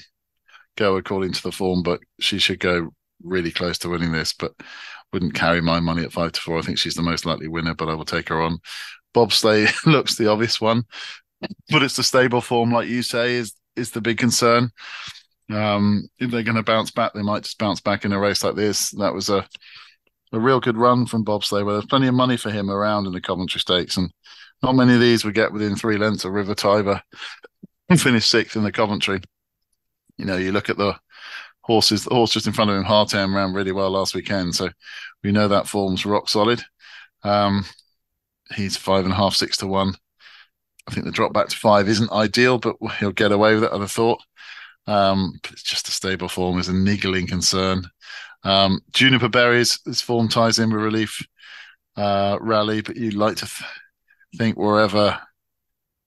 go 0.77 0.97
according 0.97 1.33
to 1.33 1.43
the 1.43 1.51
form, 1.51 1.83
but 1.83 1.99
she 2.19 2.37
should 2.39 2.59
go 2.59 2.89
really 3.23 3.51
close 3.51 3.77
to 3.79 3.89
winning 3.89 4.11
this. 4.11 4.33
But 4.33 4.53
wouldn't 5.15 5.33
carry 5.33 5.61
my 5.61 5.79
money 5.79 6.03
at 6.03 6.11
five 6.11 6.33
to 6.33 6.41
four. 6.41 6.59
I 6.59 6.61
think 6.61 6.77
she's 6.77 6.95
the 6.95 7.01
most 7.01 7.25
likely 7.25 7.47
winner, 7.47 7.73
but 7.73 7.87
I 7.87 7.93
will 7.93 8.03
take 8.03 8.27
her 8.27 8.41
on. 8.41 8.59
Bobsleigh 9.15 9.71
looks 9.85 10.17
the 10.17 10.29
obvious 10.29 10.59
one, 10.59 10.83
but 11.69 11.83
it's 11.83 11.95
the 11.95 12.03
stable 12.03 12.41
form, 12.41 12.69
like 12.69 12.89
you 12.89 13.01
say, 13.01 13.35
is 13.35 13.53
is 13.77 13.91
the 13.91 14.01
big 14.01 14.17
concern. 14.17 14.71
Um, 15.49 16.09
if 16.19 16.31
they're 16.31 16.43
going 16.43 16.57
to 16.57 16.63
bounce 16.63 16.91
back, 16.91 17.13
they 17.13 17.21
might 17.21 17.43
just 17.43 17.57
bounce 17.57 17.79
back 17.79 18.03
in 18.03 18.11
a 18.11 18.19
race 18.19 18.43
like 18.43 18.55
this. 18.55 18.89
That 18.91 19.13
was 19.13 19.29
a 19.29 19.47
a 20.33 20.39
real 20.39 20.59
good 20.59 20.75
run 20.75 21.05
from 21.05 21.23
Bobsleigh, 21.23 21.63
where 21.63 21.75
there's 21.75 21.85
plenty 21.85 22.07
of 22.07 22.13
money 22.13 22.35
for 22.35 22.51
him 22.51 22.69
around 22.69 23.07
in 23.07 23.13
the 23.13 23.21
Coventry 23.21 23.61
Stakes, 23.61 23.95
and 23.95 24.11
not 24.61 24.75
many 24.75 24.95
of 24.95 24.99
these 24.99 25.23
would 25.23 25.33
get 25.33 25.53
within 25.53 25.77
three 25.77 25.97
lengths 25.97 26.25
of 26.25 26.33
River 26.33 26.55
Tiber 26.55 27.01
finished 27.97 28.29
sixth 28.29 28.57
in 28.57 28.63
the 28.63 28.71
Coventry. 28.73 29.21
You 30.17 30.25
know, 30.25 30.35
you 30.35 30.51
look 30.51 30.69
at 30.69 30.77
the 30.77 30.97
horses, 31.65 32.03
the 32.03 32.13
horse 32.13 32.31
just 32.31 32.45
in 32.45 32.53
front 32.53 32.69
of 32.69 32.77
him, 32.77 32.83
Haatem 32.83 33.33
ran 33.33 33.51
really 33.51 33.71
well 33.71 33.89
last 33.89 34.13
weekend. 34.13 34.55
So 34.55 34.69
we 35.23 35.31
know 35.31 35.47
that 35.47 35.67
form's 35.67 36.05
rock 36.05 36.29
solid. 36.29 36.61
Um, 37.23 37.65
he's 38.53 38.77
five 38.77 39.03
and 39.03 39.13
a 39.13 39.17
half, 39.17 39.33
six 39.33 39.57
to 39.57 39.67
one. 39.67 39.95
I 40.87 40.93
think 40.93 41.07
the 41.07 41.11
drop 41.11 41.33
back 41.33 41.49
to 41.49 41.57
five 41.57 41.89
isn't 41.89 42.11
ideal, 42.11 42.59
but 42.59 42.75
he'll 42.99 43.11
get 43.11 43.31
away 43.31 43.55
with 43.55 43.63
it, 43.63 43.71
I'd 43.73 43.81
have 43.81 43.91
thought. 43.91 44.21
Um, 44.85 45.39
it's 45.51 45.63
just 45.63 45.87
a 45.87 45.91
stable 45.91 46.29
form 46.29 46.59
is 46.59 46.69
a 46.69 46.73
niggling 46.73 47.25
concern. 47.25 47.83
Um, 48.43 48.81
Juniper 48.91 49.29
Berries, 49.29 49.79
his 49.85 50.01
form 50.01 50.29
ties 50.29 50.59
in 50.59 50.69
with 50.69 50.83
relief 50.83 51.19
uh, 51.97 52.37
rally, 52.39 52.81
but 52.81 52.95
you'd 52.95 53.15
like 53.15 53.37
to 53.37 53.47
th- 53.47 53.69
think 54.37 54.55
wherever 54.55 55.19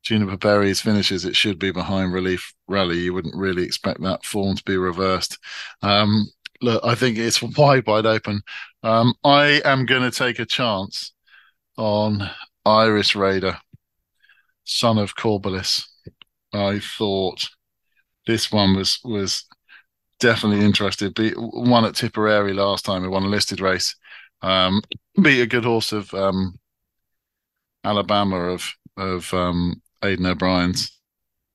Juniper 0.03 0.37
Berries 0.37 0.81
finishes, 0.81 1.25
it 1.25 1.37
should 1.37 1.59
be 1.59 1.71
behind 1.71 2.13
Relief 2.13 2.53
Rally. 2.67 2.99
You 2.99 3.15
wouldn't 3.15 3.37
really 3.37 3.65
expect 3.65 4.01
that 4.03 4.25
form 4.25 4.57
to 4.57 4.65
be 4.65 4.77
reversed. 4.77 5.39
Um, 5.83 6.27
look, 6.63 6.83
I 6.85 6.95
think 6.95 7.19
it's 7.19 7.43
wide, 7.43 7.87
wide 7.87 8.07
open. 8.07 8.43
Um, 8.83 9.15
I 9.25 9.61
am 9.65 9.87
going 9.87 10.03
to 10.03 10.11
take 10.11 10.39
a 10.39 10.47
chance 10.47 11.13
on 11.77 12.31
Iris 12.65 13.15
Raider, 13.15 13.59
son 14.65 14.99
of 14.99 15.17
Corballis. 15.17 15.85
I 16.53 16.79
thought 16.79 17.49
this 18.27 18.51
one 18.51 18.77
was 18.77 19.01
was 19.05 19.45
definitely 20.21 20.65
interested. 20.65 21.15
Beat 21.15 21.35
one 21.37 21.85
at 21.85 21.95
Tipperary 21.95 22.53
last 22.53 22.85
time. 22.85 23.03
He 23.03 23.09
won 23.09 23.25
a 23.25 23.29
listed 23.29 23.61
race. 23.61 23.95
Um, 24.43 24.83
beat 25.21 25.41
a 25.41 25.47
good 25.47 25.65
horse 25.65 25.93
of 25.93 26.13
um, 26.15 26.59
Alabama 27.85 28.37
of 28.37 28.73
of 28.97 29.33
um, 29.33 29.81
Aidan 30.05 30.27
O'Brien's. 30.27 30.99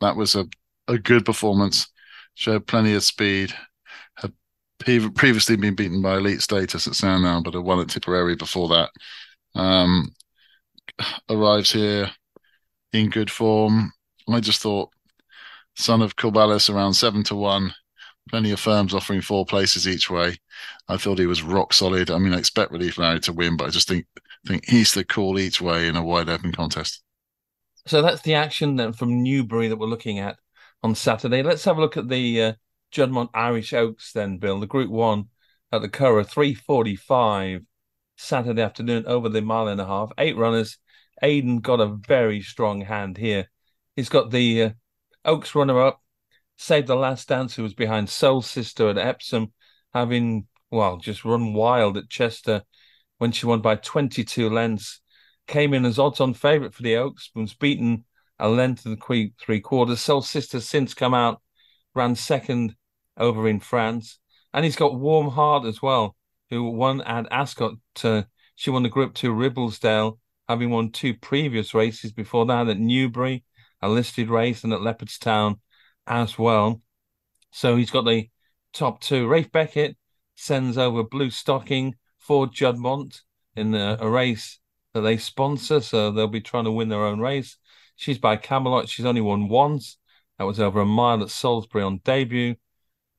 That 0.01 0.15
was 0.15 0.35
a, 0.35 0.45
a 0.87 0.97
good 0.97 1.25
performance. 1.25 1.87
Showed 2.35 2.67
plenty 2.67 2.93
of 2.93 3.03
speed. 3.03 3.53
Had 4.15 4.33
previously 4.79 5.55
been 5.55 5.75
beaten 5.75 6.01
by 6.01 6.17
elite 6.17 6.41
status 6.41 6.87
at 6.87 6.95
Sandown, 6.95 7.43
but 7.43 7.53
had 7.53 7.63
won 7.63 7.79
at 7.79 7.89
Tipperary 7.89 8.35
before 8.35 8.67
that. 8.69 8.89
Um, 9.55 10.13
arrives 11.29 11.71
here 11.71 12.09
in 12.91 13.09
good 13.09 13.29
form. 13.29 13.91
I 14.29 14.39
just 14.39 14.61
thought 14.61 14.89
son 15.75 16.01
of 16.01 16.15
Corballis 16.15 16.73
around 16.73 16.93
seven 16.93 17.23
to 17.25 17.35
one. 17.35 17.73
Plenty 18.29 18.51
of 18.51 18.59
firms 18.59 18.93
offering 18.93 19.21
four 19.21 19.45
places 19.45 19.87
each 19.87 20.09
way. 20.09 20.37
I 20.87 20.95
thought 20.95 21.19
he 21.19 21.25
was 21.25 21.43
rock 21.43 21.73
solid. 21.73 22.09
I 22.09 22.17
mean, 22.17 22.33
I 22.33 22.37
expect 22.37 22.71
Relief 22.71 22.97
Larry 22.97 23.19
to 23.21 23.33
win, 23.33 23.57
but 23.57 23.65
I 23.65 23.69
just 23.69 23.87
think 23.87 24.05
think 24.47 24.65
he's 24.67 24.93
the 24.93 25.03
call 25.03 25.39
each 25.39 25.61
way 25.61 25.87
in 25.87 25.97
a 25.97 26.03
wide 26.03 26.29
open 26.29 26.51
contest. 26.51 27.03
So 27.85 28.01
that's 28.01 28.21
the 28.21 28.35
action 28.35 28.75
then 28.75 28.93
from 28.93 29.23
Newbury 29.23 29.67
that 29.67 29.77
we're 29.77 29.87
looking 29.87 30.19
at 30.19 30.37
on 30.81 30.95
Saturday. 30.95 31.43
Let's 31.43 31.65
have 31.65 31.77
a 31.77 31.81
look 31.81 31.97
at 31.97 32.07
the 32.07 32.41
uh, 32.41 32.53
Juddmonte 32.93 33.29
Irish 33.33 33.73
Oaks 33.73 34.13
then, 34.13 34.37
Bill. 34.37 34.59
The 34.59 34.67
Group 34.67 34.89
One 34.89 35.29
at 35.71 35.81
the 35.81 35.89
Curragh, 35.89 36.27
three 36.27 36.53
forty-five 36.53 37.61
Saturday 38.15 38.61
afternoon 38.61 39.05
over 39.07 39.29
the 39.29 39.41
mile 39.41 39.67
and 39.67 39.81
a 39.81 39.85
half. 39.85 40.11
Eight 40.17 40.37
runners. 40.37 40.77
Aidan 41.21 41.59
got 41.59 41.79
a 41.79 41.87
very 41.87 42.41
strong 42.41 42.81
hand 42.81 43.17
here. 43.17 43.49
He's 43.95 44.09
got 44.09 44.31
the 44.31 44.63
uh, 44.63 44.69
Oaks 45.23 45.55
runner-up, 45.55 46.01
Save 46.57 46.87
the 46.87 46.95
Last 46.95 47.29
Dance, 47.29 47.55
who 47.55 47.63
was 47.63 47.73
behind 47.73 48.09
Soul 48.09 48.41
Sister 48.41 48.89
at 48.89 48.97
Epsom, 48.97 49.53
having 49.93 50.47
well, 50.73 50.97
just 50.97 51.23
run 51.23 51.53
wild 51.53 51.97
at 51.97 52.09
Chester 52.09 52.63
when 53.19 53.31
she 53.31 53.45
won 53.45 53.61
by 53.61 53.75
22 53.75 54.49
lengths. 54.49 55.01
Came 55.47 55.73
in 55.73 55.85
as 55.85 55.99
odds 55.99 56.19
on 56.19 56.33
favourite 56.33 56.73
for 56.73 56.83
the 56.83 56.95
Oaks, 56.95 57.29
was 57.35 57.53
beaten 57.53 58.05
a 58.39 58.49
length 58.49 58.85
and 58.85 59.01
three 59.01 59.61
quarters. 59.61 60.01
Soul 60.01 60.21
Sister 60.21 60.59
since 60.59 60.93
come 60.93 61.13
out, 61.13 61.41
ran 61.93 62.15
second 62.15 62.75
over 63.17 63.47
in 63.47 63.59
France. 63.59 64.19
And 64.53 64.63
he's 64.63 64.75
got 64.75 64.99
Warm 64.99 65.29
Heart 65.29 65.65
as 65.65 65.81
well, 65.81 66.15
who 66.49 66.63
won 66.63 67.01
at 67.01 67.27
Ascot. 67.31 67.73
To, 67.95 68.27
she 68.55 68.69
won 68.69 68.83
the 68.83 68.89
Group 68.89 69.13
2 69.13 69.33
Ribblesdale, 69.33 70.19
having 70.47 70.69
won 70.69 70.91
two 70.91 71.13
previous 71.13 71.73
races 71.73 72.11
before 72.11 72.45
that 72.47 72.67
at 72.67 72.79
Newbury, 72.79 73.43
a 73.81 73.89
listed 73.89 74.29
race, 74.29 74.63
and 74.63 74.73
at 74.73 74.79
Leopardstown 74.79 75.59
as 76.07 76.37
well. 76.37 76.81
So 77.51 77.75
he's 77.75 77.91
got 77.91 78.05
the 78.05 78.29
top 78.73 78.99
two. 79.01 79.27
Ralph 79.27 79.51
Beckett 79.51 79.97
sends 80.35 80.77
over 80.77 81.03
Bluestocking 81.03 81.93
for 82.17 82.47
Juddmonte 82.47 83.21
in 83.55 83.73
a, 83.75 83.97
a 83.99 84.09
race 84.09 84.59
that 84.93 85.01
they 85.01 85.17
sponsor, 85.17 85.81
so 85.81 86.11
they'll 86.11 86.27
be 86.27 86.41
trying 86.41 86.65
to 86.65 86.71
win 86.71 86.89
their 86.89 87.05
own 87.05 87.19
race. 87.19 87.57
She's 87.95 88.17
by 88.17 88.37
Camelot. 88.37 88.89
She's 88.89 89.05
only 89.05 89.21
won 89.21 89.47
once. 89.47 89.97
That 90.37 90.45
was 90.45 90.59
over 90.59 90.81
a 90.81 90.85
mile 90.85 91.21
at 91.21 91.29
Salisbury 91.29 91.83
on 91.83 91.99
debut. 92.03 92.55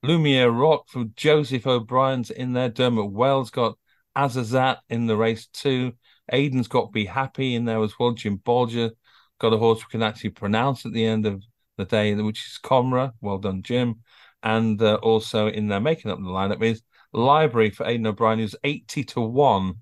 Lumiere 0.03 0.51
Rock 0.51 0.87
from 0.89 1.13
Joseph 1.15 1.65
O'Brien's 1.65 2.29
in 2.29 2.53
there. 2.53 2.69
Dermot 2.69 3.11
Weld 3.11 3.51
got 3.51 3.77
Azazat 4.15 4.77
in 4.89 5.07
the 5.07 5.17
race 5.17 5.47
too. 5.47 5.93
Aidan's 6.31 6.67
got 6.67 6.91
Be 6.91 7.05
Happy 7.05 7.55
in 7.55 7.65
there 7.65 7.81
as 7.83 7.97
well. 7.99 8.11
Jim 8.11 8.37
Bolger 8.37 8.91
got 9.39 9.53
a 9.53 9.57
horse 9.57 9.79
we 9.79 9.91
can 9.91 10.03
actually 10.03 10.31
pronounce 10.31 10.85
at 10.85 10.93
the 10.93 11.05
end 11.05 11.25
of 11.25 11.43
the 11.77 11.85
day, 11.85 12.13
which 12.15 12.45
is 12.45 12.59
Comhra. 12.63 13.11
Well 13.21 13.37
done, 13.37 13.63
Jim. 13.63 14.01
And 14.43 14.81
uh, 14.81 14.95
also 14.95 15.47
in 15.47 15.67
there 15.67 15.79
making 15.79 16.11
up 16.11 16.19
the 16.19 16.25
lineup 16.25 16.61
is 16.61 16.83
Library 17.11 17.71
for 17.71 17.85
Aidan 17.85 18.07
O'Brien, 18.07 18.39
who's 18.39 18.55
80 18.63 19.03
to 19.05 19.21
1. 19.21 19.73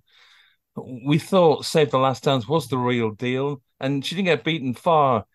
We 0.76 1.20
thought 1.20 1.66
Save 1.66 1.92
the 1.92 2.00
Last 2.00 2.24
Dance 2.24 2.48
was 2.48 2.68
the 2.68 2.78
real 2.78 3.12
deal, 3.12 3.62
and 3.80 4.06
she 4.06 4.16
didn't 4.16 4.26
get 4.26 4.44
beaten 4.44 4.74
far 4.74 5.26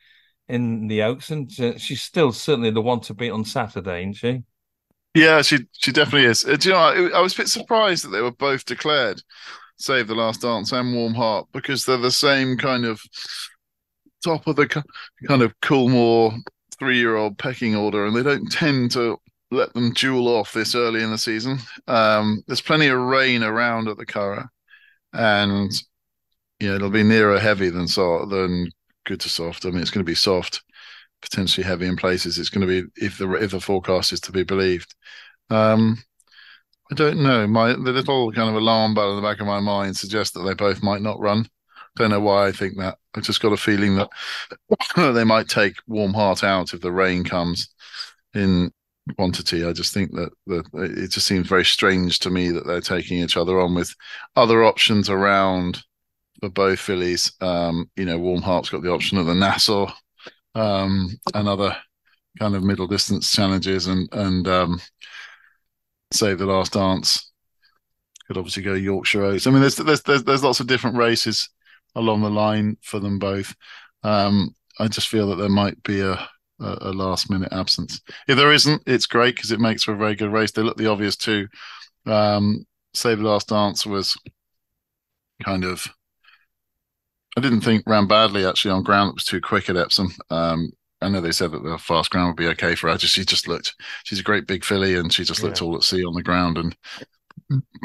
in 0.49 0.89
the 0.89 1.03
Oaks, 1.03 1.30
and 1.30 1.51
she's 1.53 2.03
still 2.03 2.32
certainly 2.32 2.70
the 2.70 2.80
one 2.80 3.01
to 3.01 3.14
beat 3.14 3.30
on 3.30 3.45
Saturday, 3.45 4.01
isn't 4.01 4.14
she? 4.14 4.43
Yeah, 5.14 5.43
she 5.43 5.59
she 5.72 5.93
definitely 5.93 6.28
is. 6.28 6.45
Uh, 6.45 6.57
do 6.57 6.68
you 6.68 6.74
know, 6.74 7.11
I 7.14 7.20
was 7.20 7.34
a 7.34 7.39
bit 7.39 7.49
surprised 7.49 8.05
that 8.05 8.11
they 8.11 8.20
were 8.20 8.30
both 8.30 8.64
declared 8.64 9.22
Save 9.76 10.09
the 10.09 10.14
Last 10.14 10.43
Dance 10.43 10.72
and 10.72 10.95
Warm 10.95 11.14
Heart 11.14 11.49
because 11.53 11.84
they're 11.84 11.97
the 11.97 12.11
same 12.11 12.57
kind 12.57 12.84
of 12.84 13.01
top 14.24 14.47
of 14.47 14.57
the 14.57 14.66
kind 15.26 15.43
of 15.43 15.59
Coolmore 15.61 16.36
three 16.78 16.99
year 16.99 17.16
old 17.16 17.39
pecking 17.39 17.74
order, 17.74 18.07
and 18.07 18.16
they 18.16 18.22
don't 18.22 18.51
tend 18.51 18.91
to 18.93 19.18
let 19.51 19.72
them 19.74 19.93
duel 19.93 20.28
off 20.28 20.53
this 20.53 20.74
early 20.74 21.03
in 21.03 21.11
the 21.11 21.18
season. 21.18 21.59
Um, 21.86 22.43
there's 22.47 22.61
plenty 22.61 22.89
of 22.89 22.99
rain 22.99 23.43
around 23.43 23.89
at 23.89 23.97
the 23.97 24.07
Curragh, 24.07 24.49
and 25.13 25.73
yeah, 26.61 26.75
it'll 26.75 26.91
be 26.91 27.03
nearer 27.03 27.39
heavy 27.39 27.71
than 27.71 27.89
so 27.89 28.27
than 28.27 28.71
good 29.05 29.21
to 29.21 29.29
soft. 29.29 29.65
I 29.65 29.71
mean, 29.71 29.81
it's 29.81 29.91
going 29.91 30.05
to 30.05 30.11
be 30.11 30.15
soft, 30.15 30.63
potentially 31.23 31.65
heavy 31.65 31.87
in 31.87 31.97
places. 31.97 32.39
It's 32.39 32.49
going 32.51 32.67
to 32.67 32.83
be 32.83 32.89
if 32.97 33.19
the 33.19 33.31
if 33.35 33.53
the 33.53 33.61
forecast 33.61 34.13
is 34.13 34.21
to 34.23 34.33
be 34.33 34.43
believed. 34.45 34.95
Um, 35.51 35.99
I 36.91 36.95
don't 36.95 37.23
know. 37.23 37.47
My 37.47 37.73
the 37.73 37.93
little 37.93 38.33
kind 38.33 38.49
of 38.49 38.57
alarm 38.57 38.95
bell 38.95 39.11
in 39.11 39.17
the 39.17 39.29
back 39.29 39.41
of 39.41 39.47
my 39.47 39.61
mind 39.61 39.97
suggests 39.97 40.33
that 40.35 40.43
they 40.43 40.55
both 40.55 40.83
might 40.83 41.03
not 41.03 41.21
run. 41.21 41.49
Don't 41.97 42.11
know 42.11 42.21
why 42.21 42.47
I 42.47 42.53
think 42.53 42.79
that. 42.79 42.99
I 43.15 43.21
just 43.21 43.43
got 43.43 43.53
a 43.53 43.57
feeling 43.57 43.97
that 43.97 44.09
they 44.97 45.25
might 45.25 45.49
take 45.49 45.77
Warm 45.87 46.15
Heart 46.15 46.45
out 46.45 46.75
if 46.75 46.81
the 46.81 46.93
rain 46.93 47.25
comes 47.25 47.69
in 48.35 48.73
quantity. 49.17 49.65
I 49.65 49.73
just 49.73 49.93
think 49.93 50.13
that, 50.13 50.31
that 50.47 50.65
it 50.75 51.11
just 51.11 51.27
seems 51.27 51.47
very 51.47 51.65
strange 51.65 52.19
to 52.21 52.31
me 52.31 52.51
that 52.51 52.67
they're 52.67 52.81
taking 52.81 53.19
each 53.19 53.37
other 53.37 53.61
on 53.61 53.75
with 53.75 53.95
other 54.37 54.65
options 54.65 55.11
around 55.11 55.83
for 56.41 56.49
both 56.49 56.79
fillies. 56.79 57.33
Um, 57.41 57.91
you 57.97 58.05
know, 58.05 58.19
Warm 58.19 58.43
Heart's 58.43 58.71
got 58.71 58.83
the 58.83 58.93
option 58.93 59.19
of 59.19 59.27
the 59.27 59.35
Nassau 59.35 59.91
um, 60.55 61.11
and 61.35 61.49
other 61.49 61.77
kind 62.39 62.55
of 62.55 62.63
middle 62.63 62.87
distance 62.87 63.31
challenges, 63.33 63.87
and 63.87 64.09
and 64.13 64.47
um, 64.49 64.81
Save 66.13 66.39
the 66.39 66.47
Last 66.47 66.73
Dance 66.73 67.33
could 68.27 68.37
obviously 68.37 68.63
go 68.63 68.75
Yorkshire 68.75 69.25
Oaks. 69.25 69.47
I 69.47 69.51
mean, 69.51 69.61
there's 69.61 69.77
there's 69.77 70.03
there's, 70.03 70.25
there's 70.25 70.45
lots 70.45 70.61
of 70.61 70.67
different 70.67 70.97
races 70.97 71.49
along 71.95 72.23
the 72.23 72.31
line 72.31 72.77
for 72.83 73.01
them 73.01 73.19
both. 73.19 73.55
Um, 74.03 74.55
I 74.79 74.89
just 74.89 75.09
feel 75.09 75.29
that 75.31 75.37
there 75.37 75.49
might 75.49 75.83
be 75.83 76.01
a 76.01 76.29
a, 76.61 76.79
a 76.83 76.93
last 76.93 77.31
minute 77.31 77.53
absence. 77.53 78.01
If 78.27 78.37
there 78.37 78.53
isn't, 78.53 78.83
it's 78.87 79.07
great 79.07 79.37
because 79.37 79.53
it 79.53 79.61
makes 79.61 79.85
for 79.85 79.93
a 79.93 79.97
very 79.97 80.15
good 80.15 80.33
race. 80.33 80.53
They 80.53 80.63
look 80.63 80.77
the 80.77 80.91
obvious 80.91 81.17
too. 81.17 81.49
Um, 82.07 82.67
Save 82.95 83.19
the 83.19 83.29
Last 83.29 83.49
Dance 83.49 83.87
was 83.87 84.17
kind 85.43 85.65
of. 85.65 85.87
I 87.37 87.41
didn't 87.41 87.61
think 87.61 87.85
ran 87.87 88.09
badly 88.09 88.45
actually 88.45 88.73
on 88.73 88.83
ground. 88.83 89.11
It 89.11 89.15
was 89.15 89.25
too 89.25 89.41
quick 89.41 89.71
at 89.71 89.77
Epsom. 89.77 90.11
Um, 90.31 90.73
I 91.01 91.09
know 91.09 91.21
they 91.21 91.31
said 91.31 91.53
that 91.53 91.63
the 91.63 91.79
fast 91.79 92.11
ground 92.11 92.29
would 92.29 92.37
be 92.37 92.49
okay 92.49 92.75
for 92.75 92.91
her. 92.91 92.97
Just 92.97 93.15
she 93.15 93.25
just 93.25 93.47
looked. 93.47 93.75
She's 94.05 94.19
a 94.19 94.25
great 94.25 94.47
big 94.47 94.65
filly, 94.65 94.97
and 94.97 95.13
she 95.13 95.23
just 95.23 95.43
looked 95.43 95.61
yeah. 95.61 95.67
all 95.67 95.77
at 95.77 95.85
sea 95.85 96.05
on 96.05 96.15
the 96.15 96.23
ground. 96.23 96.59
And 96.59 96.75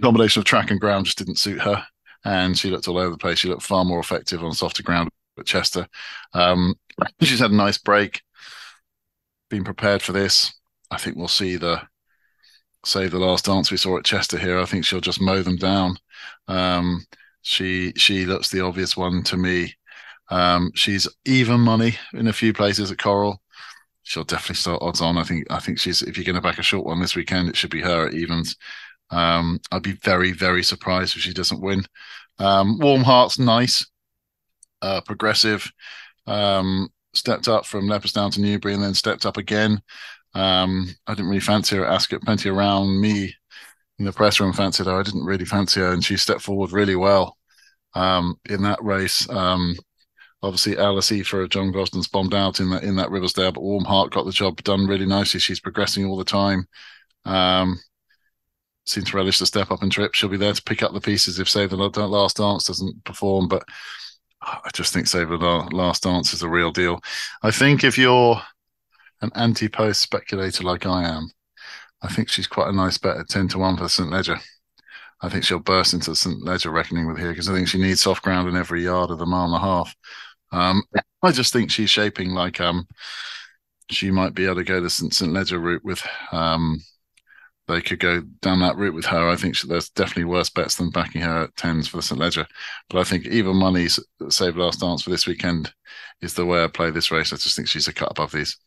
combination 0.02 0.40
of 0.40 0.46
track 0.46 0.72
and 0.72 0.80
ground 0.80 1.06
just 1.06 1.18
didn't 1.18 1.38
suit 1.38 1.62
her. 1.62 1.86
And 2.26 2.58
she 2.58 2.70
looked 2.70 2.88
all 2.88 2.98
over 2.98 3.12
the 3.12 3.18
place. 3.18 3.40
She 3.40 3.50
looked 3.50 3.62
far 3.62 3.86
more 3.86 4.00
effective 4.00 4.44
on 4.44 4.54
softer 4.54 4.82
ground 4.82 5.10
at 5.38 5.46
Chester. 5.46 5.88
Um, 6.34 6.76
she's 7.22 7.40
had 7.40 7.52
a 7.52 7.56
nice 7.56 7.78
break 7.78 8.22
been 9.54 9.64
prepared 9.64 10.02
for 10.02 10.14
this. 10.14 10.52
I 10.90 10.98
think 10.98 11.16
we'll 11.16 11.28
see 11.28 11.58
the 11.58 11.80
save 12.84 13.12
the 13.12 13.20
last 13.20 13.46
dance 13.46 13.70
we 13.70 13.78
saw 13.78 14.00
at 14.00 14.04
Chester 14.04 14.40
here. 14.40 14.60
I 14.60 14.66
think 14.66 14.84
she'll 14.84 15.00
just 15.00 15.22
mow 15.22 15.44
them 15.44 15.58
down. 15.58 15.98
Um, 16.48 17.06
she 17.44 17.94
she 17.96 18.26
looks 18.26 18.50
the 18.50 18.62
obvious 18.62 18.98
one 18.98 19.22
to 19.26 19.38
me. 19.38 19.76
Um, 20.30 20.72
she's 20.74 21.08
even 21.26 21.60
money 21.60 21.98
in 22.14 22.28
a 22.28 22.34
few 22.34 22.52
places 22.52 22.92
at 22.92 22.98
Coral. 22.98 23.42
She'll 24.02 24.24
definitely 24.24 24.56
start 24.56 24.82
odds 24.82 25.02
on. 25.02 25.20
I 25.20 25.24
think 25.24 25.46
I 25.52 25.60
think 25.60 25.78
she's 25.78 26.02
if 26.02 26.18
you're 26.18 26.26
going 26.26 26.36
to 26.36 26.42
back 26.42 26.58
a 26.58 26.64
short 26.64 26.88
one 26.88 27.00
this 27.00 27.16
weekend, 27.16 27.48
it 27.50 27.56
should 27.56 27.70
be 27.70 27.82
her 27.82 28.08
at 28.08 28.16
evens. 28.16 28.56
Um, 29.12 29.60
I'd 29.72 29.84
be 29.84 30.00
very 30.04 30.32
very 30.32 30.64
surprised 30.64 31.16
if 31.16 31.22
she 31.22 31.32
doesn't 31.32 31.62
win. 31.62 31.84
Um, 32.40 32.80
Warm 32.80 33.04
Heart's 33.04 33.38
nice, 33.38 33.86
uh, 34.82 35.02
progressive. 35.02 35.72
Um, 36.26 36.90
stepped 37.14 37.48
up 37.48 37.66
from 37.66 37.88
Leopardstown 37.88 38.32
to 38.34 38.42
Newbury 38.42 38.74
and 38.74 38.84
then 38.84 38.94
stepped 38.94 39.26
up 39.26 39.38
again. 39.38 39.82
Um, 40.34 40.88
I 41.08 41.14
didn't 41.14 41.30
really 41.30 41.40
fancy 41.40 41.76
her 41.76 41.86
at 41.86 41.94
Ascot. 41.94 42.22
Plenty 42.22 42.50
around 42.50 43.00
me 43.00 43.34
in 44.00 44.06
the 44.06 44.12
press 44.12 44.40
room 44.40 44.54
fancied 44.54 44.88
her. 44.88 45.00
I 45.00 45.04
didn't 45.04 45.26
really 45.26 45.46
fancy 45.46 45.80
her, 45.80 45.92
and 45.92 46.04
she 46.04 46.18
stepped 46.18 46.42
forward 46.42 46.72
really 46.72 46.96
well 46.96 47.38
um, 47.94 48.40
in 48.50 48.64
that 48.64 48.84
race. 48.84 49.30
Um, 49.30 49.76
obviously, 50.42 50.78
Alice 50.78 51.28
for 51.28 51.48
John 51.48 51.72
Gosden's 51.72 52.08
bombed 52.08 52.34
out 52.34 52.60
in 52.60 52.70
that 52.72 52.84
in 52.84 52.96
that 52.96 53.10
Ribblesdale, 53.10 53.54
but 53.54 53.64
Warm 53.64 53.86
Heart 53.86 54.12
got 54.12 54.26
the 54.26 54.32
job 54.32 54.62
done 54.64 54.88
really 54.88 55.06
nicely. 55.06 55.40
She's 55.40 55.60
progressing 55.60 56.06
all 56.06 56.18
the 56.18 56.24
time. 56.24 56.68
Um, 57.26 57.80
seems 58.86 59.12
to 59.12 59.18
relish 59.18 59.40
the 59.40 59.46
step 59.46 59.72
up 59.72 59.82
and 59.82 59.92
trip. 59.92 60.14
She'll 60.14 60.30
be 60.30 60.38
there 60.38 60.54
to 60.54 60.64
pick 60.64 60.84
up 60.84 60.94
the 60.94 61.00
pieces 61.02 61.40
if 61.40 61.48
say 61.48 61.68
the 61.68 61.78
last 61.78 62.38
dance 62.38 62.66
doesn't 62.66 63.04
perform, 63.06 63.48
but 63.48 63.64
I 64.46 64.70
just 64.74 64.94
think 64.94 65.08
Save 65.08 65.30
the 65.30 65.70
Last 65.72 66.04
Dance 66.04 66.34
is 66.34 66.44
a 66.44 66.50
real 66.50 66.72
deal. 66.72 67.02
I 67.42 67.52
think 67.52 67.84
if 67.84 67.98
you're 67.98 68.42
an 69.22 69.32
anti-post 69.36 70.02
speculator 70.02 70.64
like 70.64 70.86
I 70.86 71.04
am, 71.04 71.32
I 72.02 72.10
think 72.10 72.30
she's 72.30 72.48
quite 72.48 72.70
a 72.70 72.76
nice 72.76 72.98
bet 72.98 73.18
at 73.18 73.30
10 73.30 73.48
to 73.50 73.60
1 73.60 73.78
for 73.78 73.88
St. 73.88 74.10
Leger. 74.10 74.38
I 75.22 75.30
think 75.30 75.46
she'll 75.46 75.60
burst 75.60 75.94
into 75.94 76.14
St. 76.14 76.44
Leger 76.44 76.70
reckoning 76.70 77.08
with 77.08 77.18
here 77.18 77.30
because 77.30 77.50
I 77.50 77.54
think 77.54 77.70
she 77.70 77.80
needs 77.80 78.02
soft 78.02 78.24
ground 78.24 78.50
in 78.50 78.58
every 78.58 78.84
yard 78.84 79.10
of 79.10 79.20
the 79.20 79.26
mile 79.26 79.46
and 79.46 79.56
a 79.56 79.60
half. 79.60 79.96
Um, 80.52 80.84
I 81.22 81.32
just 81.32 81.54
think 81.54 81.72
she's 81.72 81.90
shaping 81.90 82.32
like 82.32 82.60
um, 82.60 82.86
she 83.90 84.12
might 84.12 84.34
be 84.34 84.46
able 84.46 84.56
to 84.56 84.64
go 84.66 84.82
the 84.82 84.90
St. 84.90 85.32
Leger 85.32 85.60
route 85.60 85.86
with 85.86 86.06
um, 86.34 86.82
they 87.68 87.82
could 87.82 88.00
go 88.00 88.22
down 88.42 88.60
that 88.60 88.76
route 88.76 88.94
with 88.94 89.06
her. 89.06 89.30
I 89.30 89.36
think 89.36 89.60
there's 89.62 89.90
definitely 89.90 90.26
worse 90.26 90.50
bets 90.50 90.76
than 90.76 90.90
backing 90.90 91.22
her 91.22 91.44
at 91.44 91.56
tens 91.56 91.88
for 91.88 91.98
the 91.98 92.04
St 92.04 92.20
Leger. 92.20 92.46
But 92.90 93.00
I 93.00 93.04
think 93.04 93.26
even 93.28 93.56
money 93.56 93.88
save 94.30 94.58
last 94.58 94.82
dance 94.82 95.04
for 95.04 95.10
this 95.10 95.28
weekend 95.28 95.74
is 96.22 96.34
the 96.34 96.46
way 96.46 96.64
I 96.64 96.68
play 96.68 96.92
this 96.92 97.12
race. 97.12 97.32
I 97.32 97.38
just 97.38 97.56
think 97.56 97.68
she's 97.68 97.88
a 97.88 97.94
cut 97.94 98.12
above 98.12 98.32
these. 98.32 98.58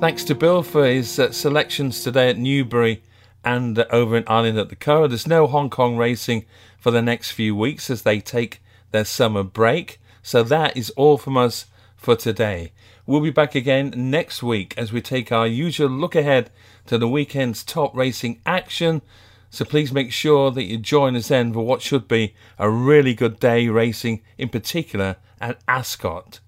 Thanks 0.00 0.24
to 0.24 0.34
Bill 0.34 0.62
for 0.62 0.84
his 0.84 1.18
uh, 1.18 1.32
selections 1.32 2.02
today 2.02 2.28
at 2.28 2.36
Newbury 2.36 3.02
and 3.42 3.78
uh, 3.78 3.86
over 3.88 4.18
in 4.18 4.24
Ireland 4.26 4.58
at 4.58 4.68
the 4.68 4.76
Curragh. 4.76 5.08
There's 5.08 5.26
no 5.26 5.46
Hong 5.46 5.70
Kong 5.70 5.96
racing 5.96 6.44
for 6.78 6.90
the 6.90 7.00
next 7.00 7.30
few 7.30 7.56
weeks 7.56 7.88
as 7.88 8.02
they 8.02 8.20
take 8.20 8.60
their 8.90 9.06
summer 9.06 9.42
break. 9.42 9.98
So 10.24 10.42
that 10.44 10.74
is 10.74 10.88
all 10.96 11.18
from 11.18 11.36
us 11.36 11.66
for 11.96 12.16
today. 12.16 12.72
We'll 13.04 13.20
be 13.20 13.30
back 13.30 13.54
again 13.54 13.92
next 13.94 14.42
week 14.42 14.72
as 14.78 14.90
we 14.90 15.02
take 15.02 15.30
our 15.30 15.46
usual 15.46 15.90
look 15.90 16.16
ahead 16.16 16.50
to 16.86 16.96
the 16.96 17.06
weekend's 17.06 17.62
top 17.62 17.94
racing 17.94 18.40
action. 18.46 19.02
So 19.50 19.66
please 19.66 19.92
make 19.92 20.12
sure 20.12 20.50
that 20.50 20.64
you 20.64 20.78
join 20.78 21.14
us 21.14 21.28
then 21.28 21.52
for 21.52 21.60
what 21.60 21.82
should 21.82 22.08
be 22.08 22.34
a 22.58 22.70
really 22.70 23.12
good 23.12 23.38
day 23.38 23.68
racing, 23.68 24.22
in 24.38 24.48
particular 24.48 25.16
at 25.42 25.60
Ascot. 25.68 26.40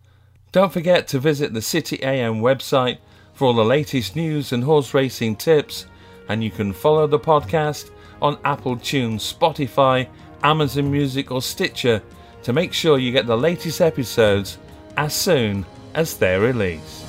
Don't 0.53 0.73
forget 0.73 1.07
to 1.09 1.19
visit 1.19 1.53
the 1.53 1.61
City 1.61 2.03
AM 2.03 2.41
website 2.41 2.97
for 3.35 3.49
all 3.49 3.53
the 3.53 3.63
latest 3.63 4.17
news 4.17 4.55
and 4.55 4.65
horse 4.65 4.95
racing 4.95 5.37
tips, 5.37 5.85
and 6.31 6.43
you 6.43 6.51
can 6.51 6.73
follow 6.73 7.07
the 7.07 7.19
podcast 7.19 7.91
on 8.23 8.39
Apple 8.43 8.79
Tunes, 8.79 9.31
Spotify, 9.31 10.09
Amazon 10.43 10.91
Music, 10.91 11.31
or 11.31 11.43
Stitcher 11.43 12.03
to 12.47 12.53
make 12.53 12.73
sure 12.73 12.97
you 12.97 13.11
get 13.11 13.27
the 13.27 13.37
latest 13.37 13.81
episodes 13.81 14.59
as 14.97 15.13
soon 15.13 15.67
as 15.95 16.17
they're 16.17 16.39
released. 16.39 17.06